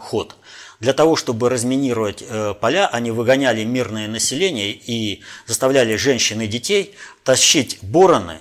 ход. 0.00 0.36
Для 0.80 0.92
того, 0.92 1.16
чтобы 1.16 1.48
разминировать 1.48 2.22
поля, 2.60 2.88
они 2.88 3.10
выгоняли 3.10 3.64
мирное 3.64 4.08
население 4.08 4.72
и 4.72 5.22
заставляли 5.46 5.96
женщин 5.96 6.40
и 6.40 6.46
детей 6.46 6.94
тащить 7.24 7.78
бороны, 7.82 8.40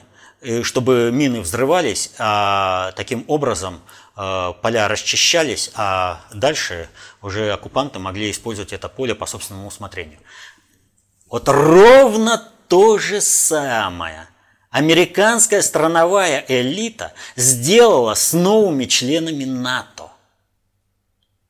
чтобы 0.64 1.12
мины 1.12 1.42
взрывались, 1.42 2.12
а 2.18 2.92
таким 2.96 3.24
образом 3.28 3.82
Э, 4.18 4.54
поля 4.64 4.88
расчищались, 4.88 5.70
а 5.76 6.22
дальше 6.34 6.90
уже 7.22 7.52
оккупанты 7.52 8.00
могли 8.00 8.32
использовать 8.32 8.74
это 8.74 8.90
поле 8.90 9.14
по 9.14 9.28
собственному 9.28 9.68
усмотрению. 9.68 10.20
Вот 11.30 11.48
ровно 11.48 12.52
то 12.68 12.98
же 12.98 13.22
самое 13.22 14.28
американская 14.70 15.62
страновая 15.62 16.44
элита 16.48 17.14
сделала 17.36 18.14
с 18.14 18.34
новыми 18.34 18.86
членами 18.86 19.44
НАТО. 19.44 20.12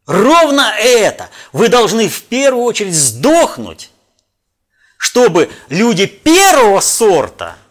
Ровно 0.06 0.74
это 0.78 1.30
вы 1.52 1.68
должны 1.68 2.08
в 2.08 2.24
первую 2.24 2.64
очередь 2.64 2.96
сдохнуть, 2.96 3.92
чтобы 4.98 5.50
люди 5.70 6.06
первого 6.06 6.80
сорта– 6.80 7.58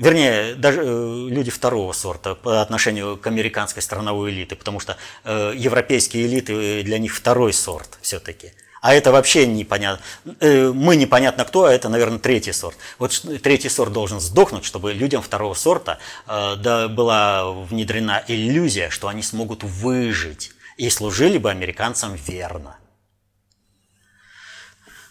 вернее, 0.00 0.54
даже 0.54 0.80
э, 0.82 1.28
люди 1.28 1.50
второго 1.50 1.92
сорта 1.92 2.34
по 2.34 2.62
отношению 2.62 3.16
к 3.16 3.26
американской 3.26 3.82
страновой 3.82 4.30
элите, 4.30 4.56
потому 4.56 4.80
что 4.80 4.96
э, 5.24 5.52
европейские 5.54 6.26
элиты 6.26 6.82
для 6.82 6.98
них 6.98 7.14
второй 7.14 7.52
сорт 7.52 7.98
все-таки. 8.00 8.52
А 8.80 8.94
это 8.94 9.12
вообще 9.12 9.46
непонятно. 9.46 10.04
Э, 10.40 10.72
мы 10.72 10.96
непонятно 10.96 11.44
кто, 11.44 11.64
а 11.64 11.72
это, 11.72 11.88
наверное, 11.88 12.18
третий 12.18 12.52
сорт. 12.52 12.76
Вот 12.98 13.12
третий 13.42 13.68
сорт 13.68 13.92
должен 13.92 14.20
сдохнуть, 14.20 14.64
чтобы 14.64 14.92
людям 14.92 15.22
второго 15.22 15.54
сорта 15.54 15.98
да, 16.26 16.88
была 16.88 17.50
внедрена 17.50 18.24
иллюзия, 18.26 18.90
что 18.90 19.08
они 19.08 19.22
смогут 19.22 19.62
выжить 19.64 20.52
и 20.76 20.88
служили 20.88 21.36
бы 21.36 21.50
американцам 21.50 22.14
верно. 22.14 22.78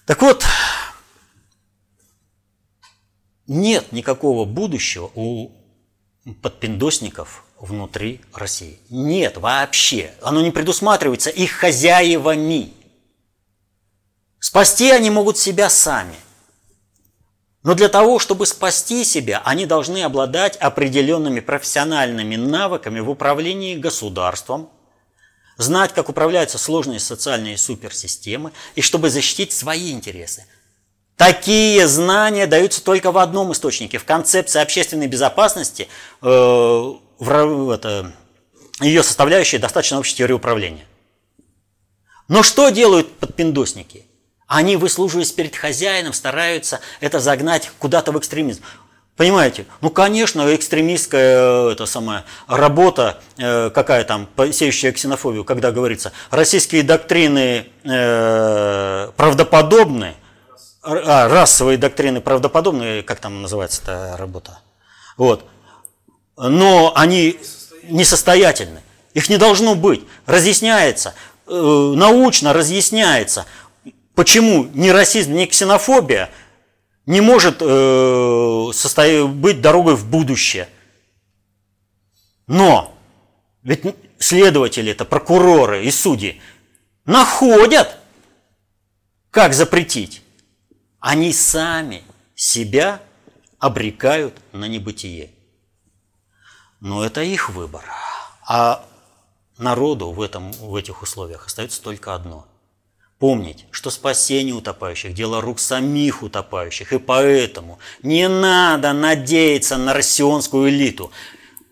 Так 0.07 0.24
вот, 0.24 0.43
нет 3.45 3.91
никакого 3.91 4.45
будущего 4.45 5.11
у 5.13 5.51
подпиндосников 6.41 7.43
внутри 7.59 8.22
России. 8.34 8.80
Нет 8.89 9.38
вообще. 9.38 10.11
Оно 10.22 10.41
не 10.41 10.49
предусматривается 10.49 11.30
их 11.30 11.51
хозяевами. 11.51 12.74
Спасти 14.39 14.91
они 14.91 15.09
могут 15.09 15.37
себя 15.37 15.69
сами. 15.69 16.15
Но 17.63 17.75
для 17.75 17.89
того, 17.89 18.19
чтобы 18.19 18.45
спасти 18.45 19.03
себя, 19.03 19.41
они 19.43 19.65
должны 19.65 20.01
обладать 20.03 20.55
определенными 20.57 21.41
профессиональными 21.41 22.35
навыками 22.37 22.99
в 23.01 23.09
управлении 23.09 23.75
государством, 23.75 24.69
знать, 25.57 25.93
как 25.93 26.07
управляются 26.07 26.57
сложные 26.57 26.99
социальные 26.99 27.57
суперсистемы, 27.57 28.53
и 28.75 28.81
чтобы 28.81 29.09
защитить 29.09 29.51
свои 29.51 29.91
интересы– 29.91 30.45
Такие 31.19 31.85
знания 31.85 32.47
даются 32.47 32.81
только 32.81 33.11
в 33.11 33.17
одном 33.17 33.51
источнике, 33.51 33.97
в 33.97 34.05
концепции 34.05 34.61
общественной 34.61 35.07
безопасности, 35.07 35.89
э, 36.21 36.25
в, 36.25 37.69
это, 37.71 38.13
ее 38.79 39.03
составляющие 39.03 39.59
достаточно 39.59 39.99
общей 39.99 40.15
теории 40.15 40.31
управления. 40.31 40.85
Но 42.29 42.41
что 42.41 42.69
делают 42.69 43.19
подпиндосники? 43.19 44.05
Они, 44.49 44.77
выслуживаясь 44.77 45.31
перед 45.31 45.55
хозяином, 45.55 46.11
стараются 46.11 46.79
это 47.01 47.19
загнать 47.19 47.69
куда-то 47.77 48.11
в 48.11 48.17
экстремизм. 48.17 48.63
Понимаете? 49.15 49.67
Ну, 49.81 49.91
конечно, 49.91 50.55
экстремистская 50.55 51.67
э, 51.67 51.71
это 51.73 51.85
самая, 51.85 52.25
работа, 52.47 53.21
э, 53.37 53.69
какая 53.69 54.03
там, 54.05 54.27
сеющая 54.51 54.91
ксенофобию, 54.91 55.43
когда 55.43 55.71
говорится, 55.71 56.13
российские 56.31 56.81
доктрины 56.81 57.67
э, 57.83 59.11
правдоподобны, 59.15 60.15
а, 60.81 61.27
расовые 61.27 61.77
доктрины 61.77 62.19
правдоподобные, 62.19 63.03
как 63.03 63.19
там 63.19 63.43
называется 63.43 63.83
эта 63.83 64.17
работа. 64.17 64.59
Вот. 65.15 65.45
Но 66.37 66.93
они 66.95 67.39
несостоятельны. 67.83 68.81
Их 69.13 69.29
не 69.29 69.37
должно 69.37 69.75
быть. 69.75 70.01
Разъясняется, 70.25 71.13
э, 71.45 71.51
научно 71.95 72.53
разъясняется, 72.53 73.45
почему 74.20 74.65
ни 74.74 74.89
расизм, 74.89 75.32
ни 75.32 75.45
ксенофобия 75.45 76.30
не 77.05 77.22
может 77.22 77.61
э, 77.61 79.28
быть 79.28 79.61
дорогой 79.61 79.95
в 79.95 80.09
будущее. 80.09 80.67
Но 82.45 82.93
ведь 83.63 83.95
следователи, 84.17 84.91
это 84.91 85.05
прокуроры 85.05 85.86
и 85.86 85.91
судьи, 85.91 86.41
находят, 87.05 87.95
как 89.32 89.53
запретить 89.53 90.22
они 90.99 91.32
сами 91.32 92.03
себя 92.36 93.01
обрекают 93.57 94.36
на 94.51 94.65
небытие. 94.65 95.32
Но 96.82 97.05
это 97.05 97.22
их 97.22 97.51
выбор. 97.51 97.86
А 98.45 98.86
народу 99.57 100.11
в, 100.11 100.22
этом, 100.22 100.51
в 100.51 100.76
этих 100.76 101.03
условиях 101.03 101.45
остается 101.45 101.82
только 101.82 102.13
одно. 102.13 102.48
Помнить, 103.20 103.65
что 103.72 103.89
спасение 103.89 104.55
утопающих– 104.55 105.13
дело 105.13 105.41
рук 105.41 105.59
самих 105.59 106.24
утопающих. 106.24 106.93
И 106.93 106.99
поэтому 106.99 107.78
не 108.01 108.30
надо 108.30 108.93
надеяться 108.93 109.76
на 109.76 109.93
россионскую 109.93 110.70
элиту. 110.70 111.11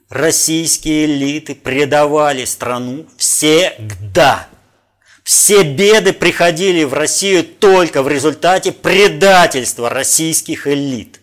Российские 0.09 1.05
элиты 1.05 1.55
предавали 1.55 2.43
страну 2.43 3.05
всегда. 3.15 4.49
Все 5.23 5.63
беды 5.63 6.11
приходили 6.11 6.83
в 6.83 6.93
Россию 6.93 7.45
только 7.45 8.03
в 8.03 8.09
результате 8.09 8.73
предательства 8.73 9.89
российских 9.89 10.67
элит. 10.67 11.21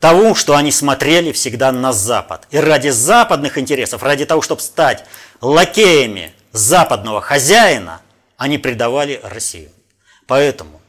Того, 0.00 0.34
что 0.34 0.54
они 0.54 0.70
смотрели 0.70 1.32
всегда 1.32 1.72
на 1.72 1.94
Запад. 1.94 2.46
И 2.50 2.58
ради 2.58 2.88
западных 2.88 3.56
интересов, 3.56 4.02
ради 4.02 4.26
того, 4.26 4.42
чтобы 4.42 4.60
стать 4.60 5.06
лакеями 5.40 6.32
западного 6.52 7.22
хозяина, 7.22 8.02
они 8.38 8.56
предавали 8.56 9.20
Россию. 9.22 9.70
Поэтому 10.26 10.80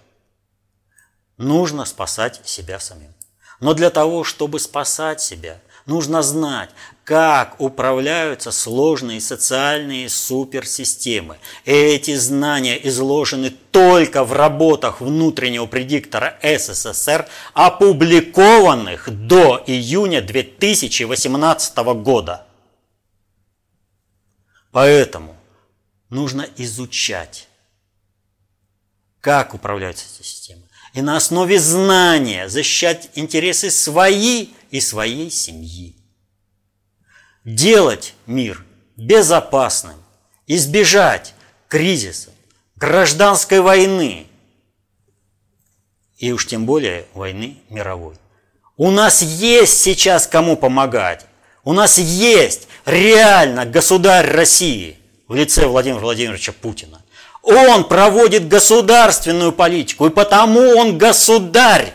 нужно 1.38 1.84
спасать 1.84 2.40
себя 2.46 2.80
самим. 2.80 3.14
Но 3.60 3.74
для 3.74 3.90
того, 3.90 4.24
чтобы 4.24 4.60
спасать 4.60 5.20
себя, 5.20 5.60
нужно 5.86 6.22
знать, 6.22 6.70
как 7.04 7.60
управляются 7.60 8.52
сложные 8.52 9.20
социальные 9.20 10.10
суперсистемы. 10.10 11.38
Эти 11.66 12.16
знания 12.16 12.80
изложены 12.88 13.50
только 13.72 14.24
в 14.24 14.32
работах 14.32 15.02
внутреннего 15.02 15.66
предиктора 15.66 16.38
СССР, 16.44 17.28
опубликованных 17.54 19.10
до 19.10 19.62
июня 19.66 20.22
2018 20.22 21.78
года. 21.78 22.46
Поэтому 24.72 25.39
нужно 26.10 26.48
изучать, 26.58 27.48
как 29.22 29.54
управляются 29.54 30.06
эти 30.06 30.26
системы. 30.26 30.64
И 30.94 31.02
на 31.02 31.18
основе 31.18 31.60
знания 31.60 32.50
защищать 32.50 33.12
интересы 33.16 33.70
свои 33.70 34.50
и 34.72 34.82
своей 34.82 35.30
семьи 35.30 35.96
делать 37.44 38.14
мир 38.26 38.64
безопасным, 38.96 40.04
избежать 40.48 41.34
кризиса, 41.68 42.32
гражданской 42.76 43.60
войны 43.62 44.28
и 46.18 46.32
уж 46.32 46.46
тем 46.46 46.66
более 46.66 47.06
войны 47.14 47.58
мировой. 47.70 48.16
У 48.78 48.92
нас 48.92 49.22
есть 49.22 49.80
сейчас 49.80 50.28
кому 50.28 50.56
помогать. 50.58 51.26
У 51.64 51.74
нас 51.74 51.98
есть 51.98 52.68
реально 52.86 53.66
государь 53.66 54.30
России 54.30 54.99
в 55.30 55.36
лице 55.36 55.68
Владимира 55.68 56.02
Владимировича 56.02 56.52
Путина. 56.52 57.02
Он 57.44 57.88
проводит 57.88 58.50
государственную 58.50 59.54
политику, 59.54 60.08
и 60.08 60.10
потому 60.10 60.60
он 60.60 60.98
государь. 60.98 61.94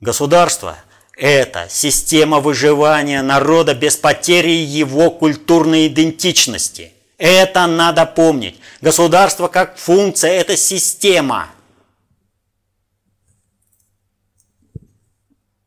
Государство– 0.00 0.76
это 1.16 1.68
система 1.70 2.40
выживания 2.40 3.22
народа 3.22 3.74
без 3.74 3.96
потери 3.96 4.50
его 4.50 5.10
культурной 5.10 5.86
идентичности. 5.86 6.92
Это 7.16 7.66
надо 7.66 8.04
помнить. 8.04 8.60
Государство 8.82 9.48
как 9.48 9.78
функция– 9.78 10.30
это 10.32 10.56
система. 10.56 11.48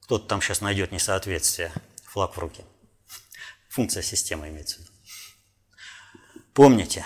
Кто-то 0.04 0.28
там 0.28 0.42
сейчас 0.42 0.62
найдет 0.62 0.92
несоответствие. 0.92 1.72
Флаг 2.06 2.36
в 2.36 2.40
руки. 2.40 2.64
Функция 3.78 4.02
системы 4.02 4.50
имеется 4.50 4.78
в 4.78 4.80
виду. 4.80 4.92
Помните, 6.56 7.06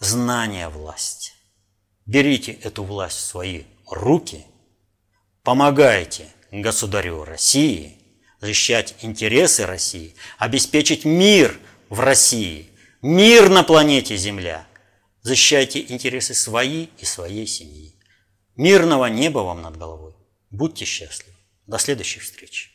знание– 0.00 0.68
власть. 0.68 1.32
Берите 2.06 2.50
эту 2.50 2.82
власть 2.82 3.18
в 3.18 3.20
свои 3.20 3.62
руки, 3.88 4.44
помогайте– 5.44 6.28
государю 6.50 7.22
России, 7.22 7.98
защищать 8.40 8.96
интересы 9.02 9.64
России, 9.64 10.16
обеспечить 10.38 11.04
мир 11.04 11.56
в 11.88 12.00
России, 12.00 12.68
мир 13.00 13.48
на 13.48 13.62
планете 13.62 14.16
Земля. 14.16 14.66
Защищайте 15.22 15.86
интересы 15.88 16.34
свои 16.34 16.88
и 16.98 17.04
своей 17.04 17.46
семьи. 17.46 17.94
Мирного 18.56 19.06
неба 19.06 19.38
вам 19.38 19.62
над 19.62 19.76
головой. 19.76 20.14
Будьте 20.50 20.84
счастливы. 20.84 21.36
До 21.68 21.78
следующих 21.78 22.24
встреч. 22.24 22.74